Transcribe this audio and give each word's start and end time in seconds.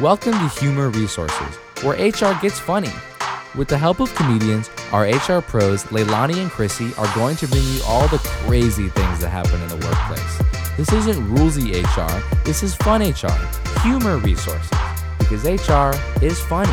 Welcome 0.00 0.32
to 0.32 0.48
Humor 0.60 0.88
Resources, 0.88 1.56
where 1.82 1.92
HR 1.92 2.34
gets 2.40 2.58
funny. 2.58 2.88
With 3.54 3.68
the 3.68 3.76
help 3.76 4.00
of 4.00 4.14
comedians, 4.14 4.70
our 4.92 5.02
HR 5.02 5.42
pros, 5.42 5.84
Leilani 5.90 6.38
and 6.38 6.50
Chrissy, 6.50 6.94
are 6.96 7.14
going 7.14 7.36
to 7.36 7.46
bring 7.46 7.62
you 7.64 7.82
all 7.84 8.08
the 8.08 8.16
crazy 8.16 8.88
things 8.88 9.20
that 9.20 9.28
happen 9.28 9.60
in 9.60 9.68
the 9.68 9.76
workplace. 9.76 10.38
This 10.78 10.90
isn't 10.94 11.22
rulesy 11.26 11.84
HR, 11.84 12.40
this 12.46 12.62
is 12.62 12.74
fun 12.76 13.02
HR, 13.02 13.30
humor 13.82 14.16
resources, 14.16 14.70
because 15.18 15.44
HR 15.44 15.92
is 16.24 16.40
funny. 16.40 16.72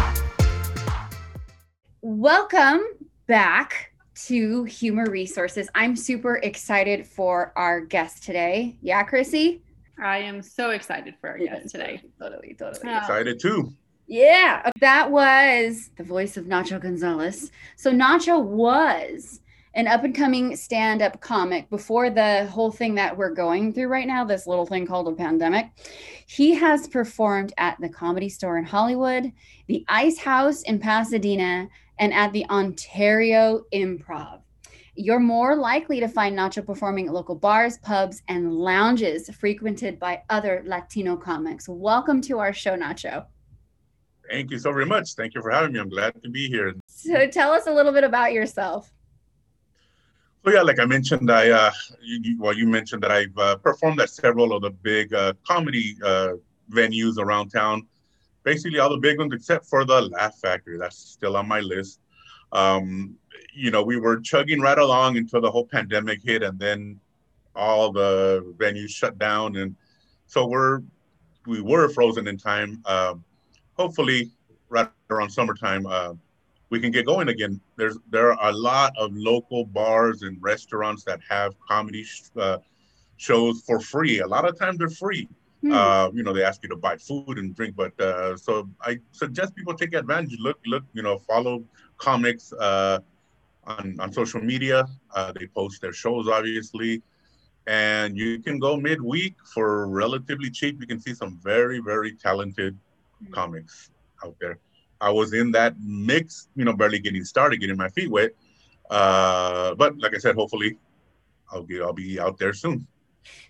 Welcome 2.01 2.79
back 3.27 3.91
to 4.27 4.63
Humor 4.63 5.09
Resources. 5.09 5.67
I'm 5.75 5.97
super 5.97 6.37
excited 6.37 7.05
for 7.05 7.51
our 7.57 7.81
guest 7.81 8.23
today. 8.23 8.77
Yeah, 8.81 9.03
Chrissy? 9.03 9.63
I 10.01 10.19
am 10.19 10.41
so 10.41 10.71
excited 10.71 11.15
for 11.19 11.29
our 11.29 11.37
guest 11.37 11.69
today. 11.69 12.01
Totally, 12.19 12.55
totally. 12.57 12.89
Um, 12.89 12.97
Excited 12.97 13.39
too. 13.39 13.73
Yeah, 14.07 14.69
that 14.79 15.11
was 15.11 15.89
the 15.97 16.03
voice 16.03 16.37
of 16.37 16.45
Nacho 16.45 16.81
Gonzalez. 16.81 17.51
So 17.75 17.91
Nacho 17.91 18.41
was 18.41 19.41
an 19.73 19.87
up 19.87 20.03
and 20.03 20.15
coming 20.15 20.55
stand 20.55 21.01
up 21.01 21.19
comic 21.21 21.69
before 21.69 22.09
the 22.09 22.47
whole 22.47 22.71
thing 22.71 22.95
that 22.95 23.15
we're 23.15 23.33
going 23.33 23.73
through 23.73 23.87
right 23.87 24.07
now, 24.07 24.23
this 24.23 24.47
little 24.47 24.65
thing 24.65 24.87
called 24.87 25.07
a 25.07 25.11
pandemic. 25.11 25.67
He 26.25 26.55
has 26.55 26.87
performed 26.87 27.53
at 27.57 27.77
the 27.79 27.89
Comedy 27.89 28.29
Store 28.29 28.57
in 28.57 28.63
Hollywood, 28.63 29.31
the 29.67 29.85
Ice 29.87 30.17
House 30.17 30.63
in 30.63 30.79
Pasadena, 30.79 31.67
and 31.99 32.13
at 32.13 32.33
the 32.33 32.45
Ontario 32.49 33.63
Improv. 33.73 34.41
You're 34.99 35.19
more 35.19 35.55
likely 35.55 35.99
to 35.99 36.07
find 36.07 36.35
Nacho 36.35 36.65
performing 36.65 37.05
at 37.05 37.13
local 37.13 37.35
bars, 37.35 37.77
pubs, 37.77 38.23
and 38.27 38.51
lounges 38.51 39.29
frequented 39.29 39.99
by 39.99 40.23
other 40.31 40.63
Latino 40.65 41.15
comics. 41.15 41.69
Welcome 41.69 42.19
to 42.21 42.39
our 42.39 42.51
show, 42.51 42.75
Nacho. 42.75 43.27
Thank 44.27 44.49
you 44.49 44.57
so 44.57 44.73
very 44.73 44.87
much. 44.87 45.13
Thank 45.13 45.35
you 45.35 45.41
for 45.43 45.51
having 45.51 45.73
me. 45.73 45.79
I'm 45.79 45.89
glad 45.89 46.21
to 46.23 46.29
be 46.29 46.47
here. 46.47 46.73
So 46.87 47.27
tell 47.27 47.51
us 47.51 47.67
a 47.67 47.71
little 47.71 47.91
bit 47.93 48.05
about 48.05 48.33
yourself. 48.33 48.91
So 50.43 50.51
yeah, 50.51 50.63
like 50.63 50.79
I 50.79 50.85
mentioned, 50.85 51.29
I 51.29 51.51
uh, 51.51 51.71
you, 52.01 52.19
you- 52.23 52.41
well, 52.41 52.53
you 52.53 52.65
mentioned 52.67 53.03
that 53.03 53.11
I've 53.11 53.37
uh, 53.37 53.57
performed 53.57 53.99
at 54.01 54.09
several 54.09 54.51
of 54.51 54.63
the 54.63 54.71
big 54.71 55.13
uh, 55.13 55.33
comedy 55.47 55.95
uh, 56.03 56.33
venues 56.71 57.19
around 57.19 57.49
town. 57.49 57.85
Basically, 58.43 58.79
all 58.79 58.89
the 58.89 58.97
big 58.97 59.19
ones 59.19 59.31
except 59.31 59.67
for 59.67 59.85
the 59.85 60.01
Laugh 60.01 60.39
Factory. 60.39 60.79
That's 60.79 60.97
still 60.97 61.37
on 61.37 61.47
my 61.47 61.59
list. 61.59 61.99
Um, 62.51 63.15
you 63.57 63.71
know, 63.71 63.81
we 63.81 63.97
were 63.97 64.19
chugging 64.19 64.61
right 64.61 64.77
along 64.77 65.17
until 65.17 65.41
the 65.41 65.49
whole 65.49 65.65
pandemic 65.65 66.21
hit, 66.23 66.43
and 66.43 66.59
then 66.59 66.99
all 67.55 67.91
the 67.91 68.53
venues 68.57 68.89
shut 68.89 69.17
down, 69.17 69.55
and 69.55 69.75
so 70.27 70.45
we're 70.45 70.81
we 71.47 71.61
were 71.61 71.89
frozen 71.89 72.27
in 72.27 72.37
time. 72.37 72.81
Um, 72.85 73.23
hopefully, 73.73 74.31
right 74.69 74.89
around 75.09 75.31
summertime, 75.31 75.87
uh, 75.87 76.13
we 76.69 76.79
can 76.79 76.91
get 76.91 77.05
going 77.05 77.29
again. 77.29 77.59
There's 77.77 77.97
there 78.11 78.31
are 78.31 78.49
a 78.49 78.53
lot 78.53 78.93
of 78.97 79.11
local 79.13 79.65
bars 79.65 80.21
and 80.21 80.37
restaurants 80.39 81.03
that 81.05 81.19
have 81.27 81.55
comedy 81.67 82.03
sh- 82.03 82.29
uh, 82.37 82.59
shows 83.17 83.63
for 83.65 83.79
free. 83.79 84.19
A 84.19 84.27
lot 84.27 84.47
of 84.47 84.57
times 84.57 84.77
they're 84.77 84.89
free. 84.89 85.27
Hmm. 85.61 85.71
Uh, 85.71 86.09
you 86.13 86.21
know, 86.21 86.33
they 86.33 86.43
ask 86.43 86.61
you 86.61 86.69
to 86.69 86.75
buy 86.75 86.97
food 86.97 87.39
and 87.39 87.55
drink, 87.55 87.75
but 87.75 87.99
uh, 87.99 88.37
so 88.37 88.69
I 88.81 88.99
suggest 89.11 89.55
people 89.55 89.73
take 89.73 89.95
advantage. 89.95 90.37
Look, 90.39 90.59
look, 90.67 90.83
you 90.93 91.01
know, 91.01 91.17
follow 91.17 91.63
comics 91.97 92.53
uh, 92.53 92.99
on 93.67 93.99
on 93.99 94.11
social 94.11 94.41
media. 94.41 94.87
Uh, 95.13 95.31
they 95.37 95.47
post 95.47 95.81
their 95.81 95.93
shows, 95.93 96.27
obviously, 96.27 97.01
and 97.67 98.17
you 98.17 98.39
can 98.39 98.59
go 98.59 98.77
midweek 98.77 99.35
for 99.53 99.87
relatively 99.87 100.49
cheap. 100.49 100.79
You 100.79 100.87
can 100.87 100.99
see 100.99 101.13
some 101.13 101.39
very, 101.43 101.79
very 101.79 102.13
talented 102.13 102.77
comics 103.31 103.91
out 104.23 104.35
there. 104.39 104.59
I 104.99 105.11
was 105.11 105.33
in 105.33 105.51
that 105.51 105.75
mix, 105.79 106.49
you 106.55 106.65
know, 106.65 106.73
barely 106.73 106.99
getting 106.99 107.23
started, 107.23 107.57
getting 107.59 107.77
my 107.77 107.89
feet 107.89 108.09
wet. 108.09 108.31
Uh, 108.89 109.75
but 109.75 109.97
like 109.99 110.15
I 110.15 110.17
said, 110.17 110.35
hopefully, 110.35 110.77
I'll 111.51 111.63
get, 111.63 111.81
I'll 111.81 111.93
be 111.93 112.19
out 112.19 112.37
there 112.37 112.53
soon. 112.53 112.87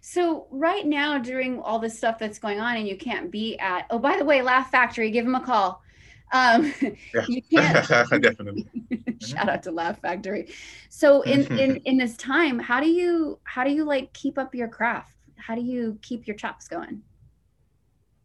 So 0.01 0.47
right 0.49 0.85
now, 0.85 1.19
during 1.19 1.61
all 1.61 1.79
this 1.79 1.95
stuff 1.95 2.17
that's 2.17 2.39
going 2.39 2.59
on, 2.59 2.77
and 2.77 2.87
you 2.87 2.97
can't 2.97 3.31
be 3.31 3.57
at. 3.59 3.85
Oh, 3.91 3.99
by 3.99 4.17
the 4.17 4.25
way, 4.25 4.41
Laugh 4.41 4.71
Factory, 4.71 5.11
give 5.11 5.25
them 5.25 5.35
a 5.35 5.39
call. 5.39 5.81
Um, 6.33 6.73
Yeah. 7.13 7.25
you 7.27 7.41
can't. 7.41 7.87
Definitely. 8.21 8.65
Shout 9.21 9.49
out 9.49 9.63
to 9.63 9.71
Laugh 9.71 9.99
Factory. 10.01 10.53
So 10.89 11.21
in 11.21 11.45
in 11.57 11.77
in 11.77 11.97
this 11.97 12.17
time, 12.17 12.59
how 12.59 12.79
do 12.79 12.89
you 12.89 13.39
how 13.43 13.63
do 13.63 13.71
you 13.71 13.85
like 13.85 14.13
keep 14.13 14.37
up 14.37 14.53
your 14.53 14.67
craft? 14.67 15.13
How 15.37 15.55
do 15.55 15.61
you 15.61 15.97
keep 16.01 16.27
your 16.27 16.35
chops 16.35 16.67
going? 16.67 17.01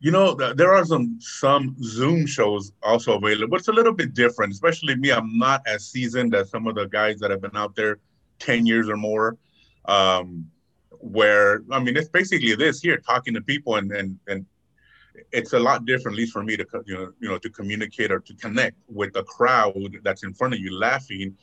You 0.00 0.10
know, 0.10 0.34
there 0.34 0.72
are 0.72 0.84
some 0.84 1.18
some 1.20 1.76
Zoom 1.82 2.26
shows 2.26 2.72
also 2.82 3.18
available. 3.18 3.48
but 3.48 3.60
It's 3.60 3.68
a 3.68 3.72
little 3.72 3.92
bit 3.92 4.14
different, 4.14 4.52
especially 4.52 4.96
me. 4.96 5.12
I'm 5.12 5.38
not 5.38 5.62
as 5.66 5.86
seasoned 5.86 6.34
as 6.34 6.50
some 6.50 6.66
of 6.66 6.74
the 6.74 6.86
guys 6.86 7.20
that 7.20 7.30
have 7.30 7.40
been 7.40 7.56
out 7.56 7.76
there 7.76 7.98
ten 8.40 8.66
years 8.66 8.88
or 8.88 8.96
more. 8.96 9.36
Um, 9.84 10.50
where 10.98 11.62
I 11.70 11.78
mean, 11.80 11.96
it's 11.96 12.08
basically 12.08 12.54
this 12.56 12.80
here, 12.80 12.96
talking 12.98 13.34
to 13.34 13.40
people, 13.40 13.76
and 13.76 13.92
and 13.92 14.18
and 14.26 14.44
it's 15.30 15.52
a 15.52 15.58
lot 15.58 15.84
different, 15.84 16.16
at 16.16 16.18
least 16.18 16.32
for 16.32 16.42
me 16.42 16.56
to 16.56 16.66
you 16.86 16.94
know 16.94 17.12
you 17.20 17.28
know 17.28 17.38
to 17.38 17.50
communicate 17.50 18.10
or 18.10 18.20
to 18.20 18.34
connect 18.34 18.76
with 18.88 19.12
the 19.12 19.22
crowd 19.24 19.96
that's 20.02 20.22
in 20.22 20.32
front 20.32 20.54
of 20.54 20.60
you 20.60 20.76
laughing, 20.76 21.36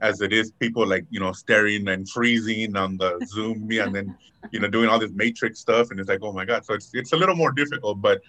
as 0.00 0.20
it 0.20 0.32
is 0.32 0.50
people 0.52 0.86
like 0.86 1.04
you 1.10 1.20
know 1.20 1.32
staring 1.32 1.88
and 1.88 2.08
freezing 2.08 2.76
on 2.76 2.96
the 2.96 3.24
Zoom 3.26 3.66
me, 3.66 3.78
and 3.78 3.94
then 3.94 4.16
you 4.50 4.60
know 4.60 4.68
doing 4.68 4.88
all 4.88 4.98
this 4.98 5.12
matrix 5.12 5.60
stuff 5.60 5.90
and 5.90 6.00
it's 6.00 6.08
like 6.08 6.20
oh 6.22 6.32
my 6.32 6.44
god. 6.44 6.64
So 6.64 6.74
it's 6.74 6.90
it's 6.94 7.12
a 7.12 7.16
little 7.16 7.36
more 7.36 7.52
difficult 7.52 8.00
but 8.00 8.20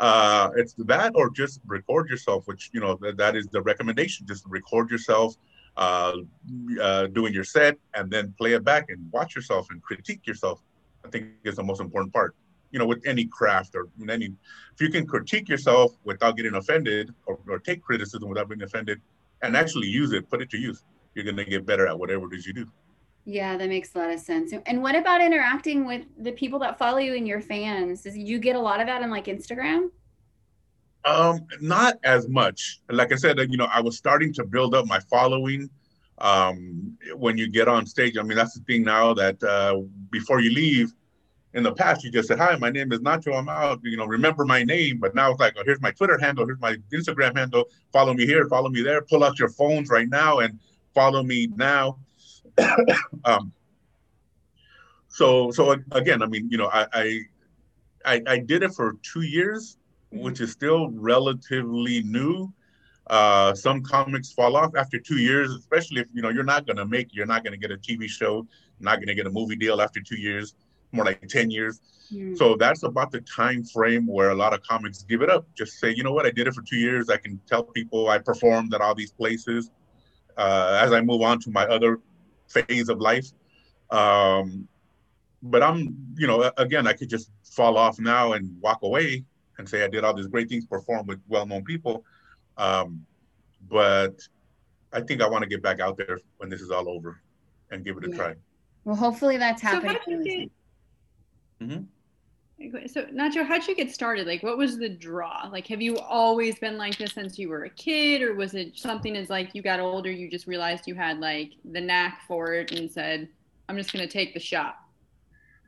uh 0.00 0.50
it's 0.56 0.74
that 0.78 1.12
or 1.14 1.28
just 1.30 1.60
record 1.66 2.08
yourself 2.08 2.46
which 2.46 2.70
you 2.72 2.80
know 2.80 2.98
that, 3.02 3.16
that 3.16 3.36
is 3.36 3.46
the 3.48 3.62
recommendation. 3.62 4.26
Just 4.26 4.44
record 4.46 4.90
yourself 4.90 5.36
uh, 5.76 6.16
uh 6.80 7.06
doing 7.08 7.32
your 7.32 7.44
set 7.44 7.78
and 7.94 8.10
then 8.10 8.34
play 8.36 8.52
it 8.52 8.64
back 8.64 8.86
and 8.90 9.10
watch 9.12 9.34
yourself 9.34 9.68
and 9.70 9.82
critique 9.82 10.26
yourself. 10.26 10.62
I 11.04 11.08
think 11.08 11.26
is 11.44 11.56
the 11.56 11.64
most 11.64 11.80
important 11.80 12.12
part 12.12 12.34
you 12.72 12.78
know 12.78 12.86
with 12.86 13.02
any 13.06 13.26
craft 13.26 13.74
or 13.76 13.88
any 14.08 14.26
if 14.74 14.80
you 14.80 14.88
can 14.88 15.06
critique 15.06 15.48
yourself 15.48 15.92
without 16.04 16.36
getting 16.36 16.54
offended 16.54 17.14
or, 17.26 17.38
or 17.48 17.58
take 17.58 17.82
criticism 17.82 18.28
without 18.28 18.48
being 18.48 18.62
offended 18.62 19.00
and 19.42 19.56
actually 19.56 19.86
use 19.86 20.12
it 20.12 20.28
put 20.28 20.42
it 20.42 20.50
to 20.50 20.58
use 20.58 20.82
you're 21.14 21.24
going 21.24 21.36
to 21.36 21.44
get 21.44 21.64
better 21.66 21.86
at 21.86 21.98
whatever 21.98 22.32
it 22.32 22.36
is 22.36 22.46
you 22.46 22.52
do 22.52 22.66
Yeah, 23.24 23.56
that 23.56 23.68
makes 23.68 23.94
a 23.94 23.98
lot 23.98 24.10
of 24.10 24.18
sense. 24.18 24.52
And 24.66 24.82
what 24.82 24.96
about 24.96 25.20
interacting 25.20 25.84
with 25.86 26.02
the 26.18 26.32
people 26.32 26.58
that 26.60 26.76
follow 26.76 26.98
you 26.98 27.14
and 27.14 27.26
your 27.26 27.40
fans? 27.40 28.02
Did 28.02 28.16
you 28.16 28.40
get 28.40 28.56
a 28.56 28.58
lot 28.58 28.80
of 28.80 28.88
that 28.88 29.00
on 29.02 29.10
like 29.10 29.26
Instagram? 29.26 29.90
Um, 31.04 31.46
not 31.60 31.98
as 32.04 32.28
much. 32.28 32.80
Like 32.90 33.12
I 33.12 33.16
said, 33.16 33.38
uh, 33.38 33.42
you 33.42 33.56
know, 33.56 33.68
I 33.72 33.80
was 33.80 33.96
starting 33.96 34.32
to 34.34 34.44
build 34.44 34.74
up 34.74 34.86
my 34.86 35.00
following. 35.10 35.70
Um, 36.18 36.96
when 37.16 37.36
you 37.36 37.48
get 37.50 37.68
on 37.68 37.86
stage, 37.86 38.16
I 38.16 38.22
mean, 38.22 38.36
that's 38.36 38.54
the 38.54 38.64
thing 38.64 38.84
now 38.84 39.14
that 39.14 39.42
uh, 39.42 39.80
before 40.10 40.40
you 40.40 40.50
leave, 40.52 40.92
in 41.54 41.62
the 41.62 41.72
past, 41.72 42.04
you 42.04 42.10
just 42.10 42.28
said, 42.28 42.38
"Hi, 42.38 42.56
my 42.56 42.70
name 42.70 42.92
is 42.92 43.00
Nacho. 43.00 43.36
I'm 43.36 43.48
out." 43.48 43.80
You 43.82 43.96
know, 43.96 44.06
remember 44.06 44.44
my 44.44 44.62
name. 44.62 44.98
But 44.98 45.14
now 45.14 45.30
it's 45.30 45.40
like, 45.40 45.54
"Oh, 45.58 45.62
here's 45.64 45.80
my 45.80 45.90
Twitter 45.90 46.18
handle. 46.18 46.46
Here's 46.46 46.60
my 46.60 46.76
Instagram 46.92 47.36
handle. 47.36 47.64
Follow 47.92 48.14
me 48.14 48.26
here. 48.26 48.48
Follow 48.48 48.68
me 48.68 48.82
there. 48.82 49.02
Pull 49.02 49.24
out 49.24 49.38
your 49.38 49.50
phones 49.50 49.90
right 49.90 50.08
now 50.08 50.38
and 50.38 50.58
follow 50.94 51.22
me 51.22 51.48
now." 51.56 51.98
um, 53.24 53.52
so, 55.08 55.50
so 55.50 55.76
again, 55.92 56.22
I 56.22 56.26
mean, 56.26 56.48
you 56.50 56.56
know, 56.56 56.68
I, 56.68 56.86
I, 56.92 57.20
I, 58.04 58.22
I 58.26 58.38
did 58.38 58.62
it 58.62 58.72
for 58.74 58.96
two 59.02 59.22
years 59.22 59.76
which 60.12 60.40
is 60.40 60.52
still 60.52 60.90
relatively 60.90 62.02
new. 62.02 62.52
Uh, 63.08 63.54
some 63.54 63.82
comics 63.82 64.32
fall 64.32 64.56
off 64.56 64.76
after 64.76 64.98
two 64.98 65.18
years, 65.18 65.50
especially 65.54 66.00
if 66.00 66.06
you 66.14 66.22
know 66.22 66.28
you're 66.28 66.44
not 66.44 66.66
to 66.66 66.86
make, 66.86 67.08
you're 67.12 67.26
not 67.26 67.44
to 67.44 67.56
get 67.56 67.70
a 67.70 67.76
TV 67.76 68.08
show, 68.08 68.46
not 68.78 69.00
to 69.00 69.14
get 69.14 69.26
a 69.26 69.30
movie 69.30 69.56
deal 69.56 69.80
after 69.80 70.00
two 70.00 70.18
years, 70.18 70.54
more 70.92 71.04
like 71.04 71.26
ten 71.28 71.50
years. 71.50 71.80
Hmm. 72.10 72.34
So 72.34 72.56
that's 72.56 72.82
about 72.82 73.10
the 73.10 73.20
time 73.22 73.64
frame 73.64 74.06
where 74.06 74.30
a 74.30 74.34
lot 74.34 74.52
of 74.54 74.62
comics 74.62 75.02
give 75.02 75.22
it 75.22 75.30
up. 75.30 75.46
Just 75.56 75.78
say, 75.80 75.92
you 75.94 76.02
know 76.04 76.12
what, 76.12 76.26
I 76.26 76.30
did 76.30 76.46
it 76.46 76.54
for 76.54 76.62
two 76.62 76.76
years. 76.76 77.08
I 77.10 77.16
can 77.16 77.40
tell 77.48 77.62
people 77.64 78.08
I 78.08 78.18
performed 78.18 78.74
at 78.74 78.80
all 78.80 78.94
these 78.94 79.12
places. 79.12 79.70
Uh, 80.36 80.78
as 80.82 80.92
I 80.92 81.00
move 81.02 81.20
on 81.20 81.40
to 81.40 81.50
my 81.50 81.64
other 81.66 82.00
phase 82.48 82.88
of 82.88 83.00
life, 83.02 83.26
um, 83.90 84.66
but 85.42 85.62
I'm, 85.62 85.94
you 86.16 86.26
know, 86.26 86.50
again, 86.56 86.86
I 86.86 86.94
could 86.94 87.10
just 87.10 87.30
fall 87.44 87.76
off 87.76 87.98
now 88.00 88.32
and 88.32 88.58
walk 88.62 88.82
away 88.82 89.24
and 89.58 89.68
say 89.68 89.84
I 89.84 89.88
did 89.88 90.04
all 90.04 90.14
these 90.14 90.28
great 90.28 90.48
things, 90.48 90.64
perform 90.64 91.06
with 91.06 91.20
well-known 91.28 91.64
people. 91.64 92.04
Um, 92.56 93.04
but 93.68 94.14
I 94.90 95.02
think 95.02 95.20
I 95.20 95.28
want 95.28 95.42
to 95.42 95.48
get 95.48 95.62
back 95.62 95.80
out 95.80 95.98
there 95.98 96.18
when 96.38 96.48
this 96.48 96.62
is 96.62 96.70
all 96.70 96.88
over 96.88 97.20
and 97.70 97.84
give 97.84 97.98
it 97.98 98.04
a 98.04 98.08
Yeah. 98.08 98.16
try. 98.16 98.34
Well, 98.84 98.96
hopefully 98.96 99.36
that's 99.36 99.60
So 99.60 99.68
how 99.68 99.80
happening. 99.80 100.24
did 100.24 100.50
you 101.68 101.76
really 101.76 101.80
get? 101.80 101.88
Mhm. 101.88 102.90
So 102.90 103.04
Nacho, 103.06 103.44
how'd 103.44 103.66
you 103.66 103.74
get 103.74 103.90
started? 103.90 104.26
Like, 104.26 104.42
what 104.42 104.56
was 104.56 104.78
the 104.78 104.88
draw? 104.88 105.48
Like, 105.52 105.66
have 105.68 105.82
you 105.82 105.98
always 105.98 106.58
been 106.58 106.78
like 106.78 106.96
this 106.98 107.12
since 107.12 107.38
you 107.38 107.48
were 107.48 107.64
a 107.64 107.70
kid, 107.70 108.22
or 108.22 108.34
was 108.34 108.54
it 108.54 108.78
something 108.78 109.16
as 109.16 109.30
like 109.30 109.54
you 109.54 109.62
got 109.62 109.80
older, 109.80 110.10
you 110.10 110.30
just 110.30 110.46
realized 110.46 110.86
you 110.86 110.94
had 110.94 111.18
like 111.20 111.52
the 111.64 111.80
knack 111.80 112.22
for 112.28 112.54
it 112.54 112.72
and 112.72 112.90
said, 112.90 113.28
"I'm 113.68 113.76
just 113.76 113.92
gonna 113.92 114.06
take 114.06 114.34
the 114.34 114.40
shot." 114.40 114.76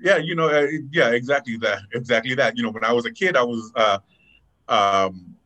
Yeah, 0.00 0.18
you 0.18 0.34
know, 0.34 0.48
uh, 0.48 0.66
yeah, 0.92 1.10
exactly 1.10 1.56
that, 1.58 1.82
exactly 1.94 2.34
that. 2.34 2.56
You 2.56 2.64
know, 2.64 2.70
when 2.70 2.84
I 2.84 2.92
was 2.92 3.06
a 3.06 3.12
kid, 3.12 3.36
I 3.36 3.42
was, 3.44 3.72
uh, 3.76 3.98
um, 4.68 5.36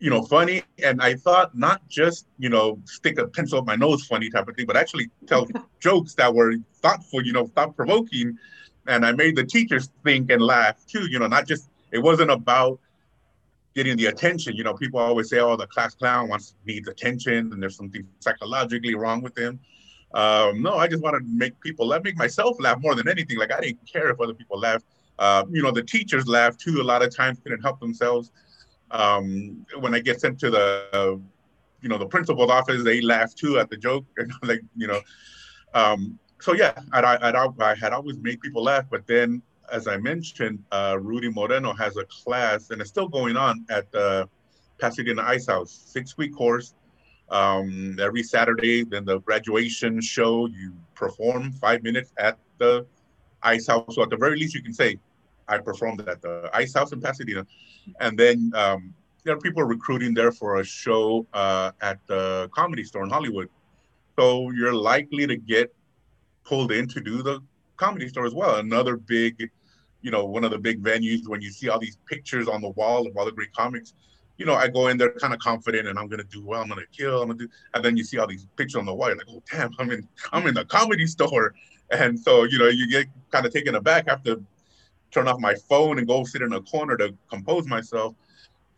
you 0.00 0.10
know, 0.10 0.22
funny. 0.22 0.62
And 0.82 1.00
I 1.02 1.14
thought 1.14 1.56
not 1.56 1.86
just, 1.88 2.26
you 2.38 2.48
know, 2.48 2.80
stick 2.84 3.18
a 3.18 3.28
pencil 3.28 3.58
up 3.58 3.66
my 3.66 3.76
nose 3.76 4.04
funny 4.06 4.30
type 4.30 4.48
of 4.48 4.56
thing, 4.56 4.66
but 4.66 4.76
actually 4.76 5.10
tell 5.26 5.46
jokes 5.80 6.14
that 6.14 6.34
were 6.34 6.56
thoughtful, 6.82 7.24
you 7.24 7.32
know, 7.32 7.46
thought 7.46 7.76
provoking. 7.76 8.38
And 8.86 9.06
I 9.06 9.12
made 9.12 9.36
the 9.36 9.44
teachers 9.44 9.90
think 10.04 10.30
and 10.30 10.42
laugh 10.42 10.84
too, 10.86 11.06
you 11.06 11.18
know, 11.18 11.28
not 11.28 11.46
just, 11.46 11.70
it 11.92 11.98
wasn't 11.98 12.30
about 12.30 12.80
getting 13.74 13.96
the 13.96 14.06
attention. 14.06 14.56
You 14.56 14.64
know, 14.64 14.74
people 14.74 15.00
always 15.00 15.30
say, 15.30 15.38
oh, 15.38 15.56
the 15.56 15.66
class 15.66 15.94
clown 15.94 16.28
wants 16.28 16.54
needs 16.66 16.88
attention 16.88 17.52
and 17.52 17.62
there's 17.62 17.76
something 17.76 18.06
psychologically 18.20 18.94
wrong 18.94 19.22
with 19.22 19.36
him. 19.36 19.60
Um, 20.14 20.62
no, 20.62 20.76
I 20.76 20.88
just 20.88 21.02
wanted 21.02 21.20
to 21.20 21.28
make 21.28 21.58
people 21.60 21.86
laugh, 21.86 22.02
make 22.02 22.18
myself 22.18 22.56
laugh 22.60 22.78
more 22.80 22.94
than 22.94 23.08
anything. 23.08 23.38
Like 23.38 23.52
I 23.52 23.60
didn't 23.60 23.80
care 23.90 24.10
if 24.10 24.20
other 24.20 24.34
people 24.34 24.58
laughed. 24.58 24.84
Uh, 25.18 25.44
you 25.50 25.62
know, 25.62 25.70
the 25.70 25.82
teachers 25.82 26.26
laugh 26.26 26.56
too. 26.56 26.80
A 26.80 26.82
lot 26.82 27.02
of 27.02 27.14
times 27.14 27.38
couldn't 27.42 27.62
help 27.62 27.80
themselves. 27.80 28.30
Um, 28.90 29.64
when 29.80 29.94
I 29.94 30.00
get 30.00 30.20
sent 30.20 30.38
to 30.40 30.50
the, 30.50 30.86
uh, 30.92 31.16
you 31.80 31.88
know, 31.88 31.98
the 31.98 32.06
principal's 32.06 32.50
office, 32.50 32.84
they 32.84 33.00
laugh 33.00 33.34
too 33.34 33.58
at 33.58 33.70
the 33.70 33.76
joke. 33.76 34.04
like, 34.42 34.60
you 34.76 34.86
know, 34.86 35.00
um, 35.74 36.18
so 36.42 36.54
yeah, 36.54 36.74
I, 36.92 37.00
I, 37.00 37.48
I 37.60 37.74
had 37.74 37.92
always 37.92 38.18
made 38.18 38.40
people 38.40 38.64
laugh, 38.64 38.86
but 38.90 39.06
then 39.06 39.42
as 39.70 39.86
I 39.86 39.96
mentioned, 39.96 40.62
uh, 40.72 40.98
Rudy 41.00 41.30
Moreno 41.30 41.72
has 41.72 41.96
a 41.96 42.04
class, 42.04 42.70
and 42.70 42.80
it's 42.80 42.90
still 42.90 43.08
going 43.08 43.36
on 43.36 43.64
at 43.70 43.90
the 43.92 44.28
Pasadena 44.80 45.22
Ice 45.22 45.46
House, 45.46 45.70
six 45.86 46.18
week 46.18 46.34
course. 46.34 46.74
Um, 47.30 47.96
every 47.98 48.22
Saturday, 48.22 48.84
then 48.84 49.04
the 49.04 49.20
graduation 49.20 50.00
show, 50.00 50.46
you 50.46 50.74
perform 50.94 51.52
five 51.52 51.82
minutes 51.82 52.12
at 52.18 52.36
the 52.58 52.84
Ice 53.42 53.68
House. 53.68 53.94
So 53.94 54.02
at 54.02 54.10
the 54.10 54.16
very 54.16 54.38
least, 54.38 54.54
you 54.54 54.62
can 54.62 54.74
say, 54.74 54.98
I 55.48 55.58
performed 55.58 56.06
at 56.08 56.20
the 56.20 56.50
Ice 56.52 56.74
House 56.74 56.92
in 56.92 57.00
Pasadena. 57.00 57.46
And 58.00 58.18
then 58.18 58.52
um, 58.54 58.92
there 59.24 59.34
are 59.34 59.40
people 59.40 59.62
recruiting 59.62 60.12
there 60.12 60.32
for 60.32 60.60
a 60.60 60.64
show 60.64 61.26
uh, 61.32 61.70
at 61.80 61.98
the 62.06 62.50
Comedy 62.52 62.84
Store 62.84 63.04
in 63.04 63.10
Hollywood. 63.10 63.48
So 64.18 64.50
you're 64.50 64.74
likely 64.74 65.26
to 65.26 65.36
get 65.36 65.72
pulled 66.44 66.72
in 66.72 66.88
to 66.88 67.00
do 67.00 67.22
the 67.22 67.40
Comedy 67.76 68.08
Store 68.08 68.26
as 68.26 68.34
well. 68.34 68.56
Another 68.56 68.96
big 68.96 69.50
you 70.02 70.10
know, 70.10 70.24
one 70.24 70.44
of 70.44 70.50
the 70.50 70.58
big 70.58 70.82
venues 70.82 71.26
when 71.26 71.40
you 71.40 71.50
see 71.50 71.68
all 71.68 71.78
these 71.78 71.96
pictures 72.06 72.48
on 72.48 72.60
the 72.60 72.70
wall 72.70 73.06
of 73.06 73.16
all 73.16 73.24
the 73.24 73.32
great 73.32 73.52
comics. 73.54 73.94
You 74.36 74.46
know, 74.46 74.54
I 74.54 74.66
go 74.66 74.88
in 74.88 74.98
there 74.98 75.12
kind 75.12 75.32
of 75.32 75.38
confident 75.38 75.86
and 75.86 75.98
I'm 75.98 76.08
gonna 76.08 76.24
do 76.24 76.44
well, 76.44 76.60
I'm 76.60 76.68
gonna 76.68 76.82
kill, 76.96 77.22
I'm 77.22 77.28
gonna 77.28 77.38
do 77.38 77.48
and 77.74 77.84
then 77.84 77.96
you 77.96 78.02
see 78.02 78.18
all 78.18 78.26
these 78.26 78.46
pictures 78.56 78.76
on 78.76 78.84
the 78.84 78.94
wall, 78.94 79.08
you're 79.08 79.16
like, 79.16 79.28
oh 79.30 79.42
damn, 79.50 79.70
I'm 79.78 79.90
in 79.90 80.06
I'm 80.32 80.46
in 80.46 80.54
the 80.54 80.64
comedy 80.64 81.06
store. 81.06 81.54
And 81.90 82.18
so, 82.18 82.44
you 82.44 82.58
know, 82.58 82.68
you 82.68 82.88
get 82.88 83.06
kind 83.30 83.46
of 83.46 83.52
taken 83.52 83.76
aback, 83.76 84.08
I 84.08 84.12
have 84.12 84.24
to 84.24 84.42
turn 85.10 85.28
off 85.28 85.38
my 85.38 85.54
phone 85.54 85.98
and 85.98 86.08
go 86.08 86.24
sit 86.24 86.42
in 86.42 86.52
a 86.54 86.60
corner 86.62 86.96
to 86.96 87.14
compose 87.30 87.66
myself. 87.68 88.14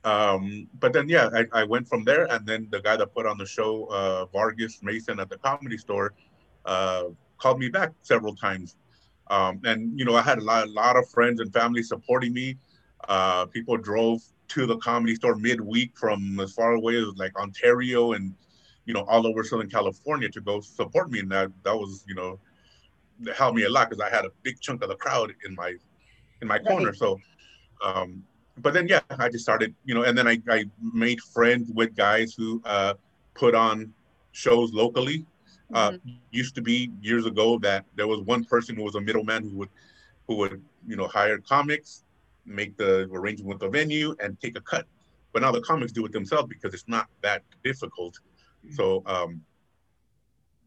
Um, 0.02 0.68
but 0.80 0.92
then 0.92 1.08
yeah, 1.08 1.30
I, 1.32 1.60
I, 1.60 1.64
went 1.64 1.88
from 1.88 2.04
there 2.04 2.30
and 2.30 2.44
then 2.44 2.68
the 2.70 2.80
guy 2.80 2.94
that 2.94 3.14
put 3.14 3.24
on 3.24 3.38
the 3.38 3.46
show, 3.46 3.86
uh, 3.86 4.26
Vargas 4.26 4.82
Mason 4.82 5.18
at 5.18 5.30
the 5.30 5.38
comedy 5.38 5.78
store, 5.78 6.12
uh, 6.66 7.04
called 7.44 7.58
me 7.64 7.68
back 7.68 7.90
several 8.02 8.34
times 8.34 8.76
um, 9.28 9.60
and 9.64 9.98
you 9.98 10.04
know, 10.04 10.14
I 10.14 10.22
had 10.22 10.38
a 10.38 10.42
lot, 10.42 10.66
a 10.66 10.70
lot 10.70 10.96
of 10.96 11.08
friends 11.08 11.40
and 11.40 11.52
family 11.52 11.82
supporting 11.82 12.32
me. 12.32 12.56
Uh, 13.08 13.46
people 13.46 13.76
drove 13.76 14.22
to 14.48 14.66
the 14.66 14.76
comedy 14.78 15.14
store 15.14 15.36
midweek 15.36 15.96
from 15.96 16.38
as 16.40 16.52
far 16.52 16.72
away 16.72 16.96
as 16.96 17.08
like 17.16 17.38
Ontario 17.38 18.12
and 18.12 18.34
you 18.84 18.92
know 18.92 19.04
all 19.04 19.26
over 19.26 19.42
Southern 19.42 19.70
California 19.70 20.28
to 20.28 20.40
go 20.40 20.60
support 20.60 21.10
me, 21.10 21.20
and 21.20 21.30
that 21.30 21.50
that 21.64 21.74
was 21.74 22.04
you 22.06 22.14
know 22.14 22.38
helped 23.34 23.56
me 23.56 23.64
a 23.64 23.70
lot 23.70 23.88
because 23.88 24.02
I 24.02 24.14
had 24.14 24.24
a 24.26 24.30
big 24.42 24.60
chunk 24.60 24.82
of 24.82 24.88
the 24.90 24.96
crowd 24.96 25.34
in 25.46 25.54
my 25.54 25.74
in 26.42 26.48
my 26.48 26.58
corner. 26.58 26.88
Right. 26.88 26.96
So, 26.96 27.18
um, 27.82 28.22
but 28.58 28.74
then 28.74 28.86
yeah, 28.88 29.00
I 29.18 29.30
just 29.30 29.44
started 29.44 29.74
you 29.84 29.94
know, 29.94 30.02
and 30.02 30.16
then 30.16 30.28
I, 30.28 30.38
I 30.50 30.64
made 30.80 31.20
friends 31.20 31.70
with 31.72 31.96
guys 31.96 32.34
who 32.34 32.60
uh, 32.66 32.94
put 33.34 33.54
on 33.54 33.92
shows 34.32 34.72
locally 34.72 35.24
uh, 35.72 35.92
mm-hmm. 35.92 36.10
used 36.30 36.54
to 36.54 36.62
be 36.62 36.90
years 37.00 37.26
ago 37.26 37.58
that 37.60 37.84
there 37.94 38.06
was 38.06 38.20
one 38.20 38.44
person 38.44 38.76
who 38.76 38.82
was 38.82 38.94
a 38.94 39.00
middleman 39.00 39.42
who 39.42 39.56
would 39.56 39.70
who 40.26 40.36
would 40.36 40.62
you 40.86 40.96
know 40.96 41.06
hire 41.06 41.38
comics, 41.38 42.04
make 42.44 42.76
the 42.76 43.08
arrangement 43.12 43.48
with 43.48 43.58
the 43.60 43.68
venue, 43.68 44.14
and 44.20 44.40
take 44.40 44.56
a 44.58 44.60
cut. 44.60 44.86
But 45.32 45.42
now 45.42 45.52
the 45.52 45.60
comics 45.62 45.92
do 45.92 46.04
it 46.06 46.12
themselves 46.12 46.48
because 46.48 46.74
it's 46.74 46.88
not 46.88 47.08
that 47.22 47.42
difficult. 47.62 48.18
Mm-hmm. 48.64 48.74
So 48.74 49.02
um, 49.06 49.42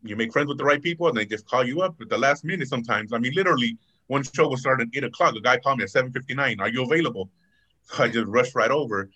you 0.04 0.16
make 0.16 0.32
friends 0.32 0.48
with 0.48 0.58
the 0.58 0.66
right 0.66 0.82
people, 0.82 1.08
and 1.08 1.18
they 1.18 1.26
just 1.26 1.48
call 1.48 1.64
you 1.66 1.82
up 1.82 1.96
at 2.02 2.10
the 2.10 2.18
last 2.18 2.44
minute. 2.44 2.68
Sometimes, 2.68 3.14
I 3.14 3.20
mean, 3.20 3.34
literally, 3.34 3.78
one 4.08 4.24
show 4.24 4.48
was 4.48 4.62
starting 4.62 4.88
at 4.88 4.98
eight 4.98 5.04
o'clock. 5.04 5.36
A 5.36 5.42
guy 5.42 5.58
called 5.58 5.78
me 5.78 5.84
at 5.84 5.90
seven 5.90 6.12
fifty 6.12 6.34
nine. 6.34 6.60
Are 6.60 6.70
you 6.70 6.84
available? 6.84 7.30
So 7.84 8.04
I 8.04 8.08
just 8.08 8.28
rushed 8.28 8.56
right 8.56 8.72
over. 8.72 9.10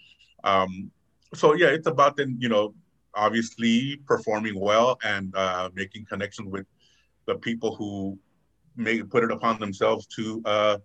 Um, 0.44 0.92
so 1.34 1.54
yeah, 1.54 1.68
it's 1.68 1.88
about 1.88 2.18
then 2.18 2.38
you 2.40 2.50
know 2.50 2.74
obviously 3.14 3.98
performing 4.06 4.60
well 4.60 4.98
and 5.04 5.36
uh, 5.36 5.70
making 5.74 6.06
connections 6.06 6.50
with 6.50 6.66
the 7.26 7.36
people 7.36 7.76
who 7.76 8.18
may 8.76 9.02
put 9.04 9.24
it 9.24 9.32
upon 9.32 9.60
themselves 9.60 10.06
to 10.08 10.42
uh, 10.46 10.78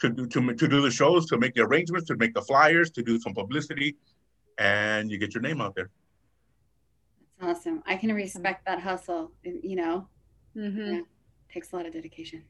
to 0.00 0.10
do 0.10 0.26
to, 0.26 0.54
to 0.54 0.68
do 0.68 0.80
the 0.80 0.90
shows, 0.90 1.26
to 1.26 1.38
make 1.38 1.54
the 1.54 1.62
arrangements, 1.62 2.06
to 2.08 2.16
make 2.16 2.34
the 2.34 2.42
flyers, 2.42 2.90
to 2.92 3.02
do 3.02 3.18
some 3.20 3.34
publicity, 3.34 3.96
and 4.58 5.10
you 5.10 5.18
get 5.18 5.34
your 5.34 5.42
name 5.42 5.60
out 5.60 5.74
there. 5.74 5.90
That's 7.40 7.60
awesome. 7.60 7.82
I 7.86 7.96
can 7.96 8.12
respect 8.12 8.66
that 8.66 8.80
hustle. 8.80 9.32
You 9.42 9.76
know, 9.76 10.08
mm-hmm. 10.56 10.94
yeah, 10.94 11.00
takes 11.52 11.72
a 11.72 11.76
lot 11.76 11.86
of 11.86 11.92
dedication. 11.92 12.44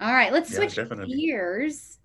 All 0.00 0.12
right, 0.12 0.32
let's 0.32 0.50
yeah, 0.50 0.56
switch 0.58 0.76
definitely. 0.76 1.16
gears. 1.16 1.98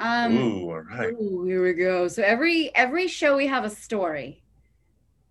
Um, 0.00 0.36
ooh, 0.36 0.70
all 0.70 0.80
right. 0.80 1.12
Ooh, 1.12 1.44
here 1.44 1.62
we 1.62 1.72
go. 1.72 2.08
So 2.08 2.22
every 2.22 2.74
every 2.74 3.08
show 3.08 3.36
we 3.36 3.46
have 3.48 3.64
a 3.64 3.70
story 3.70 4.42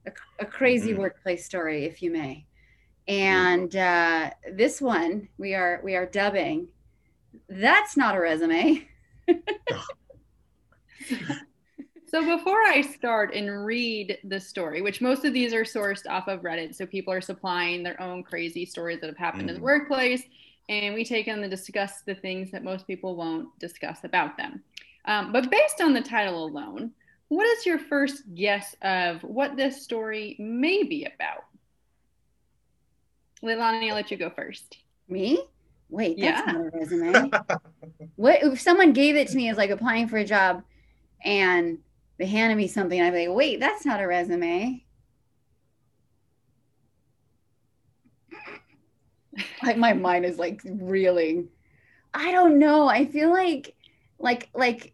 a, 0.07 0.12
a 0.39 0.45
crazy 0.45 0.92
mm-hmm. 0.92 1.01
workplace 1.01 1.45
story, 1.45 1.86
if 1.86 2.01
you 2.01 2.12
may. 2.12 2.45
And 3.07 3.74
uh, 3.75 4.31
this 4.54 4.81
one 4.81 5.30
we 5.38 5.54
are 5.54 5.80
we 5.83 5.95
are 5.95 6.06
dubbing. 6.06 6.68
That's 7.48 7.95
not 7.95 8.15
a 8.15 8.19
resume. 8.19 8.88
so 12.07 12.38
before 12.38 12.62
I 12.63 12.81
start 12.81 13.33
and 13.33 13.65
read 13.65 14.18
the 14.24 14.39
story, 14.39 14.81
which 14.81 15.01
most 15.01 15.24
of 15.24 15.33
these 15.33 15.54
are 15.54 15.63
sourced 15.63 16.09
off 16.09 16.27
of 16.27 16.42
Reddit, 16.42 16.75
so 16.75 16.86
people 16.86 17.13
are 17.13 17.21
supplying 17.21 17.83
their 17.83 18.01
own 18.01 18.24
crazy 18.24 18.65
stories 18.65 19.00
that 19.01 19.07
have 19.07 19.18
happened 19.18 19.44
mm-hmm. 19.44 19.50
in 19.50 19.56
the 19.56 19.59
mm-hmm. 19.59 19.65
workplace, 19.65 20.24
and 20.68 20.94
we 20.94 21.06
take 21.06 21.27
them 21.27 21.42
to 21.42 21.48
discuss 21.48 22.01
the 22.01 22.15
things 22.15 22.51
that 22.51 22.63
most 22.63 22.88
people 22.88 23.15
won't 23.15 23.48
discuss 23.59 24.04
about 24.04 24.36
them. 24.36 24.63
Um, 25.06 25.31
but 25.31 25.50
based 25.50 25.80
on 25.80 25.94
the 25.94 26.02
title 26.02 26.45
alone, 26.45 26.92
what 27.30 27.46
is 27.46 27.66
your 27.66 27.80
first 27.80 28.24
guess 28.34 28.76
of 28.81 29.22
what 29.24 29.56
this 29.57 29.84
story 29.84 30.36
may 30.40 30.84
be 30.84 31.06
about? 31.06 31.44
Leilani, 33.44 33.90
I'll 33.90 33.96
let 33.96 34.12
you 34.12 34.18
go 34.18 34.30
first. 34.30 34.78
Me? 35.07 35.40
Wait, 35.90 36.18
that's 36.19 36.46
yeah. 36.46 36.52
not 36.52 36.66
a 36.66 36.69
resume. 36.78 37.31
what 38.16 38.44
if 38.44 38.60
someone 38.60 38.94
gave 38.94 39.16
it 39.16 39.28
to 39.30 39.38
me 39.38 39.50
as 39.50 39.57
like 39.57 39.69
applying 39.69 40.07
for 40.07 40.18
a 40.18 40.26
job 40.26 40.64
and 41.24 41.78
they 42.18 42.26
handed 42.26 42.56
me 42.56 42.68
something 42.68 43.02
I'd 43.02 43.14
be 43.14 43.28
like, 43.28 43.38
wait, 43.38 43.60
that's 43.60 43.86
not 43.86 44.02
a 44.02 44.07
resume. 44.07 44.84
like 49.64 49.78
my 49.78 49.94
mind 49.94 50.26
is 50.26 50.38
like 50.38 50.62
reeling. 50.66 51.50
I 52.14 52.31
don't 52.31 52.60
know. 52.60 52.88
I 52.88 53.06
feel 53.06 53.31
like 53.31 53.76
like 54.19 54.50
like 54.54 54.94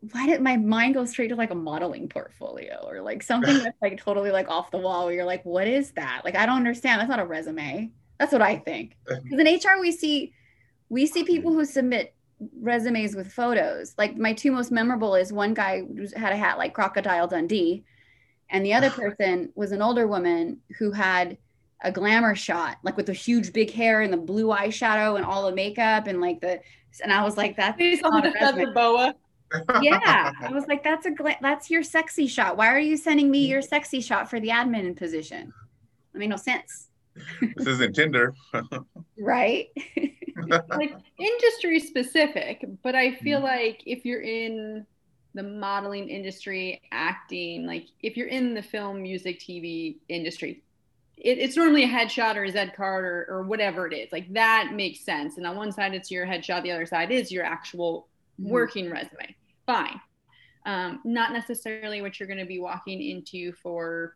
why 0.00 0.26
did 0.26 0.40
my 0.40 0.56
mind 0.56 0.94
go 0.94 1.04
straight 1.04 1.28
to 1.28 1.36
like 1.36 1.50
a 1.50 1.56
modeling 1.56 2.08
portfolio 2.08 2.84
or 2.86 3.00
like 3.00 3.22
something 3.22 3.58
that's 3.62 3.80
like 3.82 4.00
totally 4.00 4.30
like 4.30 4.48
off 4.48 4.70
the 4.70 4.78
wall 4.78 5.06
where 5.06 5.14
you're 5.14 5.24
like, 5.24 5.44
what 5.44 5.66
is 5.66 5.92
that? 5.92 6.22
Like, 6.24 6.36
I 6.36 6.46
don't 6.46 6.56
understand. 6.56 7.00
That's 7.00 7.10
not 7.10 7.20
a 7.20 7.26
resume. 7.26 7.90
That's 8.18 8.32
what 8.32 8.42
I 8.42 8.56
think. 8.56 8.96
Uh-huh. 9.10 9.20
Because 9.22 9.40
in 9.40 9.46
HR, 9.46 9.80
we 9.80 9.92
see 9.92 10.32
we 10.88 11.06
see 11.06 11.20
uh-huh. 11.20 11.26
people 11.26 11.52
who 11.52 11.64
submit 11.64 12.14
resumes 12.60 13.16
with 13.16 13.32
photos. 13.32 13.94
Like 13.98 14.16
my 14.16 14.32
two 14.32 14.52
most 14.52 14.70
memorable 14.70 15.16
is 15.16 15.32
one 15.32 15.54
guy 15.54 15.80
who 15.80 16.06
had 16.16 16.32
a 16.32 16.36
hat 16.36 16.58
like 16.58 16.74
Crocodile 16.74 17.26
Dundee, 17.26 17.84
and 18.50 18.64
the 18.64 18.74
other 18.74 18.90
person 18.90 19.52
was 19.56 19.72
an 19.72 19.82
older 19.82 20.06
woman 20.06 20.60
who 20.78 20.92
had 20.92 21.38
a 21.82 21.92
glamour 21.92 22.34
shot, 22.34 22.78
like 22.82 22.96
with 22.96 23.06
the 23.06 23.12
huge 23.12 23.52
big 23.52 23.70
hair 23.70 24.02
and 24.02 24.12
the 24.12 24.16
blue 24.16 24.46
eyeshadow 24.46 25.16
and 25.16 25.24
all 25.24 25.46
the 25.46 25.54
makeup 25.54 26.06
and 26.06 26.20
like 26.20 26.40
the. 26.40 26.60
And 27.02 27.12
I 27.12 27.22
was 27.22 27.36
like, 27.36 27.56
that's 27.56 27.78
not 28.00 28.26
a 28.26 28.32
resume. 28.32 28.72
boa 28.72 29.14
yeah 29.80 30.32
i 30.40 30.52
was 30.52 30.66
like 30.68 30.82
that's 30.84 31.06
a 31.06 31.10
gla- 31.10 31.36
that's 31.40 31.70
your 31.70 31.82
sexy 31.82 32.26
shot 32.26 32.56
why 32.56 32.68
are 32.68 32.78
you 32.78 32.96
sending 32.96 33.30
me 33.30 33.46
your 33.46 33.62
sexy 33.62 34.00
shot 34.00 34.28
for 34.28 34.40
the 34.40 34.48
admin 34.48 34.96
position 34.96 35.52
I 36.14 36.18
mean, 36.18 36.30
no 36.30 36.36
sense 36.36 36.88
this 37.56 37.66
isn't 37.66 37.94
tinder 37.94 38.34
right 39.18 39.66
like 40.68 40.96
industry 41.18 41.80
specific 41.80 42.64
but 42.82 42.94
i 42.94 43.14
feel 43.14 43.38
mm-hmm. 43.38 43.46
like 43.46 43.82
if 43.86 44.04
you're 44.04 44.22
in 44.22 44.86
the 45.34 45.42
modeling 45.42 46.08
industry 46.08 46.80
acting 46.92 47.66
like 47.66 47.86
if 48.00 48.16
you're 48.16 48.28
in 48.28 48.54
the 48.54 48.62
film 48.62 49.02
music 49.02 49.40
tv 49.40 49.96
industry 50.08 50.62
it, 51.20 51.38
it's 51.38 51.56
normally 51.56 51.84
a 51.84 51.88
headshot 51.88 52.36
or 52.36 52.44
a 52.44 52.50
Z 52.50 52.72
card 52.76 53.04
or, 53.04 53.26
or 53.28 53.42
whatever 53.42 53.86
it 53.86 53.94
is. 53.94 54.12
Like 54.12 54.32
that 54.34 54.70
makes 54.74 55.00
sense. 55.00 55.36
And 55.36 55.46
on 55.46 55.56
one 55.56 55.72
side, 55.72 55.94
it's 55.94 56.10
your 56.10 56.26
headshot. 56.26 56.62
The 56.62 56.70
other 56.70 56.86
side 56.86 57.10
is 57.10 57.32
your 57.32 57.44
actual. 57.44 58.08
Working 58.38 58.90
resume. 58.90 59.34
fine. 59.66 60.00
Um, 60.64 61.00
not 61.04 61.32
necessarily 61.32 62.00
what 62.02 62.18
you're 62.18 62.26
going 62.26 62.38
to 62.38 62.46
be 62.46 62.58
walking 62.58 63.02
into 63.02 63.52
for, 63.62 64.14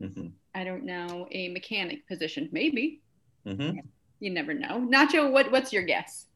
Mhm. 0.00 0.32
I 0.54 0.62
don't 0.64 0.84
know, 0.84 1.26
a 1.32 1.48
mechanic 1.48 2.06
position. 2.06 2.48
Maybe 2.52 3.00
Mhm. 3.46 3.80
you 4.20 4.30
never 4.30 4.54
know. 4.54 4.80
Nacho, 4.88 5.30
what 5.32 5.50
what's 5.50 5.72
your 5.72 5.82
guess? 5.82 6.26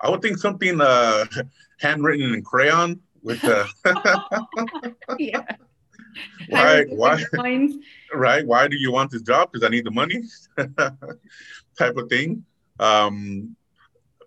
I 0.00 0.10
would 0.10 0.20
think 0.22 0.36
something 0.38 0.80
uh, 0.80 1.24
handwritten 1.80 2.34
in 2.34 2.42
crayon 2.42 3.00
with 3.22 3.42
uh, 3.44 3.66
Yeah. 5.18 5.42
why 6.48 6.84
why 6.84 7.22
right 8.14 8.46
why 8.46 8.68
do 8.68 8.76
you 8.76 8.90
want 8.92 9.10
this 9.10 9.22
job 9.22 9.50
because 9.50 9.66
i 9.66 9.68
need 9.68 9.84
the 9.84 9.90
money 9.90 10.22
type 11.78 11.96
of 11.96 12.08
thing 12.08 12.44
um 12.78 13.56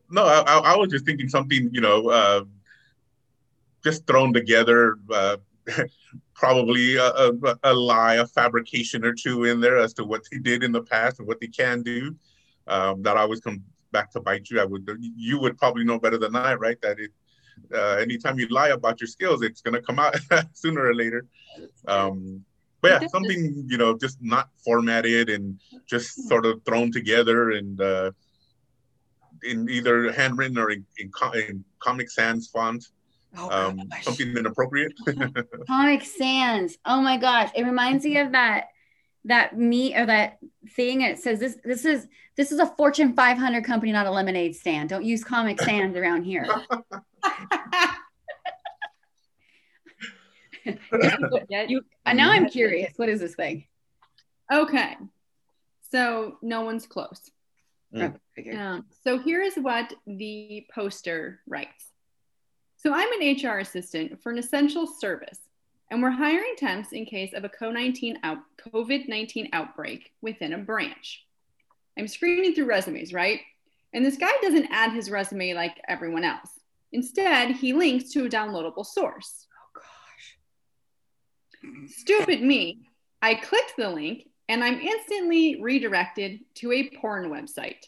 no 0.10 0.24
I, 0.24 0.60
I 0.74 0.76
was 0.78 0.90
just 0.90 1.06
thinking 1.06 1.30
something 1.30 1.70
you 1.72 1.82
know 1.82 2.10
uh 2.10 2.44
just 3.84 4.06
thrown 4.08 4.34
together 4.34 4.98
uh 5.12 5.38
probably 6.34 6.96
a, 6.96 7.08
a, 7.08 7.32
a 7.64 7.74
lie 7.74 8.16
a 8.16 8.26
fabrication 8.26 9.06
or 9.06 9.14
two 9.14 9.44
in 9.44 9.60
there 9.60 9.78
as 9.78 9.94
to 9.96 10.04
what 10.04 10.24
they 10.32 10.40
did 10.40 10.64
in 10.64 10.72
the 10.72 10.82
past 10.82 11.20
and 11.20 11.28
what 11.28 11.40
they 11.40 11.48
can 11.48 11.82
do 11.82 12.16
um 12.68 13.02
that 13.04 13.18
always 13.18 13.40
come 13.40 13.64
back 13.92 14.12
to 14.12 14.20
bite 14.20 14.50
you. 14.50 14.60
I 14.60 14.66
would 14.66 14.88
you 15.00 15.40
would 15.40 15.58
probably 15.58 15.84
know 15.84 16.00
better 16.00 16.18
than 16.18 16.36
i 16.36 16.54
right? 16.54 16.80
That 16.82 17.00
it 17.00 17.12
uh, 17.74 17.98
anytime 17.98 18.40
you 18.40 18.48
lie 18.48 18.70
about 18.70 19.02
your 19.02 19.08
skills 19.08 19.42
it's 19.42 19.62
going 19.62 19.74
to 19.74 19.82
come 19.82 20.00
out 20.00 20.16
sooner 20.54 20.86
or 20.86 20.96
later. 20.96 21.26
Um 21.88 22.46
but 22.82 23.02
yeah, 23.02 23.08
something 23.10 23.66
you 23.68 23.78
know, 23.78 23.98
just 23.98 24.22
not 24.22 24.50
formatted 24.64 25.30
and 25.30 25.60
just 25.86 26.30
sort 26.30 26.46
of 26.46 26.64
thrown 26.64 26.92
together 26.92 27.52
and 27.52 27.82
uh, 27.82 28.12
in 29.44 29.70
either 29.70 30.12
handwritten 30.12 30.58
or 30.58 30.72
in, 30.72 30.86
in, 30.98 31.10
co- 31.12 31.32
in 31.32 31.64
Comic 31.80 32.10
Sans 32.10 32.48
font, 32.48 32.86
Oh, 33.38 33.50
um, 33.52 33.78
gosh. 33.92 34.06
something 34.06 34.36
inappropriate. 34.36 34.92
Comic 35.68 36.04
Sans. 36.04 36.76
Oh 36.86 37.00
my 37.02 37.16
gosh, 37.18 37.52
it 37.56 37.64
reminds 37.64 38.04
me 38.04 38.18
of 38.18 38.32
that 38.32 38.70
that 39.26 39.56
meat 39.58 39.96
or 39.96 40.06
that 40.08 40.40
thing. 40.76 41.02
It 41.02 41.20
says 41.20 41.40
this 41.40 41.58
this 41.64 41.86
is 41.86 42.08
this 42.38 42.52
is 42.52 42.58
a 42.60 42.66
Fortune 42.66 43.14
500 43.14 43.64
company, 43.64 43.92
not 43.92 44.08
a 44.08 44.12
lemonade 44.12 44.56
stand. 44.56 44.90
Don't 44.90 45.04
use 45.06 45.24
Comic 45.24 45.62
Sans 45.62 45.96
around 45.96 46.24
here. 46.24 46.48
You 50.66 51.82
uh, 52.06 52.14
now 52.14 52.32
I'm 52.32 52.50
curious. 52.50 52.94
What 52.98 53.10
is 53.10 53.20
this 53.20 53.36
thing? 53.36 53.66
okay. 54.52 54.98
So 55.92 56.38
no 56.42 56.62
one's 56.62 56.86
close. 56.86 57.32
Mm. 57.94 58.20
Um, 58.58 58.86
so 59.04 59.18
here 59.18 59.42
is 59.42 59.56
what 59.56 59.94
the 60.06 60.66
poster 60.74 61.40
writes. 61.48 61.86
So 62.78 62.94
I'm 62.94 63.22
an 63.22 63.36
HR 63.36 63.60
assistant 63.60 64.22
for 64.22 64.32
an 64.32 64.38
essential 64.38 64.88
service, 64.88 65.40
and 65.92 66.02
we're 66.02 66.12
hiring 66.12 66.56
temps 66.58 66.94
in 66.94 67.06
case 67.06 67.34
of 67.34 67.44
a 67.44 67.50
COVID-19 67.50 68.18
COVID-19 68.74 69.50
outbreak 69.54 70.12
within 70.22 70.54
a 70.54 70.60
branch. 70.60 71.26
I'm 71.98 72.08
screening 72.08 72.54
through 72.54 72.68
resumes, 72.68 73.12
right? 73.12 73.42
And 73.94 74.06
this 74.06 74.18
guy 74.18 74.32
doesn't 74.42 74.70
add 74.72 74.94
his 74.94 75.10
resume 75.10 75.54
like 75.54 75.82
everyone 75.88 76.24
else. 76.24 76.52
Instead, 76.92 77.52
he 77.52 77.74
links 77.74 78.12
to 78.12 78.26
a 78.26 78.30
downloadable 78.30 78.86
source. 78.86 79.48
Oh 79.54 79.82
gosh. 79.82 81.92
Stupid 81.92 82.42
me. 82.42 82.82
I 83.22 83.36
clicked 83.36 83.74
the 83.78 83.90
link 83.90 84.29
and 84.50 84.64
I'm 84.64 84.82
instantly 84.82 85.62
redirected 85.62 86.40
to 86.56 86.72
a 86.72 86.90
porn 86.90 87.30
website. 87.30 87.86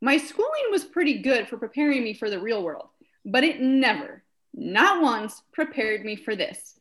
My 0.00 0.16
schooling 0.16 0.70
was 0.70 0.84
pretty 0.84 1.18
good 1.18 1.48
for 1.48 1.58
preparing 1.58 2.02
me 2.02 2.14
for 2.14 2.30
the 2.30 2.40
real 2.40 2.62
world, 2.62 2.88
but 3.24 3.44
it 3.44 3.60
never, 3.60 4.24
not 4.54 5.02
once, 5.02 5.42
prepared 5.52 6.04
me 6.04 6.16
for 6.16 6.34
this. 6.34 6.80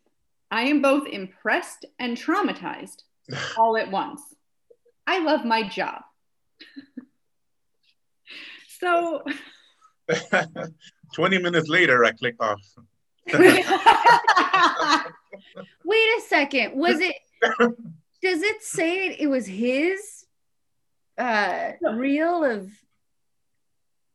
I 0.50 0.64
am 0.64 0.82
both 0.82 1.08
impressed 1.08 1.86
and 2.00 2.16
traumatized 2.16 3.04
all 3.58 3.78
at 3.78 3.92
once. 3.92 4.22
I 5.06 5.20
love 5.20 5.44
my 5.44 5.68
job. 5.68 6.02
so, 8.80 9.24
20 11.16 11.38
minutes 11.40 11.68
later, 11.68 12.06
I 12.06 12.12
click 12.12 12.36
off. 12.40 12.62
Wait 15.84 16.18
a 16.18 16.22
second. 16.28 16.76
Was 16.76 17.02
it 17.02 17.16
does 18.26 18.42
it 18.42 18.62
say 18.64 19.08
it, 19.08 19.22
it 19.22 19.28
was 19.28 19.46
his 19.48 20.26
uh 21.18 21.72
reel 21.94 22.44
of 22.44 22.70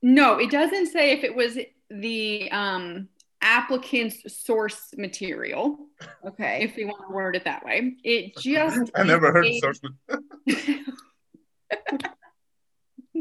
no, 0.02 0.38
it 0.38 0.50
doesn't 0.50 0.86
say 0.86 1.12
if 1.12 1.24
it 1.24 1.34
was 1.34 1.58
the 1.90 2.50
um, 2.52 3.08
applicant's 3.42 4.34
source 4.34 4.94
material. 4.96 5.78
okay. 6.26 6.62
if 6.62 6.74
we 6.76 6.84
want 6.86 7.06
to 7.06 7.12
word 7.12 7.36
it 7.36 7.44
that 7.44 7.64
way. 7.64 7.96
It 8.02 8.36
just 8.38 8.90
I 8.94 9.02
never 9.02 9.30
heard 9.32 9.44
of 9.46 9.50
is 9.52 9.60
source. 9.60 9.80
a- 9.84 10.84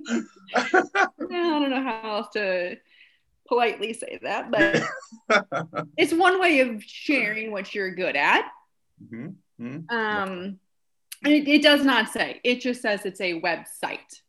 I 0.15 1.09
don't 1.29 1.69
know 1.69 1.83
how 1.83 2.01
else 2.17 2.27
to 2.33 2.77
politely 3.47 3.93
say 3.93 4.19
that, 4.21 4.51
but 4.51 4.81
it's 5.97 6.13
one 6.13 6.39
way 6.39 6.59
of 6.61 6.83
sharing 6.83 7.51
what 7.51 7.73
you're 7.75 7.93
good 7.93 8.15
at. 8.15 8.49
Mhm, 9.03 9.35
mhm. 9.59 9.91
Um, 9.91 10.31
and 10.31 10.59
it, 11.25 11.47
it 11.47 11.61
does 11.61 11.83
not 11.83 12.09
say. 12.09 12.39
It 12.43 12.61
just 12.61 12.81
says 12.81 13.05
it's 13.05 13.21
a 13.21 13.39
website. 13.41 14.21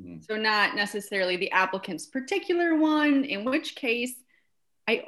Mhm. 0.00 0.24
So 0.24 0.36
not 0.36 0.76
necessarily 0.76 1.36
the 1.36 1.50
applicant's 1.50 2.06
particular 2.06 2.76
one. 2.76 3.24
In 3.24 3.44
which 3.44 3.74
case, 3.74 4.14
I 4.86 5.04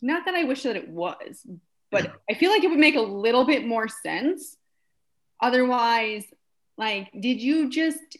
not 0.00 0.24
that 0.24 0.34
I 0.34 0.44
wish 0.44 0.64
that 0.64 0.76
it 0.76 0.88
was, 0.88 1.46
but 1.90 2.12
I 2.28 2.34
feel 2.34 2.50
like 2.50 2.64
it 2.64 2.70
would 2.70 2.78
make 2.78 2.96
a 2.96 3.00
little 3.00 3.44
bit 3.44 3.66
more 3.66 3.86
sense. 3.88 4.56
Otherwise, 5.40 6.24
like, 6.76 7.10
did 7.12 7.40
you 7.40 7.70
just 7.70 8.16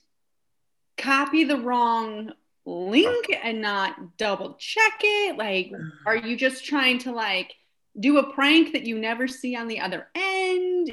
copy 0.96 1.44
the 1.44 1.56
wrong 1.56 2.32
link 2.64 3.26
and 3.42 3.60
not 3.60 4.16
double 4.16 4.54
check 4.54 5.00
it? 5.02 5.36
Like, 5.36 5.72
are 6.06 6.16
you 6.16 6.36
just 6.36 6.64
trying 6.64 6.98
to 7.00 7.12
like 7.12 7.52
do 7.98 8.18
a 8.18 8.32
prank 8.32 8.72
that 8.72 8.86
you 8.86 8.98
never 8.98 9.26
see 9.26 9.56
on 9.56 9.68
the 9.68 9.80
other 9.80 10.08
end? 10.14 10.90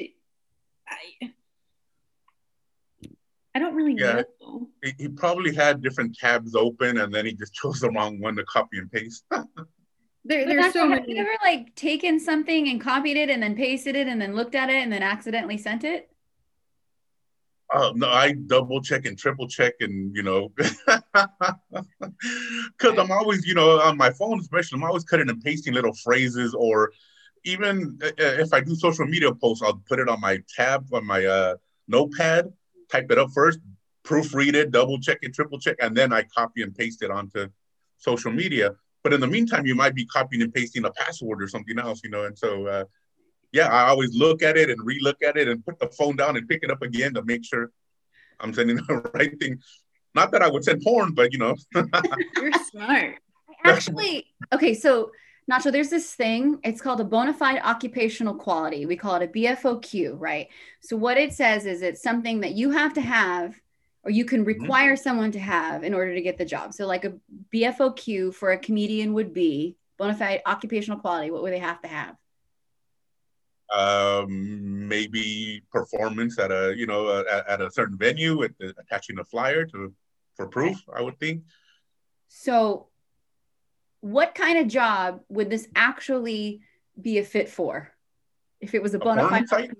I, 0.88 1.32
I 3.54 3.58
don't 3.58 3.74
really 3.74 3.94
Yeah. 3.94 4.22
know. 4.40 4.68
He, 4.82 4.94
he 4.98 5.08
probably 5.08 5.54
had 5.54 5.82
different 5.82 6.16
tabs 6.16 6.54
open 6.54 6.98
and 6.98 7.12
then 7.12 7.26
he 7.26 7.34
just 7.34 7.54
chose 7.54 7.80
the 7.80 7.90
wrong 7.90 8.20
one 8.20 8.36
to 8.36 8.44
copy 8.44 8.78
and 8.78 8.90
paste. 8.90 9.24
There, 10.22 10.46
there's 10.46 10.64
that's 10.64 10.74
so 10.74 10.86
have 10.86 11.08
you 11.08 11.16
many. 11.16 11.18
ever 11.18 11.38
like 11.42 11.74
taken 11.74 12.20
something 12.20 12.68
and 12.68 12.78
copied 12.78 13.16
it 13.16 13.30
and 13.30 13.42
then 13.42 13.56
pasted 13.56 13.96
it 13.96 14.06
and 14.06 14.20
then 14.20 14.34
looked 14.34 14.54
at 14.54 14.68
it 14.68 14.76
and 14.76 14.92
then 14.92 15.02
accidentally 15.02 15.56
sent 15.56 15.82
it? 15.82 16.10
Oh 17.72 17.92
no, 17.96 18.10
I 18.10 18.32
double 18.32 18.82
check 18.82 19.06
and 19.06 19.16
triple 19.16 19.48
check 19.48 19.74
and 19.80 20.14
you 20.14 20.22
know, 20.22 20.52
because 20.56 20.74
I'm 22.98 23.10
always 23.10 23.46
you 23.46 23.54
know 23.54 23.80
on 23.80 23.96
my 23.96 24.10
phone 24.10 24.40
especially 24.40 24.76
I'm 24.76 24.84
always 24.84 25.04
cutting 25.04 25.30
and 25.30 25.42
pasting 25.42 25.72
little 25.72 25.94
phrases 25.94 26.54
or 26.54 26.92
even 27.44 27.98
uh, 28.02 28.10
if 28.18 28.52
I 28.52 28.60
do 28.60 28.74
social 28.74 29.06
media 29.06 29.34
posts 29.34 29.62
I'll 29.64 29.82
put 29.88 30.00
it 30.00 30.08
on 30.08 30.20
my 30.20 30.38
tab 30.54 30.86
on 30.92 31.06
my 31.06 31.24
uh, 31.24 31.54
notepad, 31.88 32.52
type 32.90 33.10
it 33.10 33.18
up 33.18 33.30
first, 33.34 33.58
proofread 34.04 34.54
it, 34.54 34.70
double 34.70 34.98
check 34.98 35.18
it, 35.22 35.34
triple 35.34 35.58
check, 35.58 35.76
and 35.80 35.96
then 35.96 36.12
I 36.12 36.22
copy 36.22 36.62
and 36.62 36.74
paste 36.74 37.02
it 37.02 37.10
onto 37.10 37.48
social 37.98 38.32
media. 38.32 38.74
But 39.02 39.12
in 39.12 39.20
the 39.20 39.26
meantime, 39.26 39.66
you 39.66 39.74
might 39.74 39.94
be 39.94 40.04
copying 40.04 40.42
and 40.42 40.52
pasting 40.52 40.84
a 40.84 40.90
password 40.90 41.42
or 41.42 41.48
something 41.48 41.78
else, 41.78 42.00
you 42.04 42.10
know, 42.10 42.24
and 42.24 42.38
so. 42.38 42.66
Uh, 42.66 42.84
yeah, 43.52 43.68
I 43.68 43.88
always 43.88 44.14
look 44.14 44.42
at 44.42 44.56
it 44.56 44.70
and 44.70 44.80
relook 44.80 45.22
at 45.26 45.36
it 45.36 45.48
and 45.48 45.64
put 45.64 45.78
the 45.78 45.88
phone 45.88 46.16
down 46.16 46.36
and 46.36 46.48
pick 46.48 46.62
it 46.62 46.70
up 46.70 46.82
again 46.82 47.14
to 47.14 47.24
make 47.24 47.44
sure 47.44 47.70
I'm 48.38 48.54
sending 48.54 48.76
the 48.88 49.10
right 49.14 49.38
thing. 49.38 49.58
Not 50.14 50.32
that 50.32 50.42
I 50.42 50.48
would 50.48 50.64
send 50.64 50.82
porn, 50.82 51.12
but 51.12 51.32
you 51.32 51.38
know, 51.38 51.56
You're 52.36 52.52
smart. 52.70 53.16
Actually, 53.64 54.26
okay, 54.52 54.74
so 54.74 55.10
Nacho, 55.50 55.72
there's 55.72 55.90
this 55.90 56.14
thing. 56.14 56.60
It's 56.62 56.80
called 56.80 57.00
a 57.00 57.04
bona 57.04 57.34
fide 57.34 57.60
occupational 57.64 58.34
quality. 58.34 58.86
We 58.86 58.96
call 58.96 59.16
it 59.16 59.24
a 59.24 59.26
BFOQ, 59.26 60.14
right? 60.18 60.48
So 60.80 60.96
what 60.96 61.16
it 61.16 61.32
says 61.32 61.66
is 61.66 61.82
it's 61.82 62.02
something 62.02 62.40
that 62.40 62.52
you 62.52 62.70
have 62.70 62.94
to 62.94 63.00
have 63.00 63.60
or 64.02 64.10
you 64.10 64.24
can 64.24 64.44
require 64.44 64.96
someone 64.96 65.32
to 65.32 65.40
have 65.40 65.84
in 65.84 65.92
order 65.92 66.14
to 66.14 66.22
get 66.22 66.38
the 66.38 66.44
job. 66.44 66.72
So 66.72 66.86
like 66.86 67.04
a 67.04 67.14
BFOQ 67.52 68.32
for 68.32 68.52
a 68.52 68.58
comedian 68.58 69.12
would 69.14 69.34
be 69.34 69.76
bona 69.98 70.14
fide 70.14 70.40
occupational 70.46 71.00
quality. 71.00 71.30
What 71.30 71.42
would 71.42 71.52
they 71.52 71.58
have 71.58 71.82
to 71.82 71.88
have? 71.88 72.16
um, 73.70 74.88
maybe 74.88 75.62
performance 75.70 76.38
at 76.38 76.50
a 76.50 76.74
you 76.76 76.86
know 76.86 77.24
at, 77.48 77.60
a 77.60 77.70
certain 77.70 77.96
venue 77.96 78.36
with 78.36 78.56
the, 78.58 78.74
attaching 78.78 79.18
a 79.18 79.24
flyer 79.24 79.64
to 79.66 79.92
for 80.34 80.48
proof. 80.48 80.82
I 80.94 81.02
would 81.02 81.18
think. 81.18 81.44
So 82.28 82.88
what 84.00 84.34
kind 84.34 84.58
of 84.58 84.66
job 84.68 85.20
would 85.28 85.50
this 85.50 85.68
actually 85.74 86.62
be 87.00 87.18
a 87.18 87.24
fit 87.24 87.48
for? 87.48 87.90
If 88.60 88.74
it 88.74 88.82
was 88.82 88.94
a 88.94 88.98
A 88.98 89.00
bona 89.00 89.20
porn 89.22 89.30
fide 89.32 89.48
site? 89.48 89.70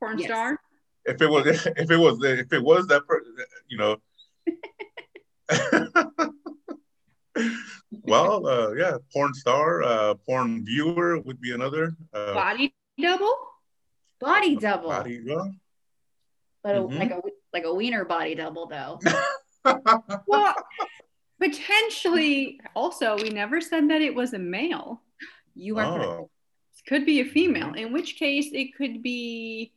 Porn 0.00 0.18
Yes. 0.18 0.28
star. 0.28 0.60
If 1.04 1.20
it 1.22 1.28
was 1.30 1.46
if 1.76 1.90
it 1.90 1.96
was 1.96 2.22
if 2.24 2.52
it 2.52 2.62
was 2.62 2.86
that 2.88 3.06
per, 3.06 3.22
you 3.68 3.78
know. 3.78 3.96
well, 8.02 8.46
uh, 8.46 8.72
yeah, 8.72 8.96
porn 9.12 9.34
star, 9.34 9.82
uh, 9.82 10.14
porn 10.14 10.64
viewer 10.64 11.20
would 11.20 11.40
be 11.40 11.52
another. 11.52 11.94
Uh, 12.12 12.34
Body 12.34 12.74
double? 13.00 13.34
Body 14.20 14.56
double. 14.56 14.88
body, 14.88 15.20
well, 15.26 15.52
but 16.62 16.76
a, 16.76 16.80
Mhm. 16.80 16.98
like 16.98 17.10
a 17.10 17.20
like 17.52 17.64
a 17.64 17.74
wiener 17.74 18.04
body 18.04 18.34
double 18.34 18.66
though. 18.66 18.98
Well, 20.28 20.54
potentially. 21.40 22.60
Also, 22.74 23.16
we 23.16 23.30
never 23.30 23.60
said 23.60 23.90
that 23.90 24.02
it 24.02 24.14
was 24.14 24.32
a 24.32 24.38
male. 24.38 25.02
You 25.54 25.78
are 25.78 25.98
correct. 25.98 26.10
oh, 26.10 26.30
could 26.86 27.04
be 27.04 27.20
a 27.20 27.24
female 27.24 27.74
in 27.74 27.92
which 27.92 28.16
case 28.16 28.48
it 28.52 28.74
could 28.76 29.02
be 29.02 29.72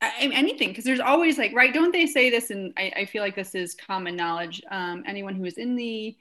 I- 0.00 0.30
anything 0.32 0.68
because 0.68 0.84
there's 0.84 1.00
always 1.00 1.38
like 1.38 1.54
right 1.54 1.72
don't 1.72 1.92
they 1.92 2.06
say 2.06 2.30
this 2.30 2.50
and 2.50 2.72
I, 2.76 2.92
I 2.96 3.04
feel 3.04 3.22
like 3.22 3.36
this 3.36 3.54
is 3.54 3.74
common 3.74 4.16
knowledge 4.16 4.62
um, 4.70 5.04
anyone 5.06 5.34
who 5.34 5.44
is 5.44 5.58
in 5.58 5.76
the 5.76 6.16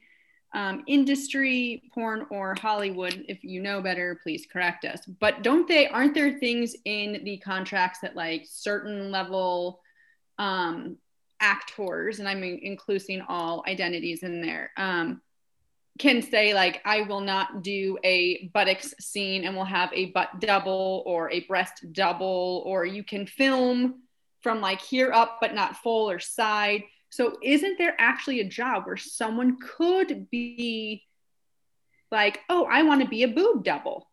um, 0.53 0.83
industry 0.87 1.83
porn 1.93 2.25
or 2.29 2.55
hollywood 2.59 3.25
if 3.27 3.43
you 3.43 3.61
know 3.61 3.81
better 3.81 4.19
please 4.23 4.47
correct 4.51 4.85
us 4.85 5.01
but 5.19 5.43
don't 5.43 5.67
they 5.67 5.87
aren't 5.87 6.13
there 6.13 6.39
things 6.39 6.75
in 6.85 7.21
the 7.23 7.37
contracts 7.37 7.99
that 7.99 8.15
like 8.15 8.45
certain 8.47 9.11
level 9.11 9.81
um, 10.39 10.97
actors 11.39 12.19
and 12.19 12.27
i'm 12.27 12.43
including 12.43 13.21
all 13.27 13.63
identities 13.67 14.23
in 14.23 14.41
there 14.41 14.71
um, 14.77 15.21
can 15.97 16.21
say 16.21 16.53
like 16.53 16.81
I 16.85 17.01
will 17.01 17.21
not 17.21 17.63
do 17.63 17.97
a 18.03 18.49
buttocks 18.53 18.93
scene 18.99 19.43
and 19.43 19.55
we'll 19.55 19.65
have 19.65 19.91
a 19.93 20.07
butt 20.07 20.39
double 20.39 21.03
or 21.05 21.31
a 21.31 21.41
breast 21.41 21.85
double 21.91 22.63
or 22.65 22.85
you 22.85 23.03
can 23.03 23.25
film 23.25 24.01
from 24.41 24.61
like 24.61 24.81
here 24.81 25.11
up 25.11 25.39
but 25.41 25.55
not 25.55 25.77
full 25.77 26.09
or 26.09 26.19
side. 26.19 26.83
So 27.09 27.37
isn't 27.41 27.77
there 27.77 27.95
actually 27.97 28.41
a 28.41 28.47
job 28.47 28.85
where 28.85 28.97
someone 28.97 29.57
could 29.59 30.29
be 30.29 31.03
like, 32.11 32.41
"Oh, 32.49 32.65
I 32.69 32.83
want 32.83 33.01
to 33.01 33.07
be 33.07 33.23
a 33.23 33.27
boob 33.27 33.63
double." 33.63 34.09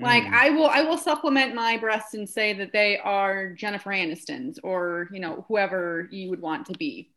Like 0.00 0.24
mm. 0.24 0.32
I 0.32 0.50
will 0.50 0.66
I 0.66 0.82
will 0.82 0.98
supplement 0.98 1.54
my 1.54 1.76
breasts 1.76 2.14
and 2.14 2.28
say 2.28 2.52
that 2.54 2.72
they 2.72 2.98
are 2.98 3.50
Jennifer 3.50 3.90
Aniston's 3.90 4.60
or, 4.62 5.08
you 5.12 5.20
know, 5.20 5.44
whoever 5.48 6.08
you 6.10 6.30
would 6.30 6.40
want 6.40 6.66
to 6.66 6.72
be. 6.72 7.10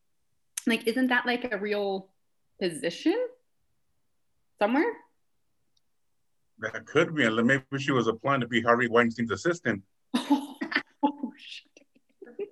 Like 0.65 0.87
isn't 0.87 1.07
that 1.07 1.25
like 1.25 1.51
a 1.53 1.57
real 1.57 2.09
position? 2.59 3.17
Somewhere? 4.59 4.91
that 6.61 6.85
could 6.85 7.15
be. 7.15 7.25
And 7.25 7.35
maybe 7.45 7.63
she 7.79 7.91
was 7.91 8.07
applying 8.07 8.41
to 8.41 8.47
be 8.47 8.61
Harvey 8.61 8.87
Weinstein's 8.87 9.31
assistant. 9.31 9.83
Oh, 11.03 11.31
shit. 11.35 12.47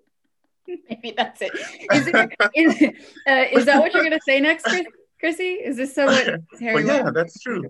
Maybe 0.90 1.14
that's 1.16 1.40
it. 1.40 1.52
Is, 1.94 2.08
it, 2.08 2.36
is, 2.56 2.82
uh, 3.28 3.46
is 3.52 3.66
that 3.66 3.80
what 3.80 3.94
you're 3.94 4.02
gonna 4.02 4.18
say 4.28 4.40
next, 4.40 4.64
Chris, 4.64 4.88
Chrissy? 5.20 5.54
Is 5.54 5.78
this 5.78 5.94
so 5.94 6.08
what 6.08 6.26
Harry? 6.60 6.82
But 6.82 6.86
yeah, 6.86 7.04
Weinstein- 7.04 7.14
that's 7.14 7.40
true. 7.40 7.64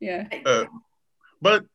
yeah. 0.00 0.26
Uh, 0.46 0.64
but 1.42 1.66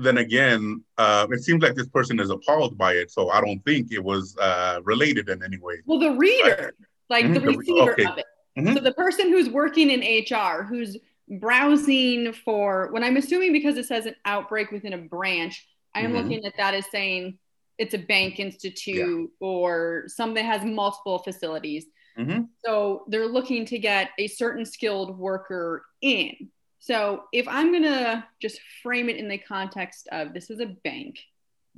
then 0.00 0.18
again, 0.18 0.84
uh, 0.96 1.26
it 1.30 1.42
seems 1.42 1.62
like 1.62 1.74
this 1.74 1.88
person 1.88 2.20
is 2.20 2.30
appalled 2.30 2.78
by 2.78 2.92
it, 2.94 3.10
so 3.10 3.30
I 3.30 3.40
don't 3.40 3.60
think 3.64 3.92
it 3.92 4.02
was 4.02 4.36
uh, 4.38 4.80
related 4.84 5.28
in 5.28 5.42
any 5.42 5.58
way. 5.58 5.76
Well, 5.86 5.98
the 5.98 6.12
reader, 6.12 6.74
like 7.10 7.32
the 7.32 7.40
Mhm, 7.40 7.44
the 7.44 7.56
receiver 7.58 7.92
okay. 7.92 8.04
of 8.04 8.18
it. 8.18 8.26
Mhm. 8.58 8.74
So 8.74 8.80
the 8.80 8.92
person 8.94 9.28
who's 9.30 9.48
working 9.48 9.90
in 9.90 10.02
HR, 10.02 10.62
who's 10.64 10.96
browsing 11.28 12.32
for, 12.32 12.88
when 12.92 13.04
I'm 13.04 13.16
assuming 13.16 13.52
because 13.52 13.76
it 13.76 13.86
says 13.86 14.06
an 14.06 14.14
outbreak 14.24 14.70
within 14.70 14.92
a 14.94 14.98
branch, 14.98 15.66
I 15.94 16.02
am 16.02 16.12
Mhm. 16.12 16.22
looking 16.22 16.44
at 16.44 16.56
that 16.56 16.74
as 16.74 16.90
saying 16.90 17.38
it's 17.78 17.94
a 17.94 17.98
bank 17.98 18.40
institute 18.40 19.30
or 19.40 20.04
something 20.06 20.34
that 20.34 20.44
has 20.44 20.64
multiple 20.64 21.18
facilities. 21.18 21.86
Mhm. 22.18 22.48
So 22.64 23.04
they're 23.08 23.26
looking 23.26 23.64
to 23.66 23.78
get 23.78 24.10
a 24.18 24.26
certain 24.26 24.64
skilled 24.64 25.16
worker 25.16 25.84
in. 26.00 26.50
So 26.88 27.24
if 27.34 27.46
I'm 27.46 27.70
going 27.70 27.82
to 27.82 28.24
just 28.40 28.60
frame 28.82 29.10
it 29.10 29.16
in 29.16 29.28
the 29.28 29.36
context 29.36 30.08
of 30.10 30.32
this 30.32 30.48
is 30.48 30.58
a 30.60 30.66
bank, 30.84 31.18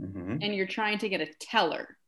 Mhm. 0.00 0.38
and 0.40 0.54
you're 0.54 0.68
trying 0.68 0.98
to 0.98 1.08
get 1.08 1.20
a 1.20 1.26
teller. 1.40 1.98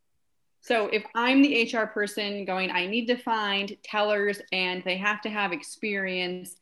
So 0.60 0.86
if 0.86 1.04
I'm 1.12 1.42
the 1.42 1.52
HR 1.62 1.88
person 1.88 2.44
going, 2.44 2.70
I 2.70 2.86
need 2.86 3.06
to 3.06 3.16
find 3.16 3.76
tellers 3.82 4.40
and 4.52 4.84
they 4.84 4.98
have 4.98 5.20
to 5.22 5.30
have 5.30 5.52
experience. 5.52 6.56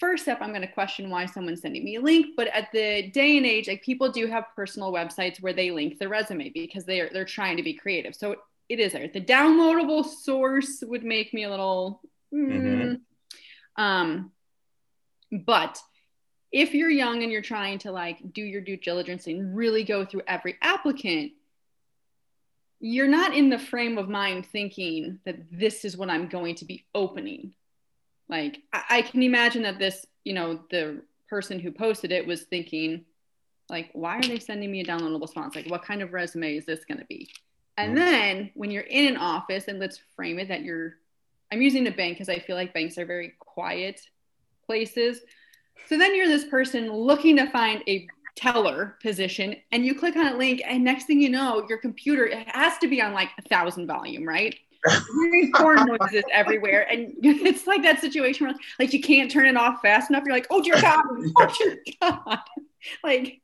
First 0.00 0.22
step, 0.22 0.38
I'm 0.40 0.48
going 0.48 0.62
to 0.62 0.66
question 0.66 1.10
why 1.10 1.26
someone's 1.26 1.60
sending 1.60 1.84
me 1.84 1.96
a 1.96 2.00
link. 2.00 2.36
But 2.38 2.48
at 2.48 2.72
the 2.72 3.10
day 3.10 3.36
and 3.36 3.44
age, 3.44 3.68
like 3.68 3.82
people 3.82 4.10
do 4.10 4.26
have 4.28 4.46
personal 4.56 4.90
websites 4.92 5.42
where 5.42 5.52
they 5.52 5.70
link 5.70 5.98
their 5.98 6.08
resume 6.08 6.48
because 6.48 6.86
they're 6.86 7.10
they're 7.12 7.26
trying 7.26 7.58
to 7.58 7.62
be 7.62 7.74
creative. 7.74 8.14
So 8.14 8.36
it 8.70 8.80
is 8.80 8.92
there. 8.92 9.08
The 9.08 9.20
downloadable 9.20 10.06
source 10.06 10.82
would 10.86 11.04
make 11.04 11.34
me 11.34 11.44
a 11.44 11.50
little. 11.50 12.00
mm. 12.32 13.00
Um, 13.76 14.32
but 15.44 15.78
if 16.52 16.74
you're 16.74 16.90
young 16.90 17.22
and 17.22 17.30
you're 17.32 17.42
trying 17.42 17.78
to 17.80 17.92
like 17.92 18.32
do 18.32 18.42
your 18.42 18.60
due 18.60 18.76
diligence 18.76 19.26
and 19.26 19.56
really 19.56 19.84
go 19.84 20.04
through 20.04 20.22
every 20.26 20.56
applicant, 20.62 21.32
you're 22.80 23.08
not 23.08 23.34
in 23.34 23.48
the 23.48 23.58
frame 23.58 23.98
of 23.98 24.08
mind 24.08 24.46
thinking 24.46 25.18
that 25.24 25.36
this 25.50 25.84
is 25.84 25.96
what 25.96 26.10
I'm 26.10 26.28
going 26.28 26.54
to 26.56 26.64
be 26.64 26.84
opening. 26.94 27.54
Like 28.28 28.58
I, 28.72 28.82
I 28.90 29.02
can 29.02 29.22
imagine 29.22 29.62
that 29.62 29.78
this, 29.78 30.06
you 30.24 30.34
know, 30.34 30.60
the 30.70 31.02
person 31.28 31.58
who 31.58 31.72
posted 31.72 32.12
it 32.12 32.26
was 32.26 32.42
thinking, 32.42 33.04
like, 33.68 33.90
why 33.94 34.18
are 34.18 34.22
they 34.22 34.38
sending 34.38 34.70
me 34.70 34.80
a 34.80 34.84
downloadable 34.84 35.22
response? 35.22 35.56
Like, 35.56 35.66
what 35.66 35.82
kind 35.82 36.00
of 36.00 36.12
resume 36.12 36.56
is 36.56 36.66
this 36.66 36.84
going 36.84 36.98
to 36.98 37.06
be? 37.06 37.28
And 37.76 37.92
Mhm. 37.92 37.96
then 37.96 38.50
when 38.54 38.70
you're 38.70 38.82
in 38.84 39.08
an 39.08 39.16
office, 39.16 39.66
and 39.66 39.80
let's 39.80 39.98
frame 40.14 40.38
it 40.38 40.48
that 40.48 40.62
you're, 40.62 40.98
I'm 41.52 41.62
using 41.62 41.86
a 41.86 41.90
bank 41.90 42.16
because 42.16 42.28
I 42.28 42.38
feel 42.38 42.56
like 42.56 42.74
banks 42.74 42.98
are 42.98 43.06
very 43.06 43.34
quiet 43.38 44.00
places. 44.64 45.20
So 45.88 45.96
then 45.96 46.14
you're 46.14 46.26
this 46.26 46.44
person 46.44 46.92
looking 46.92 47.36
to 47.36 47.48
find 47.50 47.82
a 47.88 48.06
teller 48.36 48.96
position 49.02 49.56
and 49.72 49.84
you 49.86 49.94
click 49.94 50.14
on 50.14 50.26
a 50.26 50.36
link 50.36 50.60
and 50.66 50.84
next 50.84 51.06
thing 51.06 51.20
you 51.20 51.30
know 51.30 51.64
your 51.70 51.78
computer 51.78 52.26
it 52.26 52.46
has 52.48 52.76
to 52.76 52.86
be 52.86 53.00
on 53.00 53.14
like 53.14 53.30
a 53.38 53.42
thousand 53.42 53.86
volume 53.86 54.28
right? 54.28 54.54
You're 54.86 55.50
porn 55.54 55.86
noises 55.86 56.22
everywhere 56.30 56.86
and 56.90 57.14
it's 57.22 57.66
like 57.66 57.82
that 57.82 58.00
situation 58.00 58.46
where 58.46 58.54
like 58.78 58.92
you 58.92 59.00
can't 59.00 59.30
turn 59.30 59.46
it 59.46 59.56
off 59.56 59.80
fast 59.80 60.10
enough. 60.10 60.24
You're 60.26 60.34
like 60.34 60.46
oh 60.50 60.62
dear 60.62 60.80
god. 60.80 61.02
Oh 61.38 61.54
dear 61.58 61.78
god. 62.00 62.38
Like 63.02 63.40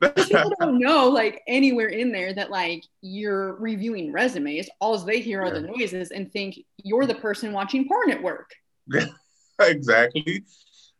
people 0.00 0.52
don't 0.60 0.78
know 0.78 1.08
like 1.08 1.42
anywhere 1.46 1.88
in 1.88 2.10
there 2.12 2.32
that 2.32 2.50
like 2.50 2.84
you're 3.02 3.54
reviewing 3.56 4.12
resumes 4.12 4.68
all 4.80 4.96
they 4.98 5.20
hear 5.20 5.42
are 5.42 5.50
the 5.50 5.60
noises 5.60 6.10
and 6.10 6.32
think 6.32 6.58
you're 6.82 7.06
the 7.06 7.14
person 7.14 7.52
watching 7.52 7.86
porn 7.86 8.10
at 8.10 8.22
work 8.22 8.50
exactly, 9.60 10.44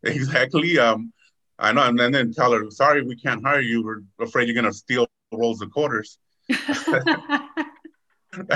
exactly. 0.03 0.79
Um, 0.79 1.13
I 1.59 1.73
know, 1.73 1.83
and 1.83 1.99
then, 1.99 2.13
then 2.13 2.33
tell 2.33 2.53
her, 2.53 2.71
sorry, 2.71 3.03
we 3.03 3.17
can't 3.17 3.45
hire 3.45 3.61
you. 3.61 3.85
We're 3.85 4.03
afraid 4.25 4.49
you're 4.49 4.55
gonna 4.55 4.73
steal 4.73 5.07
rolls 5.33 5.61
of 5.63 5.71
quarters. 5.71 6.19
I 6.53 7.57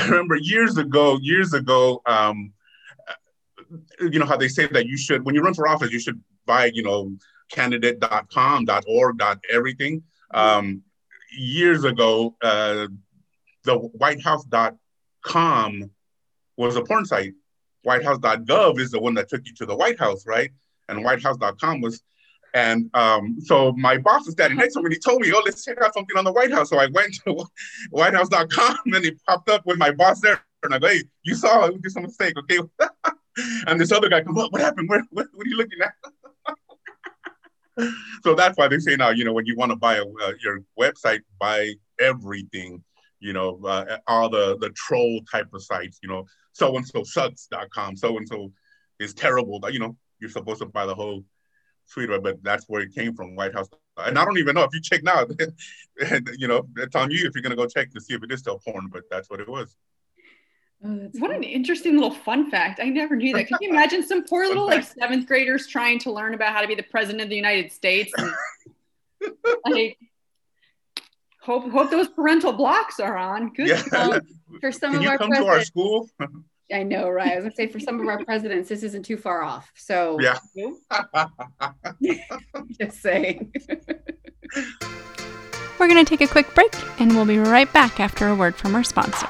remember 0.04 0.36
years 0.36 0.78
ago, 0.78 1.18
years 1.20 1.52
ago, 1.52 2.00
um, 2.06 2.52
you 4.00 4.18
know 4.18 4.26
how 4.26 4.36
they 4.36 4.48
say 4.48 4.66
that 4.68 4.86
you 4.86 4.96
should, 4.96 5.24
when 5.24 5.34
you 5.34 5.42
run 5.42 5.54
for 5.54 5.68
office, 5.68 5.90
you 5.90 6.00
should 6.00 6.20
buy, 6.46 6.70
you 6.72 6.82
know, 6.82 7.12
candidate.com, 7.50 8.66
.org, 8.86 9.22
.everything. 9.52 10.02
Um, 10.34 10.82
years 11.38 11.84
ago, 11.84 12.36
uh, 12.42 12.88
the 13.64 13.76
whitehouse.com 13.76 15.90
was 16.56 16.76
a 16.76 16.82
porn 16.82 17.06
site. 17.06 17.32
Whitehouse.gov 17.82 18.78
is 18.78 18.90
the 18.90 19.00
one 19.00 19.14
that 19.14 19.28
took 19.28 19.46
you 19.46 19.54
to 19.54 19.66
the 19.66 19.76
White 19.76 19.98
House, 19.98 20.26
right? 20.26 20.50
And 20.88 21.04
whitehouse.com 21.04 21.80
was, 21.80 22.02
and 22.52 22.90
um, 22.94 23.36
so 23.40 23.72
my 23.72 23.98
boss 23.98 24.26
was 24.26 24.32
standing 24.32 24.58
next 24.58 24.74
to 24.74 24.80
me 24.80 24.86
and 24.86 24.94
he 24.94 24.98
told 24.98 25.22
me, 25.22 25.32
oh, 25.34 25.42
let's 25.44 25.64
check 25.64 25.80
out 25.82 25.94
something 25.94 26.16
on 26.16 26.24
the 26.24 26.32
White 26.32 26.52
House. 26.52 26.70
So 26.70 26.78
I 26.78 26.86
went 26.86 27.14
to 27.24 27.44
whitehouse.com 27.90 28.78
and 28.86 29.04
it 29.04 29.20
popped 29.26 29.48
up 29.48 29.66
with 29.66 29.78
my 29.78 29.92
boss 29.92 30.20
there. 30.20 30.40
And 30.62 30.74
I 30.74 30.78
go, 30.78 30.88
hey, 30.88 31.02
you 31.22 31.34
saw 31.34 31.66
it, 31.66 31.74
we 31.74 31.80
did 31.80 31.92
some 31.92 32.04
mistake, 32.04 32.34
okay? 32.38 32.60
and 33.66 33.78
this 33.78 33.92
other 33.92 34.08
guy 34.08 34.22
comes 34.22 34.40
up, 34.40 34.50
what 34.50 34.62
happened? 34.62 34.88
What 34.88 35.26
are 35.26 35.44
you 35.44 35.56
looking 35.56 35.80
at? 35.82 35.92
So 38.22 38.34
that's 38.34 38.56
why 38.56 38.68
they 38.68 38.78
say 38.78 38.96
now, 38.96 39.10
you 39.10 39.24
know, 39.24 39.32
when 39.32 39.46
you 39.46 39.56
want 39.56 39.70
to 39.70 39.76
buy 39.76 39.96
a, 39.96 40.04
uh, 40.04 40.32
your 40.42 40.62
website, 40.78 41.20
buy 41.40 41.72
everything, 42.00 42.82
you 43.20 43.32
know, 43.32 43.60
uh, 43.64 43.98
all 44.06 44.28
the, 44.28 44.56
the 44.58 44.70
troll 44.70 45.20
type 45.30 45.48
of 45.52 45.62
sites, 45.62 45.98
you 46.02 46.08
know, 46.08 46.24
so 46.52 46.76
and 46.76 46.86
so 46.86 47.02
sucks.com, 47.02 47.96
so 47.96 48.16
and 48.16 48.28
so 48.28 48.52
is 49.00 49.14
terrible. 49.14 49.60
You 49.70 49.80
know, 49.80 49.96
you're 50.20 50.30
supposed 50.30 50.60
to 50.60 50.66
buy 50.66 50.86
the 50.86 50.94
whole 50.94 51.24
suite 51.86 52.10
but 52.22 52.42
that's 52.42 52.64
where 52.68 52.82
it 52.82 52.94
came 52.94 53.14
from, 53.14 53.36
White 53.36 53.54
House. 53.54 53.68
And 53.96 54.18
I 54.18 54.24
don't 54.24 54.38
even 54.38 54.54
know 54.54 54.64
if 54.64 54.74
you 54.74 54.80
check 54.80 55.02
now, 55.02 55.26
you 56.38 56.48
know, 56.48 56.66
it's 56.76 56.96
on 56.96 57.10
you 57.10 57.26
if 57.26 57.34
you're 57.34 57.42
going 57.42 57.50
to 57.50 57.56
go 57.56 57.66
check 57.66 57.90
to 57.92 58.00
see 58.00 58.14
if 58.14 58.22
it 58.22 58.32
is 58.32 58.40
still 58.40 58.58
porn, 58.58 58.88
but 58.92 59.02
that's 59.10 59.30
what 59.30 59.40
it 59.40 59.48
was. 59.48 59.76
Oh, 60.86 60.96
that's 61.00 61.18
What 61.18 61.28
cool. 61.30 61.36
an 61.38 61.44
interesting 61.44 61.94
little 61.94 62.10
fun 62.10 62.50
fact. 62.50 62.78
I 62.80 62.90
never 62.90 63.16
knew 63.16 63.32
that. 63.34 63.46
Can 63.48 63.58
you 63.60 63.70
imagine 63.70 64.02
some 64.06 64.22
poor 64.28 64.46
little 64.46 64.66
like 64.66 64.84
seventh 64.84 65.26
graders 65.26 65.66
trying 65.66 65.98
to 66.00 66.12
learn 66.12 66.34
about 66.34 66.52
how 66.52 66.60
to 66.60 66.68
be 66.68 66.74
the 66.74 66.82
president 66.82 67.22
of 67.22 67.28
the 67.30 67.36
United 67.36 67.72
States? 67.72 68.12
And, 68.18 69.32
like, 69.70 69.98
hope 71.40 71.70
hope 71.70 71.90
those 71.90 72.08
parental 72.08 72.52
blocks 72.52 73.00
are 73.00 73.16
on. 73.16 73.52
Good. 73.54 73.68
Yeah. 73.68 74.18
for 74.60 74.70
some 74.72 74.90
Can 74.92 74.96
of 74.96 75.02
you 75.02 75.08
our 75.08 75.18
come 75.18 75.32
to 75.32 75.46
our 75.46 75.62
school? 75.64 76.08
I 76.72 76.82
know, 76.82 77.08
right? 77.08 77.32
I 77.32 77.36
was 77.36 77.44
gonna 77.44 77.54
say 77.54 77.66
for 77.68 77.78
some 77.80 78.00
of 78.00 78.06
our 78.08 78.22
presidents, 78.24 78.68
this 78.68 78.82
isn't 78.82 79.04
too 79.04 79.16
far 79.16 79.42
off. 79.42 79.70
So 79.76 80.18
Yeah. 80.20 80.38
just 82.80 83.00
saying. 83.00 83.52
We're 85.78 85.88
going 85.88 86.04
to 86.04 86.08
take 86.08 86.20
a 86.20 86.30
quick 86.30 86.54
break 86.54 86.72
and 87.00 87.14
we'll 87.14 87.26
be 87.26 87.38
right 87.38 87.70
back 87.72 87.98
after 88.00 88.28
a 88.28 88.34
word 88.34 88.54
from 88.54 88.74
our 88.74 88.84
sponsor. 88.84 89.26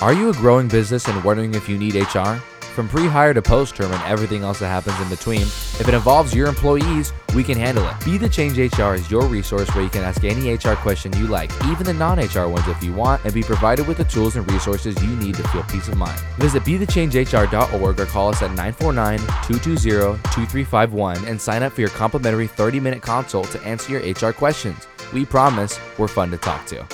Are 0.00 0.12
you 0.12 0.30
a 0.30 0.32
growing 0.34 0.68
business 0.68 1.08
and 1.08 1.24
wondering 1.24 1.54
if 1.54 1.68
you 1.68 1.76
need 1.76 1.96
HR? 1.96 2.34
From 2.76 2.88
pre 2.88 3.08
hire 3.08 3.34
to 3.34 3.42
post 3.42 3.74
term 3.74 3.90
and 3.90 4.02
everything 4.04 4.44
else 4.44 4.60
that 4.60 4.68
happens 4.68 5.00
in 5.00 5.08
between, 5.08 5.42
if 5.42 5.88
it 5.88 5.92
involves 5.92 6.32
your 6.32 6.46
employees, 6.46 7.12
we 7.34 7.42
can 7.42 7.58
handle 7.58 7.84
it. 7.88 8.04
Be 8.04 8.16
the 8.16 8.28
Change 8.28 8.56
HR 8.58 8.94
is 8.94 9.10
your 9.10 9.26
resource 9.26 9.68
where 9.74 9.82
you 9.82 9.90
can 9.90 10.04
ask 10.04 10.22
any 10.22 10.54
HR 10.54 10.74
question 10.74 11.12
you 11.16 11.26
like, 11.26 11.50
even 11.64 11.82
the 11.82 11.94
non 11.94 12.20
HR 12.20 12.46
ones 12.46 12.68
if 12.68 12.80
you 12.80 12.92
want, 12.92 13.24
and 13.24 13.34
be 13.34 13.42
provided 13.42 13.88
with 13.88 13.96
the 13.96 14.04
tools 14.04 14.36
and 14.36 14.48
resources 14.52 14.94
you 15.02 15.16
need 15.16 15.34
to 15.34 15.42
feel 15.48 15.64
peace 15.64 15.88
of 15.88 15.96
mind. 15.96 16.20
Visit 16.36 16.62
BeTheChangeHR.org 16.62 17.98
or 17.98 18.06
call 18.06 18.28
us 18.28 18.40
at 18.40 18.50
949 18.52 19.18
220 19.18 20.22
2351 20.22 21.24
and 21.24 21.40
sign 21.40 21.64
up 21.64 21.72
for 21.72 21.80
your 21.80 21.90
complimentary 21.90 22.46
30 22.46 22.78
minute 22.78 23.02
consult 23.02 23.50
to 23.50 23.60
answer 23.62 23.98
your 23.98 24.12
HR 24.12 24.32
questions. 24.32 24.86
We 25.12 25.26
promise 25.26 25.80
we're 25.98 26.06
fun 26.06 26.30
to 26.30 26.36
talk 26.36 26.66
to. 26.66 26.86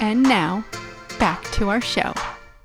And 0.00 0.22
now, 0.22 0.62
back 1.18 1.42
to 1.52 1.68
our 1.68 1.80
show. 1.80 2.12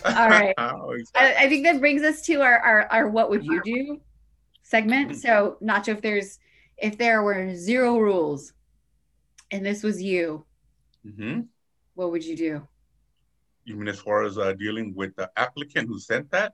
All 0.05 0.29
right. 0.29 0.53
Oh, 0.65 0.95
I, 1.15 1.33
I 1.39 1.49
think 1.49 1.63
that 1.65 1.79
brings 1.79 2.03
us 2.03 2.21
to 2.23 2.41
our, 2.41 2.57
our 2.59 2.87
our 2.91 3.07
what 3.09 3.29
would 3.29 3.43
you 3.45 3.61
do 3.63 4.01
segment. 4.61 5.15
So 5.15 5.57
Nacho, 5.61 5.89
if 5.89 6.01
there's 6.01 6.39
if 6.77 6.97
there 6.97 7.23
were 7.23 7.55
zero 7.55 7.97
rules 7.97 8.53
and 9.51 9.65
this 9.65 9.81
was 9.83 10.01
you, 10.01 10.45
hmm 11.03 11.41
what 11.95 12.11
would 12.11 12.23
you 12.25 12.35
do? 12.35 12.67
You 13.65 13.75
mean 13.75 13.87
as 13.87 13.99
far 13.99 14.23
as 14.23 14.37
uh, 14.37 14.53
dealing 14.53 14.93
with 14.95 15.15
the 15.15 15.29
applicant 15.37 15.87
who 15.87 15.99
sent 15.99 16.29
that? 16.31 16.53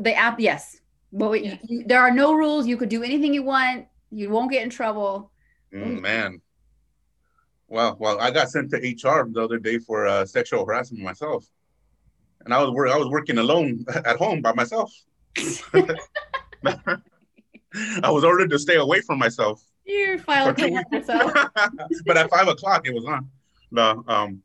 The 0.00 0.14
app, 0.14 0.40
yes. 0.40 0.80
But 1.12 1.30
wait, 1.30 1.44
Yes. 1.44 1.60
you- 1.68 1.84
there 1.86 2.00
are 2.00 2.10
no 2.10 2.34
rules. 2.34 2.66
You 2.66 2.76
could 2.76 2.88
do 2.88 3.02
anything 3.02 3.32
you 3.34 3.42
want. 3.42 3.86
You 4.10 4.30
won't 4.30 4.50
get 4.50 4.62
in 4.62 4.70
trouble. 4.70 5.30
Mm, 5.72 6.00
man. 6.00 6.40
Well, 7.68 7.96
well, 8.00 8.18
I 8.20 8.30
got 8.30 8.50
sent 8.50 8.70
to 8.70 8.76
HR 8.78 9.28
the 9.30 9.42
other 9.42 9.58
day 9.58 9.78
for 9.78 10.06
uh, 10.06 10.24
sexual 10.24 10.64
harassment 10.64 11.02
myself, 11.04 11.46
and 12.44 12.54
I 12.54 12.62
was 12.62 12.70
wor- 12.70 12.88
I 12.88 12.96
was 12.96 13.08
working 13.08 13.38
alone 13.38 13.84
at 14.06 14.16
home 14.16 14.40
by 14.40 14.54
myself. 14.54 14.92
I 18.02 18.10
was 18.10 18.24
ordered 18.24 18.50
to 18.50 18.58
stay 18.58 18.76
away 18.76 19.02
from 19.02 19.18
myself. 19.18 19.62
You 19.84 20.18
file 20.18 20.48
a 20.48 20.54
for 20.54 20.60
two 20.60 20.80
yourself. 20.92 21.32
but 22.06 22.16
at 22.16 22.30
five 22.30 22.48
o'clock 22.48 22.86
it 22.86 22.94
was 22.94 23.04
on. 23.04 23.30
No, 23.70 24.02
um, 24.08 24.42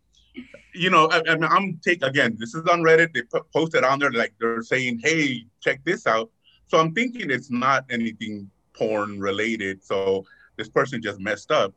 you 0.74 0.90
know, 0.90 1.08
I, 1.10 1.22
I 1.28 1.36
mean, 1.36 1.46
I'm 1.46 1.80
take 1.84 2.04
again. 2.04 2.36
This 2.38 2.54
is 2.54 2.66
on 2.68 2.82
Reddit. 2.82 3.14
They 3.14 3.22
put, 3.22 3.50
posted 3.54 3.86
on 3.86 4.00
there 4.00 4.12
like 4.12 4.34
they're 4.40 4.64
saying, 4.64 5.00
"Hey, 5.02 5.46
check 5.62 5.82
this 5.86 6.06
out." 6.08 6.30
So 6.68 6.78
I'm 6.78 6.94
thinking 6.94 7.30
it's 7.32 7.50
not 7.50 7.86
anything 7.90 8.50
porn 8.74 9.20
related. 9.20 9.82
So 9.84 10.26
this 10.58 10.68
person 10.68 11.02
just 11.02 11.20
messed 11.20 11.52
up. 11.52 11.74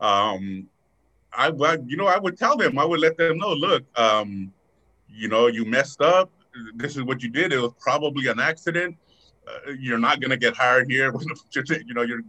Um, 0.00 0.66
I, 1.32 1.50
would- 1.50 1.84
you 1.90 1.96
know, 1.96 2.06
I 2.06 2.18
would 2.18 2.36
tell 2.38 2.56
them. 2.56 2.78
I 2.78 2.84
would 2.84 3.00
let 3.00 3.16
them 3.16 3.38
know. 3.38 3.52
Look, 3.52 3.84
um, 3.98 4.52
you 5.08 5.28
know, 5.28 5.46
you 5.46 5.64
messed 5.64 6.00
up. 6.00 6.30
This 6.74 6.96
is 6.96 7.02
what 7.04 7.22
you 7.22 7.30
did. 7.30 7.52
It 7.52 7.60
was 7.60 7.72
probably 7.78 8.26
an 8.28 8.40
accident. 8.40 8.96
Uh, 9.46 9.72
you're 9.78 9.98
not 9.98 10.20
gonna 10.20 10.36
get 10.36 10.56
hired 10.56 10.90
here. 10.90 11.12
you 11.86 11.94
know, 11.94 12.02
your 12.02 12.22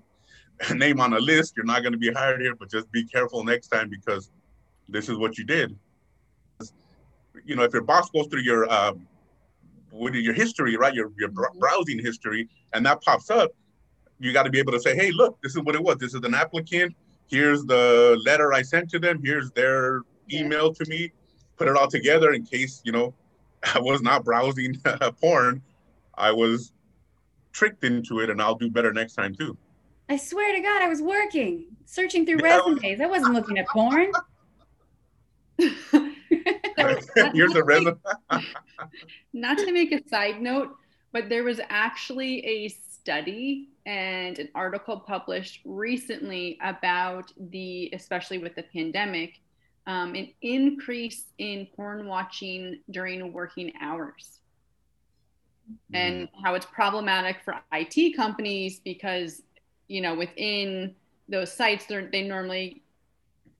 name 0.75 0.99
on 0.99 1.13
a 1.13 1.19
list. 1.19 1.53
You're 1.55 1.65
not 1.65 1.83
gonna 1.83 1.97
be 1.97 2.11
hired 2.11 2.41
here. 2.41 2.55
But 2.55 2.69
just 2.69 2.91
be 2.91 3.03
careful 3.03 3.43
next 3.43 3.67
time 3.69 3.89
because 3.89 4.29
this 4.87 5.09
is 5.09 5.17
what 5.17 5.37
you 5.37 5.43
did. 5.43 5.75
You 7.45 7.55
know, 7.55 7.63
if 7.63 7.73
your 7.73 7.81
boss 7.83 8.09
goes 8.11 8.27
through 8.27 8.41
your 8.41 8.71
um, 8.71 9.07
with 9.91 10.13
your 10.15 10.33
history, 10.33 10.77
right, 10.77 10.93
your 10.93 11.11
your 11.17 11.29
browsing 11.29 11.99
history, 11.99 12.47
and 12.73 12.85
that 12.85 13.01
pops 13.01 13.29
up, 13.29 13.51
you 14.19 14.31
got 14.33 14.43
to 14.43 14.49
be 14.51 14.59
able 14.59 14.73
to 14.73 14.79
say, 14.79 14.95
"Hey, 14.95 15.11
look, 15.11 15.41
this 15.41 15.55
is 15.55 15.61
what 15.63 15.75
it 15.75 15.83
was. 15.83 15.97
This 15.97 16.13
is 16.13 16.21
an 16.23 16.35
applicant. 16.35 16.95
Here's 17.31 17.63
the 17.63 18.21
letter 18.25 18.51
I 18.53 18.61
sent 18.61 18.89
to 18.91 18.99
them. 18.99 19.21
Here's 19.23 19.49
their 19.51 20.01
email 20.31 20.73
to 20.73 20.85
me. 20.89 21.11
Put 21.55 21.69
it 21.69 21.77
all 21.77 21.87
together 21.87 22.33
in 22.33 22.43
case 22.43 22.81
you 22.83 22.91
know 22.91 23.13
I 23.75 23.79
was 23.79 24.01
not 24.01 24.25
browsing 24.25 24.75
porn. 25.21 25.61
I 26.15 26.31
was 26.31 26.73
tricked 27.53 27.83
into 27.85 28.19
it, 28.19 28.29
and 28.29 28.41
I'll 28.41 28.55
do 28.55 28.69
better 28.69 28.91
next 28.93 29.13
time 29.13 29.33
too." 29.33 29.57
I 30.09 30.17
swear 30.17 30.53
to 30.53 30.61
God, 30.61 30.81
I 30.81 30.89
was 30.89 31.01
working, 31.01 31.67
searching 31.85 32.25
through 32.25 32.45
Yeah. 32.45 32.57
resumes. 32.57 32.99
I 32.99 33.05
wasn't 33.05 33.33
looking 33.33 33.57
at 33.57 33.67
porn. 33.67 34.11
Here's 35.57 37.55
a 37.55 37.63
resume. 37.63 37.95
Not 39.31 39.57
to 39.59 39.71
make 39.71 39.93
a 39.93 40.05
side 40.09 40.41
note, 40.41 40.75
but 41.13 41.29
there 41.29 41.45
was 41.45 41.61
actually 41.69 42.45
a 42.45 42.67
study 42.67 43.69
and 43.85 44.37
an 44.39 44.49
article 44.53 44.99
published 44.99 45.61
recently 45.65 46.57
about 46.63 47.31
the, 47.49 47.89
especially 47.93 48.37
with 48.37 48.55
the 48.55 48.63
pandemic, 48.63 49.39
um, 49.87 50.13
an 50.15 50.29
increase 50.41 51.25
in 51.39 51.67
porn 51.75 52.07
watching 52.07 52.79
during 52.91 53.33
working 53.33 53.73
hours. 53.81 54.39
And 55.93 56.27
how 56.43 56.55
it's 56.55 56.65
problematic 56.65 57.37
for 57.45 57.55
IT 57.71 58.15
companies 58.15 58.81
because, 58.83 59.41
you 59.87 60.01
know, 60.01 60.13
within 60.15 60.95
those 61.29 61.51
sites, 61.51 61.85
they're, 61.85 62.09
they 62.11 62.23
normally, 62.23 62.83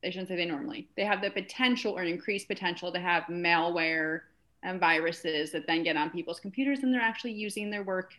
I 0.03 0.09
shouldn't 0.09 0.27
say 0.27 0.35
they 0.35 0.45
normally, 0.45 0.89
they 0.97 1.05
have 1.05 1.21
the 1.21 1.29
potential 1.29 1.97
or 1.97 2.03
increased 2.03 2.49
potential 2.49 2.91
to 2.91 2.99
have 2.99 3.23
malware 3.23 4.21
and 4.63 4.79
viruses 4.79 5.51
that 5.53 5.65
then 5.67 5.83
get 5.83 5.95
on 5.95 6.09
people's 6.09 6.39
computers 6.39 6.79
and 6.83 6.93
they're 6.93 7.01
actually 7.01 7.31
using 7.31 7.71
their 7.71 7.83
work 7.83 8.13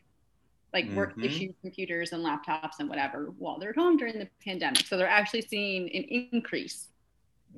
like 0.72 0.88
work 0.90 1.14
Mhm. 1.16 1.24
issue 1.24 1.52
computers 1.60 2.12
and 2.12 2.24
laptops 2.24 2.78
and 2.80 2.88
whatever 2.88 3.26
while 3.38 3.58
they're 3.58 3.70
at 3.70 3.76
home 3.76 3.96
during 3.96 4.18
the 4.18 4.28
pandemic 4.44 4.86
so 4.86 4.96
they're 4.96 5.06
actually 5.08 5.42
seeing 5.42 5.82
an 5.94 6.04
increase 6.32 6.88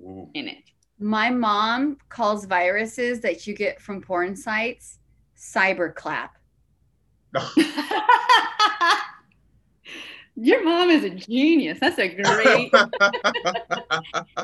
Ooh. 0.02 0.28
in 0.34 0.48
it 0.48 0.64
My 0.98 1.28
mom 1.30 1.98
calls 2.08 2.44
viruses 2.44 3.20
that 3.20 3.46
you 3.46 3.54
get 3.54 3.80
from 3.80 4.00
porn 4.00 4.36
sites 4.36 4.98
cyberclap. 5.36 6.30
your 10.36 10.64
mom 10.64 10.90
is 10.90 11.04
a 11.04 11.10
genius 11.10 11.78
that's 11.80 11.98
a 11.98 12.08
great 12.08 12.72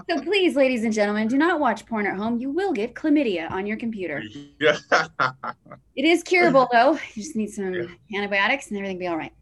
So 0.09 0.21
please, 0.23 0.57
ladies 0.57 0.85
and 0.85 0.93
gentlemen, 0.93 1.29
do 1.29 1.37
not 1.37 1.59
watch 1.61 1.87
porn 1.87 2.07
at 2.07 2.17
home. 2.17 2.39
You 2.39 2.51
will 2.51 2.73
get 2.73 2.95
chlamydia 2.95 3.51
on 3.51 3.67
your 3.67 3.77
computer. 3.77 4.23
yeah. 4.61 4.77
It 5.97 6.05
is 6.05 6.23
curable 6.23 6.69
though. 6.73 6.93
You 7.15 7.23
just 7.23 7.37
need 7.37 7.49
some 7.51 7.73
Yeah. 7.75 7.87
antibiotics 8.17 8.69
and 8.69 8.77
everything 8.79 8.97
will 8.97 9.01
be 9.01 9.07
all 9.09 9.17
right. 9.17 9.33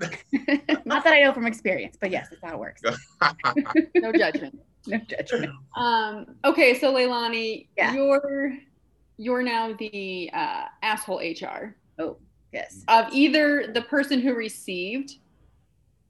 Not 0.86 1.04
that 1.04 1.12
I 1.12 1.20
know 1.22 1.32
from 1.32 1.46
experience, 1.46 1.96
but 2.00 2.10
yes, 2.10 2.28
that's 2.30 2.42
how 2.42 2.54
it 2.54 2.58
works. 2.58 2.82
no 3.94 4.12
judgment 4.12 4.58
No 4.86 4.98
judgment. 4.98 5.52
um 5.76 6.26
okay 6.44 6.78
so 6.78 6.92
leilani 6.92 7.68
Yeah. 7.76 7.94
you're 7.94 8.54
you're 9.18 9.42
now 9.42 9.72
the 9.74 10.30
uh, 10.32 10.64
asshole 10.82 11.18
hr 11.20 11.76
Oh, 11.98 12.16
yes. 12.52 12.82
of 12.88 13.06
either 13.12 13.70
the 13.72 13.82
person 13.82 14.20
who 14.20 14.34
received 14.34 15.18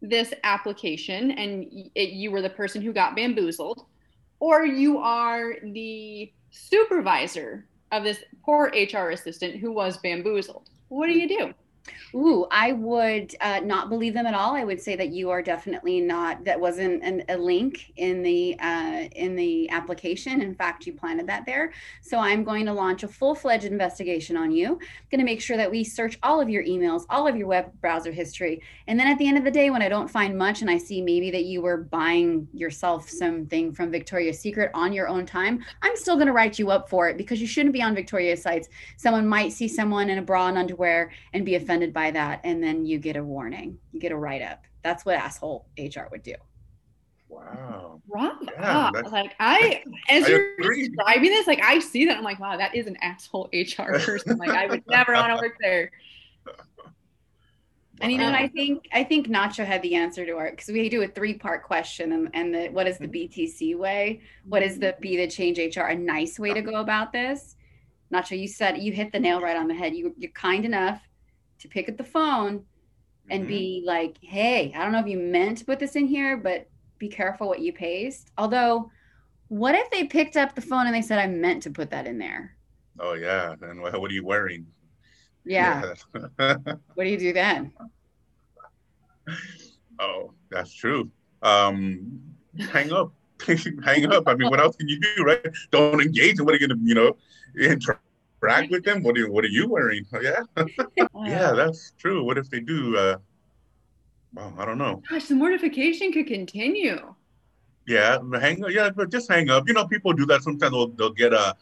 this 0.02 0.34
application 0.42 1.30
and 1.32 1.64
it, 1.94 2.10
you 2.10 2.30
were 2.30 2.42
the 2.42 2.50
person 2.50 2.82
who 2.82 2.92
got 2.92 3.14
bamboozled, 3.16 3.86
or 4.40 4.66
you 4.66 4.98
are 4.98 5.54
the 5.62 6.30
supervisor 6.50 7.66
of 7.92 8.02
this 8.02 8.18
poor 8.44 8.72
HR 8.74 9.10
assistant 9.10 9.56
who 9.56 9.70
was 9.70 9.96
bamboozled. 9.98 10.68
What 10.88 11.06
do 11.06 11.12
hmm. 11.12 11.20
you 11.20 11.28
do? 11.28 11.54
Ooh, 12.14 12.46
I 12.50 12.72
would 12.72 13.34
uh, 13.40 13.60
not 13.60 13.88
believe 13.88 14.14
them 14.14 14.26
at 14.26 14.34
all. 14.34 14.54
I 14.54 14.64
would 14.64 14.80
say 14.80 14.96
that 14.96 15.08
you 15.08 15.30
are 15.30 15.42
definitely 15.42 16.00
not. 16.00 16.44
That 16.44 16.60
wasn't 16.60 17.02
an, 17.02 17.24
a 17.28 17.36
link 17.36 17.92
in 17.96 18.22
the 18.22 18.56
uh, 18.60 19.08
in 19.16 19.34
the 19.34 19.68
application. 19.70 20.42
In 20.42 20.54
fact, 20.54 20.86
you 20.86 20.92
planted 20.92 21.26
that 21.28 21.46
there. 21.46 21.72
So 22.02 22.18
I'm 22.18 22.44
going 22.44 22.66
to 22.66 22.72
launch 22.72 23.02
a 23.02 23.08
full 23.08 23.34
fledged 23.34 23.64
investigation 23.64 24.36
on 24.36 24.50
you. 24.50 24.72
I'm 24.72 25.08
going 25.10 25.20
to 25.20 25.24
make 25.24 25.40
sure 25.40 25.56
that 25.56 25.70
we 25.70 25.84
search 25.84 26.18
all 26.22 26.40
of 26.40 26.48
your 26.48 26.62
emails, 26.64 27.04
all 27.08 27.26
of 27.26 27.36
your 27.36 27.46
web 27.46 27.72
browser 27.80 28.12
history, 28.12 28.62
and 28.86 29.00
then 29.00 29.06
at 29.06 29.18
the 29.18 29.26
end 29.26 29.38
of 29.38 29.44
the 29.44 29.50
day, 29.50 29.70
when 29.70 29.82
I 29.82 29.88
don't 29.88 30.10
find 30.10 30.36
much 30.36 30.60
and 30.60 30.70
I 30.70 30.76
see 30.78 31.00
maybe 31.00 31.30
that 31.30 31.44
you 31.44 31.62
were 31.62 31.78
buying 31.78 32.46
yourself 32.52 33.08
something 33.08 33.72
from 33.72 33.90
Victoria's 33.90 34.38
Secret 34.38 34.70
on 34.74 34.92
your 34.92 35.08
own 35.08 35.24
time, 35.24 35.64
I'm 35.80 35.96
still 35.96 36.16
going 36.16 36.26
to 36.26 36.32
write 36.32 36.58
you 36.58 36.70
up 36.70 36.88
for 36.88 37.08
it 37.08 37.16
because 37.16 37.40
you 37.40 37.46
shouldn't 37.46 37.72
be 37.72 37.82
on 37.82 37.94
Victoria's 37.94 38.42
sites. 38.42 38.68
Someone 38.98 39.26
might 39.26 39.52
see 39.52 39.66
someone 39.66 40.10
in 40.10 40.18
a 40.18 40.22
bra 40.22 40.48
and 40.48 40.58
underwear 40.58 41.10
and 41.32 41.44
be 41.44 41.54
offended 41.54 41.71
by 41.92 42.10
that 42.10 42.40
and 42.44 42.62
then 42.62 42.84
you 42.84 42.98
get 42.98 43.16
a 43.16 43.22
warning 43.24 43.78
you 43.92 44.00
get 44.00 44.12
a 44.12 44.16
write-up. 44.16 44.64
That's 44.82 45.04
what 45.04 45.14
asshole 45.16 45.66
hr 45.78 46.08
would 46.10 46.22
do. 46.22 46.34
Wow. 47.28 48.00
Rob, 48.08 48.36
Yeah, 48.42 48.50
ah, 48.58 48.90
like 49.10 49.34
I, 49.40 49.82
as 50.10 50.24
I 50.24 50.28
you're 50.28 50.54
agree. 50.54 50.88
describing 50.88 51.30
this, 51.30 51.46
like 51.46 51.62
I 51.62 51.78
see 51.78 52.04
that, 52.06 52.18
I'm 52.18 52.24
like, 52.24 52.38
wow, 52.38 52.56
that 52.58 52.74
is 52.74 52.86
an 52.86 52.96
asshole 53.00 53.48
HR 53.54 53.98
person. 54.00 54.36
Like 54.36 54.50
I 54.50 54.66
would 54.66 54.82
never 54.86 55.14
want 55.14 55.28
to 55.28 55.40
work 55.40 55.56
there. 55.60 55.90
and 58.02 58.10
you 58.12 58.18
know 58.18 58.24
what 58.26 58.34
i 58.34 58.48
think? 58.48 58.86
I 58.92 59.04
think 59.04 59.28
nacho 59.28 59.64
had 59.64 59.80
the 59.82 59.94
answer 59.94 60.26
to 60.26 60.32
our 60.32 60.50
because 60.50 60.68
we 60.68 60.88
do 60.88 61.02
a 61.02 61.08
three-part 61.08 61.62
question 61.62 62.12
and, 62.12 62.28
and 62.34 62.54
the 62.54 62.68
what 62.68 62.86
is 62.86 62.98
the 62.98 63.08
btc 63.08 63.78
way? 63.78 64.20
What 64.44 64.62
is 64.62 64.78
the 64.78 64.96
be 65.00 65.16
the 65.16 65.28
change 65.28 65.58
hr 65.76 65.80
a 65.82 65.94
nice 65.94 66.38
way 66.38 66.52
to 66.52 66.60
go 66.62 66.76
about 66.76 67.12
this? 67.12 67.56
Nacho, 68.12 68.38
you 68.38 68.48
said 68.48 68.76
you 68.78 68.92
hit 68.92 69.10
the 69.12 69.18
nail 69.20 69.40
right 69.40 69.56
on 69.56 69.68
the 69.68 69.74
head. 69.74 69.94
You 69.94 70.14
you're 70.18 70.32
kind 70.32 70.64
enough 70.66 71.00
to 71.62 71.68
pick 71.68 71.88
up 71.88 71.96
the 71.96 72.04
phone 72.04 72.64
and 73.30 73.44
Mhm. 73.44 73.48
be 73.48 73.82
like, 73.86 74.18
"Hey, 74.20 74.72
I 74.74 74.82
don't 74.82 74.92
know 74.92 74.98
if 75.00 75.06
you 75.06 75.18
meant 75.18 75.58
to 75.58 75.64
put 75.64 75.78
this 75.78 75.96
in 75.96 76.06
here, 76.06 76.36
but 76.36 76.68
be 76.98 77.08
careful 77.08 77.48
what 77.48 77.60
you 77.60 77.72
paste." 77.72 78.30
Although, 78.36 78.90
what 79.48 79.74
if 79.74 79.90
they 79.90 80.06
picked 80.06 80.36
up 80.36 80.54
the 80.54 80.60
phone 80.60 80.86
and 80.86 80.94
they 80.94 81.02
said, 81.02 81.18
"I 81.18 81.26
meant 81.28 81.62
to 81.64 81.70
put 81.70 81.90
that 81.90 82.06
in 82.06 82.18
there"? 82.18 82.56
Oh 82.98 83.14
yeah. 83.14 83.54
And 83.62 83.80
what, 83.80 83.94
are 83.94 84.10
you 84.10 84.24
wearing? 84.24 84.66
Yeah. 85.44 85.94
Yeah. 86.14 86.56
What 86.94 87.04
do 87.04 87.10
you 87.10 87.18
do 87.18 87.32
then? 87.32 87.72
oh, 89.98 90.34
that's 90.50 90.72
true. 90.74 91.10
Um, 91.42 92.20
hang 92.58 92.92
up. 92.92 93.12
hang 93.84 94.12
up. 94.12 94.28
I 94.28 94.34
mean, 94.34 94.50
what 94.50 94.60
else 94.60 94.76
can 94.76 94.88
you 94.88 95.00
do, 95.00 95.24
right? 95.24 95.44
Don't 95.70 96.00
engage. 96.00 96.38
In 96.38 96.44
what 96.44 96.54
are 96.54 96.58
you 96.58 96.68
gonna, 96.68 96.80
you 96.82 96.94
know, 96.94 97.16
interact 98.42 98.70
with 98.70 98.84
them? 98.84 99.02
What 99.02 99.16
are 99.16 99.20
you, 99.20 99.30
what 99.30 99.44
are 99.44 99.48
you 99.48 99.68
wearing? 99.68 100.04
Oh, 100.12 100.20
yeah. 100.20 100.42
yeah, 101.24 101.52
that's 101.52 101.92
true. 101.98 102.24
What 102.24 102.38
if 102.38 102.50
they 102.50 102.60
do? 102.60 102.96
Uh, 102.96 103.16
well, 104.34 104.54
I 104.58 104.64
don't 104.64 104.78
know. 104.78 105.02
Gosh, 105.08 105.26
the 105.26 105.34
mortification 105.34 106.12
could 106.12 106.26
continue. 106.26 107.14
Yeah, 107.86 108.18
hang 108.38 108.64
up. 108.64 108.70
Yeah, 108.70 108.90
but 108.90 109.10
just 109.10 109.30
hang 109.30 109.50
up. 109.50 109.66
You 109.66 109.74
know, 109.74 109.86
people 109.86 110.12
do 110.12 110.24
that 110.26 110.42
sometimes. 110.42 110.72
They'll, 110.72 110.88
they'll 110.88 111.10
get 111.10 111.32
a, 111.32 111.54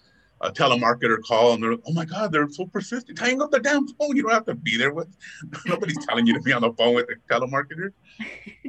a 0.42 0.50
telemarketer 0.52 1.18
call 1.22 1.54
and 1.54 1.62
they're, 1.62 1.72
oh 1.72 1.92
my 1.92 2.04
God, 2.04 2.30
they're 2.30 2.48
so 2.48 2.66
persistent. 2.66 3.18
Hang 3.18 3.40
up 3.42 3.50
the 3.50 3.58
damn 3.60 3.88
phone. 3.88 4.16
You 4.16 4.22
don't 4.22 4.32
have 4.32 4.44
to 4.46 4.54
be 4.54 4.76
there 4.76 4.92
with. 4.92 5.08
Nobody's 5.66 6.04
telling 6.06 6.26
you 6.26 6.34
to 6.34 6.40
be 6.40 6.52
on 6.52 6.62
the 6.62 6.72
phone 6.72 6.94
with 6.94 7.06
the 7.08 7.16
telemarketer. 7.30 7.92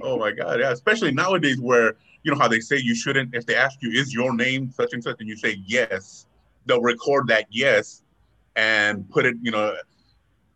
Oh 0.01 0.17
my 0.17 0.31
God, 0.31 0.59
yeah. 0.59 0.71
Especially 0.71 1.11
nowadays 1.11 1.59
where 1.59 1.95
you 2.23 2.31
know 2.31 2.39
how 2.39 2.47
they 2.47 2.59
say 2.59 2.77
you 2.77 2.95
shouldn't. 2.95 3.35
If 3.35 3.45
they 3.45 3.55
ask 3.55 3.81
you, 3.81 3.91
is 3.91 4.13
your 4.13 4.33
name 4.33 4.71
such 4.71 4.93
and 4.93 5.03
such, 5.03 5.17
and 5.19 5.27
you 5.27 5.35
say 5.35 5.61
yes, 5.65 6.25
they'll 6.71 6.81
record 6.81 7.27
that 7.27 7.45
yes, 7.49 8.03
and 8.55 9.09
put 9.09 9.25
it. 9.25 9.35
You 9.41 9.51
know, 9.51 9.75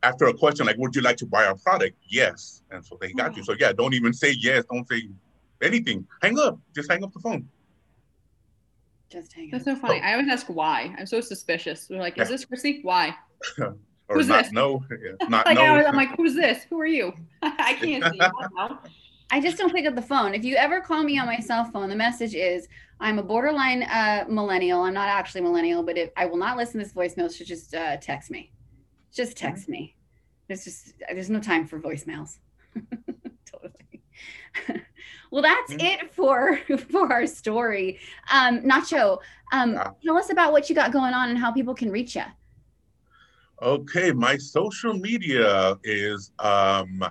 after 0.03 0.25
a 0.27 0.33
question 0.33 0.65
like, 0.65 0.77
would 0.77 0.95
you 0.95 1.01
like 1.01 1.17
to 1.17 1.25
buy 1.25 1.45
our 1.45 1.55
product? 1.55 1.97
Yes, 2.07 2.63
and 2.71 2.83
so 2.85 2.97
they 3.01 3.11
got 3.11 3.35
you. 3.35 3.43
Mm. 3.43 3.45
So 3.45 3.55
yeah, 3.59 3.73
don't 3.73 3.93
even 3.93 4.13
say 4.13 4.31
yes. 4.39 4.63
Don't 4.71 4.87
say 4.87 5.09
anything. 5.61 6.07
Hang 6.21 6.39
up. 6.39 6.57
Just 6.73 6.89
hang 6.89 7.03
up 7.03 7.11
the 7.13 7.19
phone. 7.19 7.47
just 9.11 9.33
hang 9.33 9.49
That's 9.51 9.61
up. 9.63 9.65
That's 9.65 9.81
so 9.81 9.87
funny. 9.87 10.01
I 10.01 10.13
always 10.13 10.29
ask 10.29 10.47
why. 10.47 10.95
I'm 10.97 11.05
so 11.05 11.19
suspicious. 11.21 11.87
They're 11.87 11.99
like, 11.99 12.17
is 12.19 12.29
this 12.29 12.45
Chrissy? 12.45 12.79
Why? 12.83 13.15
Or 14.07 14.17
Who's 14.17 14.27
not 14.27 14.43
this? 14.43 14.53
no. 14.53 14.83
Yeah, 14.91 15.27
not 15.29 15.47
Like, 15.47 15.55
no. 15.55 15.63
I 15.63 15.77
was, 15.77 15.85
I'm 15.87 15.95
like, 15.95 16.15
who's 16.15 16.35
this? 16.35 16.63
Who 16.69 16.79
are 16.79 16.85
you? 16.85 17.11
I 17.41 17.73
can't 17.73 18.03
see. 18.13 18.19
I 19.35 19.39
don't 19.39 19.43
know. 19.43 19.47
I 19.47 19.49
just 19.51 19.57
don't 19.57 19.73
pick 19.73 19.85
up 19.85 19.95
the 19.95 20.01
phone. 20.01 20.33
If 20.33 20.45
you 20.45 20.55
ever 20.55 20.79
call 20.81 21.03
me 21.03 21.19
on 21.19 21.25
my 21.25 21.39
cell 21.39 21.65
phone, 21.65 21.89
the 21.89 21.95
message 21.95 22.35
is 22.35 22.67
I'm 22.99 23.19
a 23.19 23.23
borderline 23.23 23.83
uh, 23.83 24.25
millennial. 24.29 24.81
I'm 24.81 24.93
not 24.93 25.09
actually 25.09 25.41
millennial, 25.41 25.83
but 25.83 25.97
if 25.97 26.09
I 26.15 26.25
will 26.25 26.37
not 26.37 26.57
listen 26.57 26.79
to 26.79 26.85
this 26.85 26.93
voicemail, 26.93 27.29
so 27.29 27.43
just 27.43 27.73
uh, 27.75 27.97
text 27.97 28.31
me. 28.31 28.51
Just 29.13 29.35
text 29.37 29.67
me. 29.67 29.95
There's 30.47 30.63
just 30.63 30.93
there's 31.11 31.29
no 31.29 31.39
time 31.39 31.67
for 31.67 31.79
voicemails. 31.79 32.37
totally. 33.45 34.03
well, 35.31 35.41
that's 35.41 35.73
Mm. 35.73 35.83
it 35.83 36.13
for 36.13 36.57
for 36.91 37.11
our 37.11 37.27
story. 37.27 37.99
Um, 38.31 38.61
Nacho, 38.61 39.19
um, 39.51 39.77
tell 40.03 40.17
us 40.17 40.31
about 40.31 40.51
what 40.53 40.69
you 40.69 40.75
got 40.75 40.91
going 40.91 41.13
on 41.13 41.29
and 41.29 41.37
how 41.37 41.51
people 41.51 41.73
can 41.75 41.91
reach 41.91 42.15
you. 42.15 42.23
Okay, 43.61 44.11
my 44.11 44.37
social 44.37 44.93
media 44.93 45.77
is 45.83 46.31
um, 46.39 47.03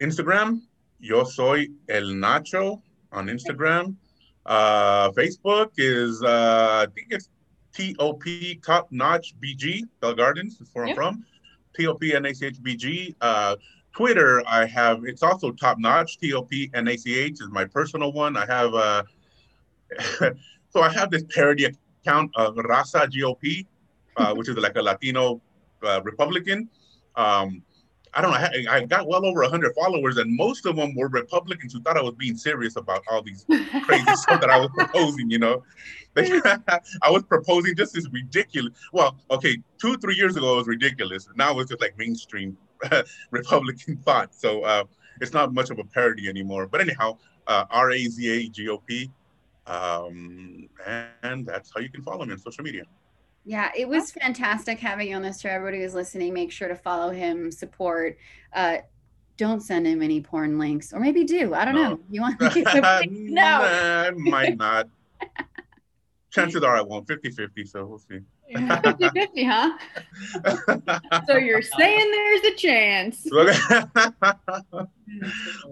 Instagram. 0.00 0.62
Yo 1.00 1.24
soy 1.24 1.68
el 1.88 2.14
Nacho 2.14 2.82
on 3.12 3.26
Instagram. 3.26 3.96
Uh, 4.44 5.10
Facebook 5.12 5.70
is 5.76 6.22
uh, 6.22 6.86
I 6.86 6.92
think 6.94 7.08
it's 7.10 7.28
TOP 7.72 8.22
Top 8.64 8.88
Notch 8.90 9.34
BG. 9.40 9.82
Bell 10.00 10.14
Gardens 10.14 10.60
is 10.60 10.68
where 10.72 10.86
Yep. 10.86 10.98
I'm 10.98 11.14
from. 11.14 11.26
TOP 11.78 12.02
NACH 12.02 12.62
BG. 12.62 13.14
Uh, 13.20 13.56
Twitter, 13.96 14.42
I 14.46 14.66
have 14.66 15.04
it's 15.04 15.22
also 15.22 15.52
Top 15.52 15.78
Notch. 15.78 16.18
TOP 16.18 16.50
NACH 16.74 17.06
is 17.06 17.48
my 17.50 17.64
personal 17.64 18.12
one. 18.12 18.36
I 18.36 18.46
have 18.46 18.74
uh, 18.74 19.02
so 20.70 20.82
I 20.82 20.90
have 20.90 21.10
this 21.10 21.24
parody 21.34 21.66
account 22.04 22.30
of 22.36 22.56
Raza 22.56 23.08
GOP 23.10 23.66
uh, 24.16 24.34
which 24.34 24.48
is 24.48 24.56
like 24.56 24.76
a 24.76 24.82
Latino 24.82 25.40
uh, 25.82 26.00
Republican. 26.02 26.68
Um, 27.16 27.62
I 28.14 28.20
don't 28.20 28.30
know. 28.32 28.36
I, 28.36 28.76
I 28.76 28.84
got 28.84 29.06
well 29.06 29.24
over 29.24 29.40
100 29.42 29.74
followers, 29.74 30.16
and 30.16 30.34
most 30.34 30.66
of 30.66 30.76
them 30.76 30.94
were 30.96 31.08
Republicans 31.08 31.72
who 31.72 31.80
thought 31.80 31.96
I 31.96 32.02
was 32.02 32.14
being 32.14 32.36
serious 32.36 32.76
about 32.76 33.02
all 33.10 33.22
these 33.22 33.44
crazy 33.84 34.16
stuff 34.16 34.40
that 34.40 34.50
I 34.50 34.58
was 34.58 34.70
proposing. 34.74 35.30
You 35.30 35.38
know, 35.38 35.62
I 36.16 37.10
was 37.10 37.22
proposing 37.22 37.76
just 37.76 37.94
this 37.94 38.08
ridiculous. 38.10 38.72
Well, 38.92 39.16
okay, 39.30 39.58
two, 39.78 39.96
three 39.98 40.16
years 40.16 40.36
ago 40.36 40.54
it 40.54 40.56
was 40.56 40.66
ridiculous. 40.66 41.28
Now 41.36 41.58
it's 41.60 41.70
just 41.70 41.80
like 41.80 41.96
mainstream 41.98 42.56
Republican 43.30 43.96
thought. 43.98 44.34
So 44.34 44.62
uh, 44.64 44.84
it's 45.20 45.32
not 45.32 45.54
much 45.54 45.70
of 45.70 45.78
a 45.78 45.84
parody 45.84 46.28
anymore. 46.28 46.66
But 46.66 46.80
anyhow, 46.80 47.18
uh, 47.46 47.66
R 47.70 47.92
A 47.92 48.06
Z 48.06 48.28
A 48.28 48.48
G 48.48 48.68
O 48.68 48.78
P, 48.78 49.10
um, 49.66 50.68
and 51.22 51.46
that's 51.46 51.70
how 51.72 51.80
you 51.80 51.90
can 51.90 52.02
follow 52.02 52.24
me 52.24 52.32
on 52.32 52.38
social 52.38 52.64
media. 52.64 52.84
Yeah, 53.44 53.70
it 53.76 53.88
was 53.88 54.10
fantastic 54.12 54.78
having 54.78 55.08
you 55.08 55.16
on 55.16 55.22
this 55.22 55.40
show. 55.40 55.48
Everybody 55.48 55.82
who's 55.82 55.94
listening, 55.94 56.34
make 56.34 56.52
sure 56.52 56.68
to 56.68 56.76
follow 56.76 57.10
him, 57.10 57.50
support. 57.50 58.18
Uh, 58.52 58.78
don't 59.36 59.60
send 59.62 59.86
him 59.86 60.02
any 60.02 60.20
porn 60.20 60.58
links, 60.58 60.92
or 60.92 61.00
maybe 61.00 61.24
do. 61.24 61.54
I 61.54 61.64
don't 61.64 61.74
No. 61.74 61.82
know. 61.90 62.00
You 62.10 62.20
want 62.20 62.38
to 62.38 63.06
no? 63.10 63.42
I 63.42 64.10
might 64.10 64.58
not. 64.58 64.88
Chances 66.30 66.62
are 66.62 66.76
I 66.76 66.82
won't. 66.82 67.08
50 67.08 67.30
50, 67.30 67.64
so 67.64 67.86
we'll 67.86 67.98
see. 67.98 68.20
50 68.54 69.08
50, 69.10 69.44
huh? 69.44 69.78
So 71.26 71.36
you're 71.38 71.62
saying 71.62 72.10
there's 72.10 72.40
a 72.42 72.54
chance. 72.56 73.26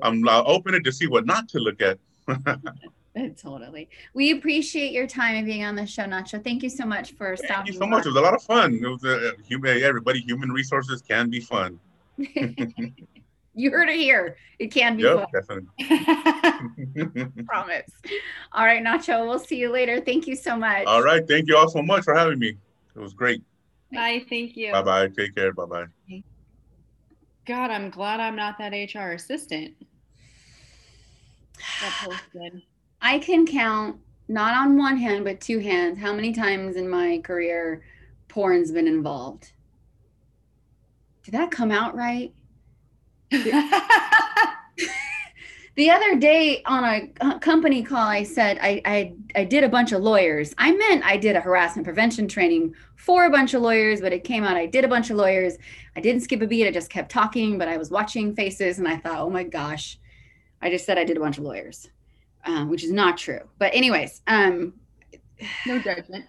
I'm 0.02 0.26
uh, 0.26 0.42
open 0.44 0.82
to 0.82 0.92
see 0.92 1.06
what 1.06 1.26
not 1.26 1.48
to 1.50 1.58
look 1.58 1.80
at. 1.82 1.98
totally. 3.42 3.88
We 4.14 4.32
appreciate 4.32 4.92
your 4.92 5.06
time 5.06 5.36
and 5.36 5.46
being 5.46 5.64
on 5.64 5.74
the 5.76 5.86
show, 5.86 6.04
Nacho. 6.04 6.42
Thank 6.42 6.62
you 6.62 6.70
so 6.70 6.84
much 6.84 7.12
for 7.12 7.36
Thank 7.36 7.38
stopping. 7.38 7.56
Thank 7.56 7.74
you 7.74 7.80
so 7.80 7.86
much. 7.86 8.06
It 8.06 8.10
was 8.10 8.16
a 8.16 8.20
lot 8.20 8.34
of 8.34 8.42
fun. 8.42 8.74
It 8.74 8.86
was 8.86 9.04
uh, 9.04 9.32
human, 9.46 9.82
everybody, 9.82 10.20
human 10.20 10.50
resources 10.50 11.02
can 11.02 11.30
be 11.30 11.40
fun. 11.40 11.78
you 13.54 13.70
heard 13.70 13.88
it 13.88 13.96
here. 13.96 14.36
It 14.58 14.68
can 14.68 14.96
be 14.96 15.04
Yep, 15.04 15.26
fun. 15.46 15.68
definitely. 15.78 17.44
Promise. 17.46 17.90
All 18.52 18.64
right, 18.64 18.82
Nacho. 18.84 19.26
We'll 19.26 19.38
see 19.38 19.56
you 19.56 19.70
later. 19.70 20.00
Thank 20.00 20.26
you 20.26 20.36
so 20.36 20.56
much. 20.56 20.86
All 20.86 21.02
right. 21.02 21.26
Thank 21.26 21.48
you 21.48 21.56
all 21.56 21.68
so 21.68 21.82
much 21.82 22.04
for 22.04 22.14
having 22.14 22.38
me. 22.38 22.56
It 22.94 22.98
was 22.98 23.14
great. 23.14 23.42
Bye. 23.92 24.24
Thank 24.28 24.56
you. 24.56 24.72
Bye 24.72 24.82
bye. 24.82 25.08
Take 25.08 25.34
care. 25.34 25.52
Bye 25.52 25.64
bye. 25.64 25.84
God, 27.46 27.70
I'm 27.70 27.88
glad 27.88 28.20
I'm 28.20 28.36
not 28.36 28.58
that 28.58 28.72
HR 28.72 29.12
assistant. 29.12 29.74
That 31.80 31.92
posted. 32.04 32.62
I 33.00 33.18
can 33.18 33.46
count 33.46 33.96
not 34.28 34.54
on 34.54 34.76
one 34.76 34.96
hand 34.96 35.24
but 35.24 35.40
two 35.40 35.58
hands 35.58 35.98
how 35.98 36.12
many 36.12 36.32
times 36.32 36.76
in 36.76 36.88
my 36.88 37.20
career 37.24 37.82
porn's 38.28 38.72
been 38.72 38.86
involved. 38.86 39.52
Did 41.22 41.32
that 41.32 41.50
come 41.50 41.70
out 41.70 41.94
right? 41.94 42.32
The 45.78 45.90
other 45.90 46.16
day 46.16 46.60
on 46.66 46.82
a 47.20 47.38
company 47.38 47.84
call, 47.84 48.04
I 48.04 48.24
said 48.24 48.58
I, 48.60 48.82
I 48.84 49.14
I 49.36 49.44
did 49.44 49.62
a 49.62 49.68
bunch 49.68 49.92
of 49.92 50.02
lawyers. 50.02 50.52
I 50.58 50.72
meant 50.72 51.04
I 51.04 51.16
did 51.16 51.36
a 51.36 51.40
harassment 51.40 51.84
prevention 51.84 52.26
training 52.26 52.74
for 52.96 53.26
a 53.26 53.30
bunch 53.30 53.54
of 53.54 53.62
lawyers, 53.62 54.00
but 54.00 54.12
it 54.12 54.24
came 54.24 54.42
out 54.42 54.56
I 54.56 54.66
did 54.66 54.84
a 54.84 54.88
bunch 54.88 55.10
of 55.10 55.16
lawyers. 55.16 55.56
I 55.94 56.00
didn't 56.00 56.22
skip 56.22 56.42
a 56.42 56.48
beat. 56.48 56.66
I 56.66 56.72
just 56.72 56.90
kept 56.90 57.12
talking, 57.12 57.58
but 57.58 57.68
I 57.68 57.76
was 57.76 57.92
watching 57.92 58.34
faces, 58.34 58.80
and 58.80 58.88
I 58.88 58.96
thought, 58.96 59.20
oh 59.20 59.30
my 59.30 59.44
gosh, 59.44 60.00
I 60.60 60.68
just 60.68 60.84
said 60.84 60.98
I 60.98 61.04
did 61.04 61.16
a 61.16 61.20
bunch 61.20 61.38
of 61.38 61.44
lawyers, 61.44 61.88
um, 62.44 62.68
which 62.68 62.84
is 62.84 62.92
not 62.92 63.18
true. 63.18 63.40
But 63.58 63.74
anyways, 63.74 64.22
um, 64.26 64.74
no 65.66 65.78
judgment. 65.78 66.26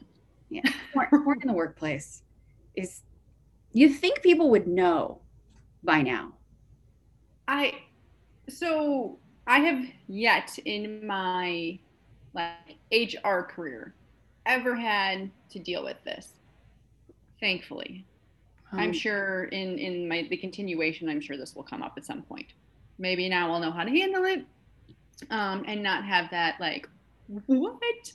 yeah, 0.50 0.62
porn, 0.94 1.08
porn 1.24 1.42
in 1.42 1.48
the 1.48 1.54
workplace 1.54 2.24
is. 2.76 3.02
You 3.72 3.90
think 3.90 4.22
people 4.24 4.50
would 4.50 4.68
know 4.68 5.20
by 5.84 6.02
now? 6.02 6.34
I 7.48 7.74
so 8.48 9.20
I 9.48 9.60
have 9.60 9.86
yet 10.08 10.58
in 10.66 11.06
my 11.06 11.80
like 12.34 12.78
HR 12.92 13.42
career 13.42 13.94
ever 14.46 14.76
had 14.76 15.30
to 15.52 15.60
deal 15.60 15.84
with 15.84 15.98
this. 16.04 16.34
Thankfully. 17.40 18.06
I'm 18.72 18.90
Um, 18.90 18.94
sure 18.94 19.46
in 19.46 19.80
in 19.80 20.08
my 20.08 20.28
the 20.30 20.38
continuation 20.38 21.10
I'm 21.10 21.22
sure 21.22 21.38
this 21.38 21.56
will 21.56 21.64
come 21.64 21.82
up 21.82 21.94
at 21.98 22.06
some 22.06 22.22
point. 22.24 22.54
Maybe 22.98 23.30
now 23.30 23.52
I'll 23.52 23.60
know 23.60 23.72
how 23.72 23.84
to 23.84 23.90
handle 23.90 24.26
it 24.26 24.46
um 25.30 25.64
and 25.68 25.84
not 25.84 26.06
have 26.06 26.30
that 26.32 26.60
like 26.60 26.88
what 27.48 28.14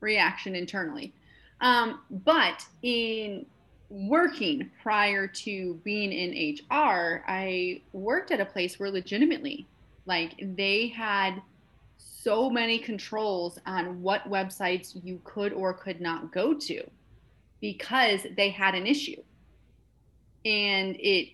reaction 0.00 0.54
internally. 0.54 1.14
Um 1.60 2.00
but 2.10 2.64
in 2.82 3.46
working 3.90 4.70
prior 4.82 5.26
to 5.26 5.74
being 5.84 6.12
in 6.12 6.32
HR, 6.32 7.24
I 7.26 7.82
worked 7.92 8.30
at 8.30 8.40
a 8.40 8.44
place 8.46 8.78
where 8.78 8.90
legitimately, 8.90 9.68
like, 10.06 10.34
they 10.40 10.88
had 10.88 11.42
so 11.98 12.50
many 12.50 12.78
controls 12.78 13.58
on 13.66 14.02
what 14.02 14.28
websites 14.30 14.92
you 15.04 15.20
could 15.24 15.52
or 15.52 15.74
could 15.74 16.00
not 16.00 16.32
go 16.32 16.54
to. 16.54 16.82
because 17.60 18.26
they 18.36 18.50
had 18.50 18.74
an 18.74 18.86
issue. 18.86 19.22
And 20.44 20.96
it, 21.00 21.28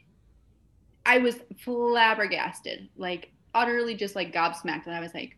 I 1.06 1.18
was 1.18 1.36
flabbergasted, 1.58 2.90
like 2.96 3.33
utterly 3.54 3.94
just 3.94 4.16
like 4.16 4.32
gobsmacked. 4.32 4.86
And 4.86 4.94
I 4.94 5.00
was 5.00 5.14
like, 5.14 5.36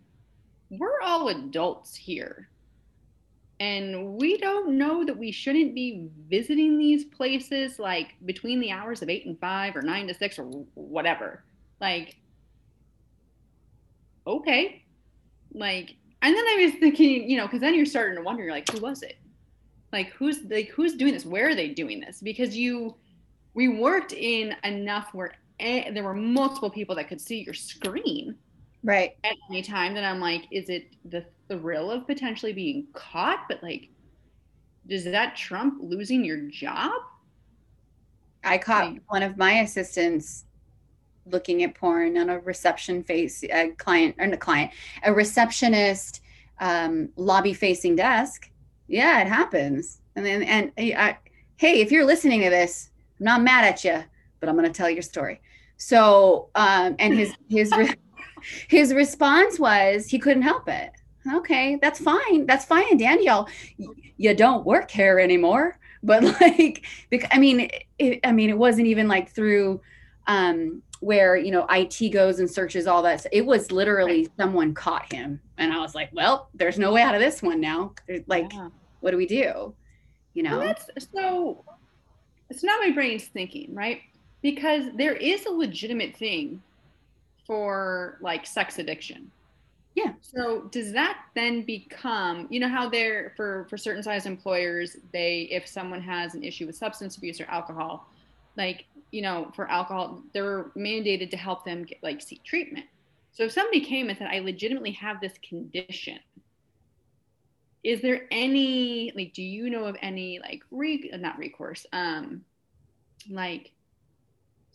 we're 0.71 1.01
all 1.03 1.29
adults 1.29 1.95
here. 1.95 2.49
And 3.59 4.15
we 4.15 4.37
don't 4.37 4.77
know 4.77 5.05
that 5.05 5.17
we 5.17 5.33
shouldn't 5.33 5.75
be 5.75 6.09
visiting 6.29 6.79
these 6.79 7.05
places 7.05 7.79
like 7.79 8.15
between 8.27 8.61
the 8.61 8.71
hours 8.71 9.01
of 9.01 9.09
eight 9.09 9.25
and 9.27 9.39
five 9.39 9.77
or 9.77 9.83
nine 9.83 10.07
to 10.09 10.15
six 10.15 10.39
or 10.39 10.45
whatever. 10.75 11.43
Like, 11.81 12.17
okay. 14.27 14.83
Like, 15.55 15.97
and 16.21 16.35
then 16.35 16.45
I 16.45 16.65
was 16.65 16.75
thinking, 16.81 17.31
you 17.31 17.39
know, 17.39 17.47
because 17.47 17.61
then 17.61 17.75
you're 17.75 17.87
starting 17.87 18.17
to 18.17 18.23
wonder, 18.23 18.43
you're 18.43 18.53
like, 18.53 18.71
who 18.71 18.81
was 18.81 19.03
it? 19.03 19.17
Like, 19.93 20.11
who's 20.11 20.41
like 20.51 20.69
who's 20.69 20.95
doing 20.95 21.15
this? 21.15 21.25
Where 21.25 21.49
are 21.49 21.55
they 21.55 21.69
doing 21.69 22.01
this? 22.01 22.21
Because 22.21 22.57
you, 22.57 22.95
we 23.55 23.69
worked 23.69 24.13
in 24.13 24.55
enough 24.65 25.15
where 25.15 25.33
there 25.59 26.05
were 26.05 26.15
multiple 26.15 26.71
people 26.71 26.95
that 26.97 27.09
could 27.09 27.21
see 27.21 27.43
your 27.43 27.55
screen 27.55 28.37
right 28.83 29.17
at 29.25 29.37
any 29.51 29.63
time. 29.63 29.95
That 29.95 30.05
I'm 30.05 30.21
like, 30.21 30.47
is 30.51 30.69
it 30.69 30.89
the 31.05 31.25
thrill 31.49 31.91
of 31.91 32.07
potentially 32.07 32.53
being 32.53 32.87
caught? 32.93 33.47
But 33.49 33.63
like, 33.63 33.89
does 34.87 35.05
that 35.05 35.37
trump 35.37 35.79
losing 35.81 36.25
your 36.25 36.39
job? 36.39 36.93
I 38.45 38.59
caught 38.59 38.93
Like- 38.93 39.03
one 39.09 39.23
of 39.23 39.37
my 39.37 39.61
assistants 39.61 40.45
looking 41.27 41.63
at 41.65 41.75
porn 41.75 42.17
on 42.17 42.31
a 42.31 42.39
reception 42.39 43.03
face 43.03 43.43
a 43.43 43.71
client 43.79 44.15
or 44.19 44.27
a 44.27 44.37
client 44.37 44.71
a 45.03 45.13
receptionist 45.13 46.21
um, 46.61 47.09
lobby 47.17 47.53
facing 47.53 47.97
desk 47.97 48.49
yeah 48.87 49.21
it 49.21 49.27
happens 49.27 50.01
and 50.15 50.25
then 50.25 50.45
and 50.45 50.71
I, 50.79 51.19
hey 51.57 51.81
if 51.81 51.91
you're 51.91 52.05
listening 52.05 52.43
to 52.43 52.51
this 52.51 52.91
i'm 53.19 53.25
not 53.25 53.43
mad 53.43 53.65
at 53.65 53.85
you 53.85 54.05
but 54.41 54.49
i'm 54.49 54.57
going 54.57 54.67
to 54.71 54.77
tell 54.77 54.91
your 54.91 55.03
story. 55.03 55.41
So 55.77 56.49
um 56.55 56.97
and 56.99 57.15
his 57.15 57.35
his 57.49 57.71
re- 57.77 57.95
his 58.69 58.95
response 58.95 59.59
was 59.59 60.07
he 60.07 60.19
couldn't 60.19 60.43
help 60.43 60.69
it. 60.69 60.91
Okay 61.35 61.79
that's 61.83 62.01
fine 62.01 62.47
that's 62.47 62.65
fine 62.65 62.97
danielle 62.97 63.49
you 64.17 64.35
don't 64.35 64.65
work 64.65 64.91
here 64.91 65.19
anymore. 65.19 65.79
But 66.03 66.23
like 66.41 66.87
bec- 67.11 67.29
i 67.33 67.39
mean 67.39 67.69
it, 67.99 68.21
i 68.25 68.33
mean 68.33 68.49
it 68.51 68.59
wasn't 68.59 68.87
even 68.87 69.09
like 69.09 69.31
through 69.35 69.81
um 70.27 70.83
where 71.01 71.37
you 71.37 71.51
know 71.51 71.67
it 71.69 72.13
goes 72.13 72.39
and 72.41 72.51
searches 72.51 72.87
all 72.87 73.03
that 73.03 73.27
it 73.33 73.45
was 73.45 73.71
literally 73.71 74.29
someone 74.39 74.73
caught 74.75 75.13
him. 75.13 75.41
And 75.59 75.73
i 75.73 75.79
was 75.79 75.95
like 75.95 76.11
well 76.13 76.49
there's 76.55 76.79
no 76.79 76.93
way 76.93 77.03
out 77.03 77.15
of 77.15 77.21
this 77.21 77.43
one 77.43 77.61
now. 77.61 77.93
Like 78.27 78.53
Yeah. 78.53 78.69
what 79.01 79.11
do 79.11 79.17
we 79.17 79.27
do? 79.27 79.75
You 80.35 80.43
Well, 80.45 80.61
know? 80.61 80.67
that's 80.67 80.89
so. 81.13 81.65
It's 82.51 82.63
not 82.63 82.79
my 82.81 82.91
brain's 82.93 83.25
thinking, 83.25 83.75
right? 83.75 84.01
Because 84.55 84.85
there 84.95 85.15
is 85.17 85.45
a 85.47 85.51
legitimate 85.51 86.17
thing 86.17 86.63
for 87.49 88.17
like 88.21 88.47
sex 88.47 88.79
addiction. 88.79 89.29
Yeah. 89.97 90.13
So 90.21 90.69
does 90.71 90.93
that 90.93 91.19
then 91.35 91.63
become, 91.63 92.47
you 92.49 92.61
know, 92.61 92.69
how 92.69 92.89
they're 92.89 93.33
for 93.35 93.67
for 93.69 93.77
certain 93.77 94.05
size 94.05 94.25
employers, 94.25 94.99
they 95.13 95.49
if 95.51 95.67
someone 95.67 96.01
has 96.01 96.35
an 96.35 96.45
issue 96.45 96.67
with 96.67 96.77
substance 96.77 97.17
abuse 97.17 97.41
or 97.41 97.47
alcohol, 97.47 98.07
like 98.57 98.85
you 99.11 99.21
know, 99.21 99.51
for 99.57 99.69
alcohol, 99.69 100.23
they're 100.33 100.67
mandated 100.77 101.29
to 101.31 101.37
help 101.37 101.65
them 101.65 101.83
get 101.83 102.01
like 102.05 102.23
seek 102.23 102.45
treatment. 102.45 102.87
So 103.33 103.43
if 103.45 103.53
somebody 103.53 103.81
came 103.81 104.11
and 104.11 104.17
said, 104.17 104.29
"I 104.31 104.39
legitimately 104.39 104.93
have 104.93 105.21
this 105.21 105.35
condition," 105.39 106.21
is 107.83 108.01
there 108.01 108.29
any 108.31 109.13
like 109.17 109.33
do 109.33 109.43
you 109.43 109.71
know 109.71 109.87
of 109.87 109.97
any 110.03 110.39
like 110.39 110.63
re 110.71 111.11
not 111.19 111.37
recourse 111.37 111.85
um 111.93 112.45
like 113.29 113.73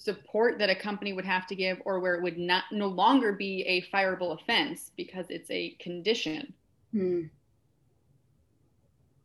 support 0.04 0.58
that 0.58 0.70
a 0.70 0.76
company 0.76 1.14
would 1.14 1.26
have 1.26 1.46
to 1.48 1.56
give 1.56 1.80
or 1.86 2.00
where 2.00 2.16
it 2.16 2.24
would 2.24 2.38
not 2.38 2.64
no 2.72 2.88
longer 2.88 3.34
be 3.34 3.62
a 3.64 3.82
fireable 3.96 4.34
offense 4.40 4.92
because 4.98 5.28
it's 5.30 5.50
a 5.52 5.72
condition 5.80 6.54
Hmm. 6.92 7.32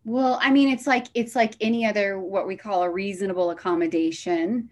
well 0.05 0.39
i 0.43 0.51
mean 0.51 0.69
it's 0.69 0.87
like 0.87 1.07
it's 1.15 1.35
like 1.35 1.55
any 1.61 1.85
other 1.87 2.19
what 2.19 2.47
we 2.47 2.57
call 2.57 2.83
a 2.83 2.91
reasonable 2.91 3.51
accommodation 3.51 4.69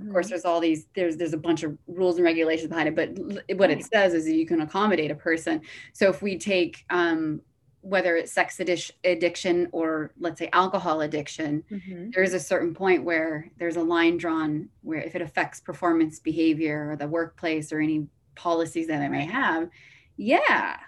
of 0.00 0.08
Mm-hmm. 0.08 0.12
course 0.12 0.28
there's 0.28 0.44
all 0.44 0.60
these 0.60 0.86
there's 0.94 1.16
there's 1.16 1.32
a 1.32 1.38
bunch 1.38 1.62
of 1.62 1.76
rules 1.86 2.16
and 2.16 2.24
regulations 2.24 2.68
behind 2.68 2.88
it 2.88 2.94
but 2.96 3.56
what 3.58 3.70
it 3.70 3.84
says 3.84 4.14
is 4.14 4.24
that 4.24 4.34
you 4.34 4.46
can 4.46 4.60
accommodate 4.60 5.10
a 5.10 5.14
person 5.14 5.60
so 5.92 6.08
if 6.08 6.22
we 6.22 6.38
take 6.38 6.84
um 6.90 7.40
whether 7.86 8.16
it's 8.16 8.32
sex 8.32 8.56
addic- 8.58 8.90
addiction 9.04 9.68
or 9.70 10.10
let's 10.18 10.38
say 10.40 10.48
alcohol 10.52 11.00
addiction 11.02 11.62
Mhm. 11.70 12.12
there 12.12 12.24
is 12.24 12.34
a 12.34 12.40
certain 12.40 12.74
point 12.74 13.04
where 13.04 13.48
there's 13.58 13.76
a 13.76 13.82
line 13.82 14.16
drawn 14.16 14.68
where 14.82 15.00
if 15.00 15.14
it 15.14 15.22
affects 15.22 15.60
performance 15.60 16.18
behavior 16.18 16.90
or 16.90 16.96
the 16.96 17.06
workplace 17.06 17.72
or 17.72 17.78
any 17.80 18.08
policies 18.34 18.88
that 18.88 19.02
it 19.02 19.08
may 19.10 19.24
have 19.24 19.70
yeah 20.16 20.78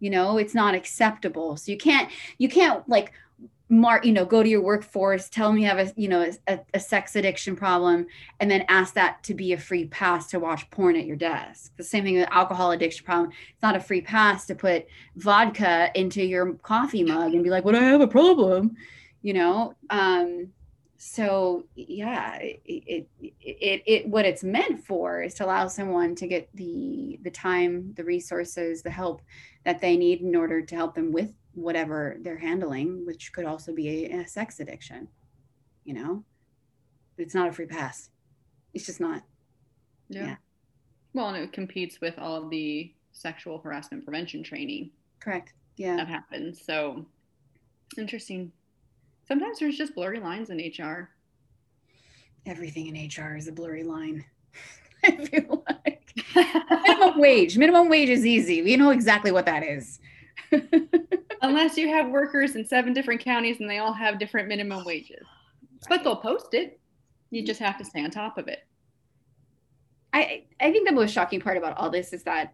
you 0.00 0.10
know 0.10 0.36
it's 0.36 0.54
not 0.54 0.74
acceptable 0.74 1.56
so 1.56 1.70
you 1.70 1.78
can't 1.78 2.10
you 2.38 2.48
can't 2.48 2.88
like 2.88 3.12
mark 3.72 4.04
you 4.04 4.12
know 4.12 4.26
go 4.26 4.42
to 4.42 4.48
your 4.50 4.60
workforce 4.60 5.30
tell 5.30 5.48
them 5.48 5.56
you 5.56 5.66
have 5.66 5.78
a 5.78 5.90
you 5.96 6.06
know 6.06 6.30
a, 6.46 6.60
a 6.74 6.78
sex 6.78 7.16
addiction 7.16 7.56
problem 7.56 8.06
and 8.38 8.50
then 8.50 8.62
ask 8.68 8.92
that 8.92 9.22
to 9.22 9.32
be 9.32 9.54
a 9.54 9.58
free 9.58 9.86
pass 9.86 10.26
to 10.26 10.38
watch 10.38 10.68
porn 10.68 10.94
at 10.94 11.06
your 11.06 11.16
desk. 11.16 11.72
The 11.78 11.82
same 11.82 12.04
thing 12.04 12.18
with 12.18 12.28
alcohol 12.30 12.72
addiction 12.72 13.06
problem. 13.06 13.30
It's 13.30 13.62
not 13.62 13.74
a 13.74 13.80
free 13.80 14.02
pass 14.02 14.44
to 14.46 14.54
put 14.54 14.86
vodka 15.16 15.90
into 15.94 16.22
your 16.22 16.52
coffee 16.56 17.02
mug 17.02 17.32
and 17.32 17.42
be 17.42 17.48
like 17.48 17.64
well 17.64 17.74
i 17.74 17.80
have 17.80 18.02
a 18.02 18.06
problem 18.06 18.76
you 19.22 19.32
know? 19.32 19.74
Um 19.88 20.48
so 20.98 21.64
yeah 21.74 22.36
it, 22.36 22.60
it 22.64 23.08
it 23.40 23.82
it 23.86 24.08
what 24.08 24.24
it's 24.24 24.44
meant 24.44 24.84
for 24.84 25.22
is 25.22 25.34
to 25.34 25.44
allow 25.44 25.66
someone 25.66 26.14
to 26.14 26.28
get 26.28 26.48
the 26.54 27.18
the 27.22 27.30
time 27.30 27.92
the 27.94 28.04
resources 28.04 28.82
the 28.82 28.90
help 28.90 29.20
that 29.64 29.80
they 29.80 29.96
need 29.96 30.20
in 30.20 30.36
order 30.36 30.62
to 30.62 30.76
help 30.76 30.94
them 30.94 31.10
with 31.10 31.32
whatever 31.54 32.16
they're 32.22 32.38
handling 32.38 33.04
which 33.06 33.32
could 33.32 33.44
also 33.44 33.74
be 33.74 34.06
a, 34.06 34.20
a 34.20 34.28
sex 34.28 34.60
addiction 34.60 35.08
you 35.84 35.94
know? 35.94 36.24
It's 37.18 37.34
not 37.34 37.48
a 37.48 37.52
free 37.52 37.66
pass. 37.66 38.10
It's 38.74 38.86
just 38.86 39.00
not. 39.00 39.22
Yeah. 40.08 40.26
Yeah. 40.26 40.36
well 41.14 41.28
and 41.28 41.36
it 41.42 41.52
competes 41.52 42.00
with 42.00 42.18
all 42.18 42.48
the 42.48 42.92
sexual 43.12 43.58
harassment 43.58 44.04
prevention 44.04 44.42
training 44.42 44.90
correct. 45.20 45.52
Yeah. 45.76 45.96
that 45.96 46.08
happens. 46.08 46.60
So 46.64 47.06
interesting. 47.96 48.52
Sometimes 49.26 49.58
there's 49.58 49.78
just 49.78 49.94
blurry 49.94 50.20
lines 50.20 50.50
in 50.50 50.58
hr 50.58 51.08
everything 52.44 52.94
in 52.94 53.08
hr 53.08 53.36
is 53.36 53.48
a 53.48 53.52
blurry 53.52 53.84
line. 53.84 54.24
I 55.04 55.24
feel 55.26 55.64
like. 55.68 56.12
Minimum 56.86 57.20
wage. 57.20 57.56
Minimum 57.56 57.88
wage 57.88 58.08
is 58.08 58.26
easy. 58.26 58.62
We 58.62 58.76
know 58.76 58.90
exactly 58.90 59.32
what 59.32 59.46
that 59.46 59.62
is 59.62 59.98
Unless 61.42 61.76
you 61.76 61.88
have 61.88 62.08
workers 62.08 62.54
in 62.54 62.64
seven 62.64 62.92
different 62.92 63.20
counties 63.20 63.60
and 63.60 63.68
they 63.68 63.78
all 63.78 63.92
have 63.92 64.18
different 64.18 64.48
minimum 64.48 64.84
wages. 64.84 65.26
But 65.88 66.04
they'll 66.04 66.16
post 66.16 66.54
it. 66.54 66.80
You 67.30 67.44
just 67.44 67.60
have 67.60 67.76
to 67.78 67.84
stay 67.84 68.04
on 68.04 68.10
top 68.10 68.38
of 68.38 68.46
it. 68.48 68.60
I 70.12 70.44
I 70.60 70.70
think 70.70 70.88
the 70.88 70.94
most 70.94 71.12
shocking 71.12 71.40
part 71.40 71.56
about 71.56 71.76
all 71.76 71.90
this 71.90 72.12
is 72.12 72.22
that 72.24 72.52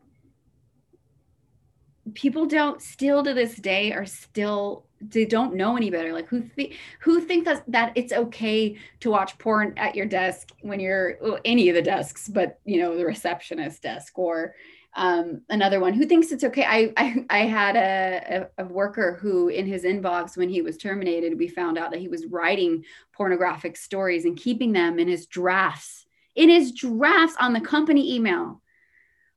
people 2.15 2.47
don't 2.47 2.81
still 2.81 3.23
to 3.23 3.35
this 3.35 3.57
day 3.57 3.93
are 3.93 4.07
still 4.07 4.87
they 5.01 5.25
don't 5.25 5.55
know 5.55 5.77
any 5.77 5.91
better. 5.91 6.13
Like 6.13 6.29
who 6.29 6.41
think 6.41 6.77
who 7.01 7.21
think 7.21 7.45
that 7.45 7.65
that 7.69 7.93
it's 7.95 8.13
okay 8.13 8.77
to 9.01 9.11
watch 9.11 9.39
porn 9.39 9.75
at 9.77 9.95
your 9.95 10.07
desk 10.07 10.51
when 10.63 10.81
you're 10.81 11.19
well, 11.21 11.39
any 11.45 11.69
of 11.69 11.75
the 11.75 11.83
desks, 11.83 12.29
but 12.29 12.59
you 12.65 12.81
know 12.81 12.97
the 12.97 13.05
receptionist 13.05 13.83
desk 13.83 14.19
or 14.19 14.55
um, 14.99 15.43
another 15.49 15.79
one 15.79 15.95
who 15.95 16.05
thinks 16.07 16.33
it's 16.33 16.43
okay. 16.43 16.65
I 16.65 16.93
I, 16.97 17.25
I 17.31 17.39
had 17.47 17.77
a, 17.77 18.49
a 18.59 18.65
a 18.65 18.67
worker 18.67 19.17
who 19.23 19.49
in 19.49 19.65
his 19.65 19.85
inbox 19.85 20.37
when 20.37 20.49
he 20.49 20.61
was 20.61 20.77
terminated, 20.77 21.39
we 21.39 21.47
found 21.47 21.79
out 21.79 21.93
that 21.93 22.01
he 22.01 22.09
was 22.09 22.27
writing 22.27 22.85
pornographic 23.13 23.77
stories 23.77 24.25
and 24.25 24.37
keeping 24.37 24.73
them 24.73 24.99
in 24.99 25.07
his 25.07 25.27
drafts 25.27 26.05
in 26.35 26.51
his 26.51 26.73
drafts 26.73 27.37
on 27.41 27.53
the 27.53 27.61
company 27.61 28.17
email. 28.17 28.61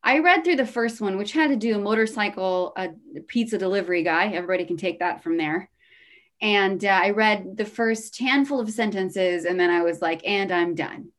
I 0.03 0.19
read 0.19 0.43
through 0.43 0.55
the 0.55 0.65
first 0.65 0.99
one, 0.99 1.17
which 1.17 1.31
had 1.31 1.49
to 1.49 1.55
do 1.55 1.75
a 1.75 1.79
motorcycle 1.79 2.73
a 2.75 2.89
pizza 3.27 3.59
delivery 3.59 4.01
guy. 4.01 4.27
Everybody 4.33 4.65
can 4.65 4.77
take 4.77 4.99
that 4.99 5.21
from 5.21 5.37
there. 5.37 5.69
And 6.41 6.83
uh, 6.83 6.87
I 7.03 7.11
read 7.11 7.55
the 7.55 7.65
first 7.65 8.17
handful 8.19 8.59
of 8.59 8.71
sentences, 8.71 9.45
and 9.45 9.59
then 9.59 9.69
I 9.69 9.83
was 9.83 10.01
like, 10.01 10.21
"And 10.25 10.51
I'm 10.51 10.73
done." 10.73 11.11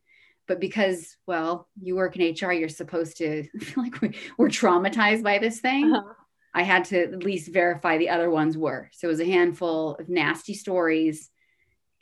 But 0.49 0.61
because, 0.61 1.16
well, 1.26 1.68
you 1.80 1.95
work 1.95 2.16
in 2.16 2.34
HR, 2.34 2.53
you're 2.53 2.68
supposed 2.68 3.16
to 3.18 3.45
feel 3.61 3.84
like 3.84 4.01
we, 4.01 4.14
we're 4.38 4.49
traumatized 4.49 5.22
by 5.22 5.38
this 5.38 5.61
thing. 5.61 5.93
Uh-huh. 5.93 6.12
I 6.55 6.62
had 6.62 6.84
to 6.86 7.03
at 7.03 7.24
least 7.24 7.53
verify 7.53 7.97
the 7.97 8.11
other 8.11 8.28
ones 8.30 8.59
were. 8.59 8.90
So 8.93 9.09
it 9.09 9.11
was 9.11 9.20
a 9.20 9.24
handful 9.24 9.97
of 9.99 10.09
nasty 10.09 10.53
stories 10.55 11.30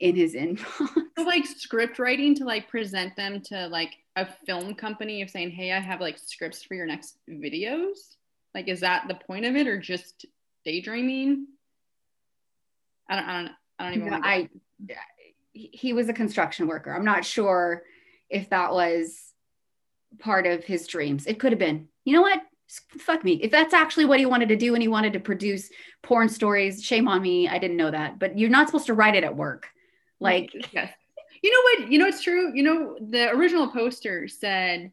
in 0.00 0.16
his 0.16 0.34
inbox. 0.36 0.88
So 1.16 1.24
like 1.24 1.46
script 1.46 1.98
writing 1.98 2.34
to 2.36 2.44
like 2.44 2.68
present 2.68 3.14
them 3.16 3.42
to 3.46 3.68
like 3.68 3.94
a 4.16 4.26
film 4.46 4.74
company 4.74 5.22
of 5.22 5.30
saying, 5.30 5.50
hey, 5.50 5.72
I 5.72 5.78
have 5.78 6.00
like 6.00 6.18
scripts 6.18 6.62
for 6.64 6.74
your 6.74 6.86
next 6.86 7.18
videos. 7.28 8.16
Like, 8.54 8.66
is 8.66 8.80
that 8.80 9.06
the 9.06 9.14
point 9.14 9.44
of 9.44 9.54
it 9.54 9.68
or 9.68 9.78
just 9.78 10.26
daydreaming? 10.64 11.46
I 13.08 13.16
don't, 13.16 13.24
I 13.24 13.42
don't, 13.42 13.52
I 13.78 13.84
don't 13.84 13.94
even 13.94 14.10
No, 14.10 14.20
I 14.22 14.48
he 15.52 15.92
was 15.92 16.08
a 16.08 16.12
construction 16.12 16.66
worker. 16.66 16.94
I'm 16.94 17.04
not 17.04 17.24
sure 17.24 17.82
if 18.30 18.50
that 18.50 18.72
was 18.72 19.32
part 20.18 20.46
of 20.46 20.64
his 20.64 20.86
dreams. 20.86 21.26
It 21.26 21.38
could 21.38 21.52
have 21.52 21.58
been. 21.58 21.88
You 22.04 22.14
know 22.14 22.22
what? 22.22 22.40
Fuck 22.98 23.24
me. 23.24 23.34
If 23.42 23.50
that's 23.50 23.74
actually 23.74 24.04
what 24.04 24.20
he 24.20 24.26
wanted 24.26 24.48
to 24.50 24.56
do 24.56 24.74
and 24.74 24.82
he 24.82 24.88
wanted 24.88 25.12
to 25.14 25.20
produce 25.20 25.70
porn 26.02 26.28
stories, 26.28 26.82
shame 26.84 27.08
on 27.08 27.20
me. 27.20 27.48
I 27.48 27.58
didn't 27.58 27.76
know 27.76 27.90
that. 27.90 28.18
But 28.18 28.38
you're 28.38 28.50
not 28.50 28.68
supposed 28.68 28.86
to 28.86 28.94
write 28.94 29.16
it 29.16 29.24
at 29.24 29.36
work. 29.36 29.68
Like, 30.20 30.50
yes. 30.72 30.92
You 31.42 31.50
know 31.50 31.84
what? 31.84 31.92
You 31.92 31.98
know 31.98 32.06
it's 32.06 32.22
true. 32.22 32.52
You 32.54 32.62
know 32.62 32.96
the 33.00 33.30
original 33.30 33.68
poster 33.68 34.28
said, 34.28 34.92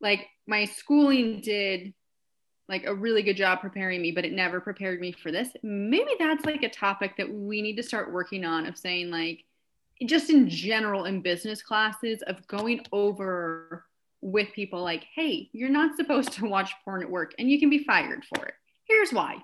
like 0.00 0.28
my 0.46 0.64
schooling 0.64 1.40
did 1.40 1.92
like 2.68 2.86
a 2.86 2.94
really 2.94 3.22
good 3.22 3.36
job 3.36 3.60
preparing 3.60 4.00
me, 4.00 4.12
but 4.12 4.24
it 4.24 4.32
never 4.32 4.60
prepared 4.60 5.00
me 5.00 5.10
for 5.10 5.32
this. 5.32 5.48
Maybe 5.62 6.12
that's 6.18 6.44
like 6.44 6.62
a 6.62 6.68
topic 6.68 7.16
that 7.16 7.32
we 7.32 7.60
need 7.60 7.76
to 7.76 7.82
start 7.82 8.12
working 8.12 8.44
on 8.44 8.66
of 8.66 8.76
saying 8.76 9.10
like 9.10 9.44
just 10.06 10.30
in 10.30 10.48
general 10.48 11.04
in 11.04 11.22
business 11.22 11.62
classes 11.62 12.22
of 12.22 12.46
going 12.46 12.84
over 12.92 13.84
with 14.20 14.52
people 14.52 14.82
like, 14.82 15.04
hey, 15.14 15.48
you're 15.52 15.68
not 15.68 15.96
supposed 15.96 16.32
to 16.32 16.46
watch 16.46 16.72
porn 16.84 17.02
at 17.02 17.10
work 17.10 17.34
and 17.38 17.50
you 17.50 17.58
can 17.58 17.70
be 17.70 17.84
fired 17.84 18.24
for 18.24 18.44
it. 18.44 18.54
Here's 18.84 19.12
why. 19.12 19.38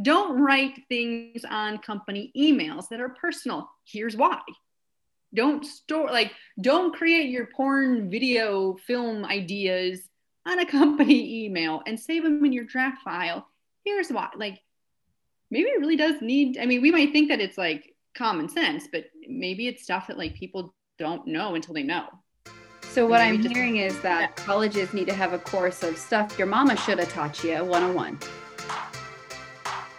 Don't 0.00 0.40
write 0.40 0.80
things 0.88 1.44
on 1.48 1.78
company 1.78 2.32
emails 2.36 2.88
that 2.88 3.00
are 3.00 3.08
personal. 3.08 3.68
Here's 3.84 4.16
why. 4.16 4.40
Don't 5.34 5.64
store, 5.64 6.10
like, 6.10 6.32
don't 6.60 6.94
create 6.94 7.30
your 7.30 7.46
porn 7.46 8.10
video 8.10 8.76
film 8.86 9.24
ideas 9.24 10.00
on 10.46 10.60
a 10.60 10.66
company 10.66 11.44
email 11.44 11.82
and 11.86 11.98
save 11.98 12.22
them 12.22 12.44
in 12.44 12.52
your 12.52 12.64
draft 12.64 13.02
file. 13.02 13.46
Here's 13.84 14.10
why. 14.10 14.28
Like, 14.36 14.60
maybe 15.50 15.68
it 15.68 15.80
really 15.80 15.96
does 15.96 16.20
need, 16.22 16.58
I 16.58 16.66
mean, 16.66 16.80
we 16.80 16.90
might 16.90 17.12
think 17.12 17.28
that 17.28 17.40
it's 17.40 17.58
like 17.58 17.94
common 18.16 18.48
sense, 18.48 18.86
but 18.90 19.06
maybe 19.28 19.68
it's 19.68 19.82
stuff 19.82 20.06
that 20.08 20.18
like 20.18 20.34
people 20.34 20.74
don't 20.98 21.26
know 21.26 21.54
until 21.54 21.74
they 21.74 21.82
know. 21.82 22.06
So 22.82 23.06
what 23.06 23.20
I'm 23.20 23.42
just, 23.42 23.54
hearing 23.54 23.76
is 23.76 24.00
that 24.00 24.20
yeah. 24.20 24.44
colleges 24.44 24.92
need 24.94 25.06
to 25.06 25.12
have 25.12 25.32
a 25.32 25.38
course 25.38 25.82
of 25.82 25.96
stuff 25.96 26.36
your 26.38 26.48
mama 26.48 26.76
should 26.76 26.98
have 26.98 27.12
taught 27.12 27.44
you 27.44 27.64
101. 27.64 28.18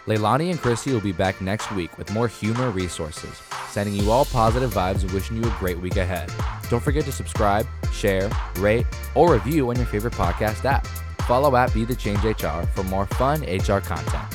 Leilani 0.06 0.50
and 0.50 0.58
Chrissy 0.58 0.92
will 0.92 1.00
be 1.00 1.12
back 1.12 1.40
next 1.40 1.70
week 1.72 1.96
with 1.96 2.10
more 2.12 2.26
humor 2.26 2.70
resources, 2.70 3.40
sending 3.68 3.94
you 3.94 4.10
all 4.10 4.24
positive 4.24 4.72
vibes 4.74 5.02
and 5.02 5.10
wishing 5.12 5.36
you 5.36 5.44
a 5.44 5.56
great 5.58 5.78
week 5.78 5.96
ahead. 5.96 6.32
Don't 6.68 6.82
forget 6.82 7.04
to 7.04 7.12
subscribe, 7.12 7.66
share, 7.92 8.28
rate, 8.56 8.86
or 9.14 9.32
review 9.32 9.70
on 9.70 9.76
your 9.76 9.86
favorite 9.86 10.14
podcast 10.14 10.64
app. 10.64 10.86
Follow 11.28 11.54
at 11.54 11.72
Be 11.72 11.84
The 11.84 11.94
Change 11.94 12.24
HR 12.24 12.66
for 12.74 12.82
more 12.84 13.06
fun 13.06 13.42
HR 13.42 13.78
content. 13.78 14.34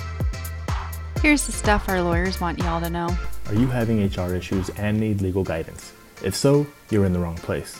Here's 1.21 1.45
the 1.45 1.51
stuff 1.51 1.89
our 1.89 2.01
lawyers 2.01 2.39
want 2.39 2.59
y'all 2.59 2.79
to 2.79 2.89
know. 2.89 3.15
Are 3.47 3.53
you 3.53 3.67
having 3.67 4.03
HR 4.03 4.33
issues 4.33 4.69
and 4.69 4.99
need 4.99 5.21
legal 5.21 5.43
guidance? 5.43 5.93
If 6.23 6.35
so, 6.35 6.65
you're 6.89 7.05
in 7.05 7.13
the 7.13 7.19
wrong 7.19 7.35
place. 7.35 7.79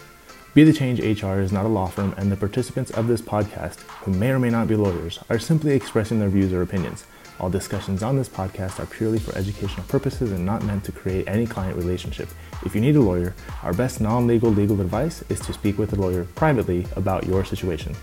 Be 0.53 0.63
the 0.63 0.72
Change 0.72 0.99
HR 0.99 1.39
is 1.39 1.51
not 1.51 1.66
a 1.66 1.70
law 1.70 1.88
firm, 1.88 2.13
and 2.18 2.32
the 2.32 2.38
participants 2.38 2.91
of 2.91 3.07
this 3.07 3.20
podcast, 3.20 3.80
who 4.03 4.11
may 4.11 4.30
or 4.30 4.38
may 4.38 4.51
not 4.51 4.68
be 4.68 4.76
lawyers, 4.76 5.18
are 5.28 5.39
simply 5.39 5.74
expressing 5.74 6.20
their 6.20 6.30
views 6.30 6.53
or 6.53 6.61
opinions. 6.61 7.05
All 7.39 7.49
discussions 7.49 8.03
on 8.03 8.16
this 8.16 8.30
podcast 8.30 8.80
are 8.80 8.86
purely 8.86 9.18
for 9.18 9.36
educational 9.36 9.88
purposes 9.88 10.32
and 10.32 10.45
not 10.45 10.63
meant 10.63 10.84
to 10.84 10.91
create 10.91 11.28
any 11.28 11.47
client 11.47 11.78
relationship. 11.78 12.30
If 12.63 12.76
you 12.76 12.80
need 12.80 12.95
a 12.95 13.01
lawyer, 13.01 13.34
our 13.63 13.74
best 13.74 13.99
non 13.99 14.28
legal 14.28 14.51
legal 14.51 14.80
advice 14.82 15.24
is 15.30 15.39
to 15.41 15.53
speak 15.53 15.80
with 15.80 15.93
a 15.93 15.95
lawyer 15.95 16.26
privately 16.36 16.86
about 16.95 17.26
your 17.26 17.43
situation. 17.43 17.95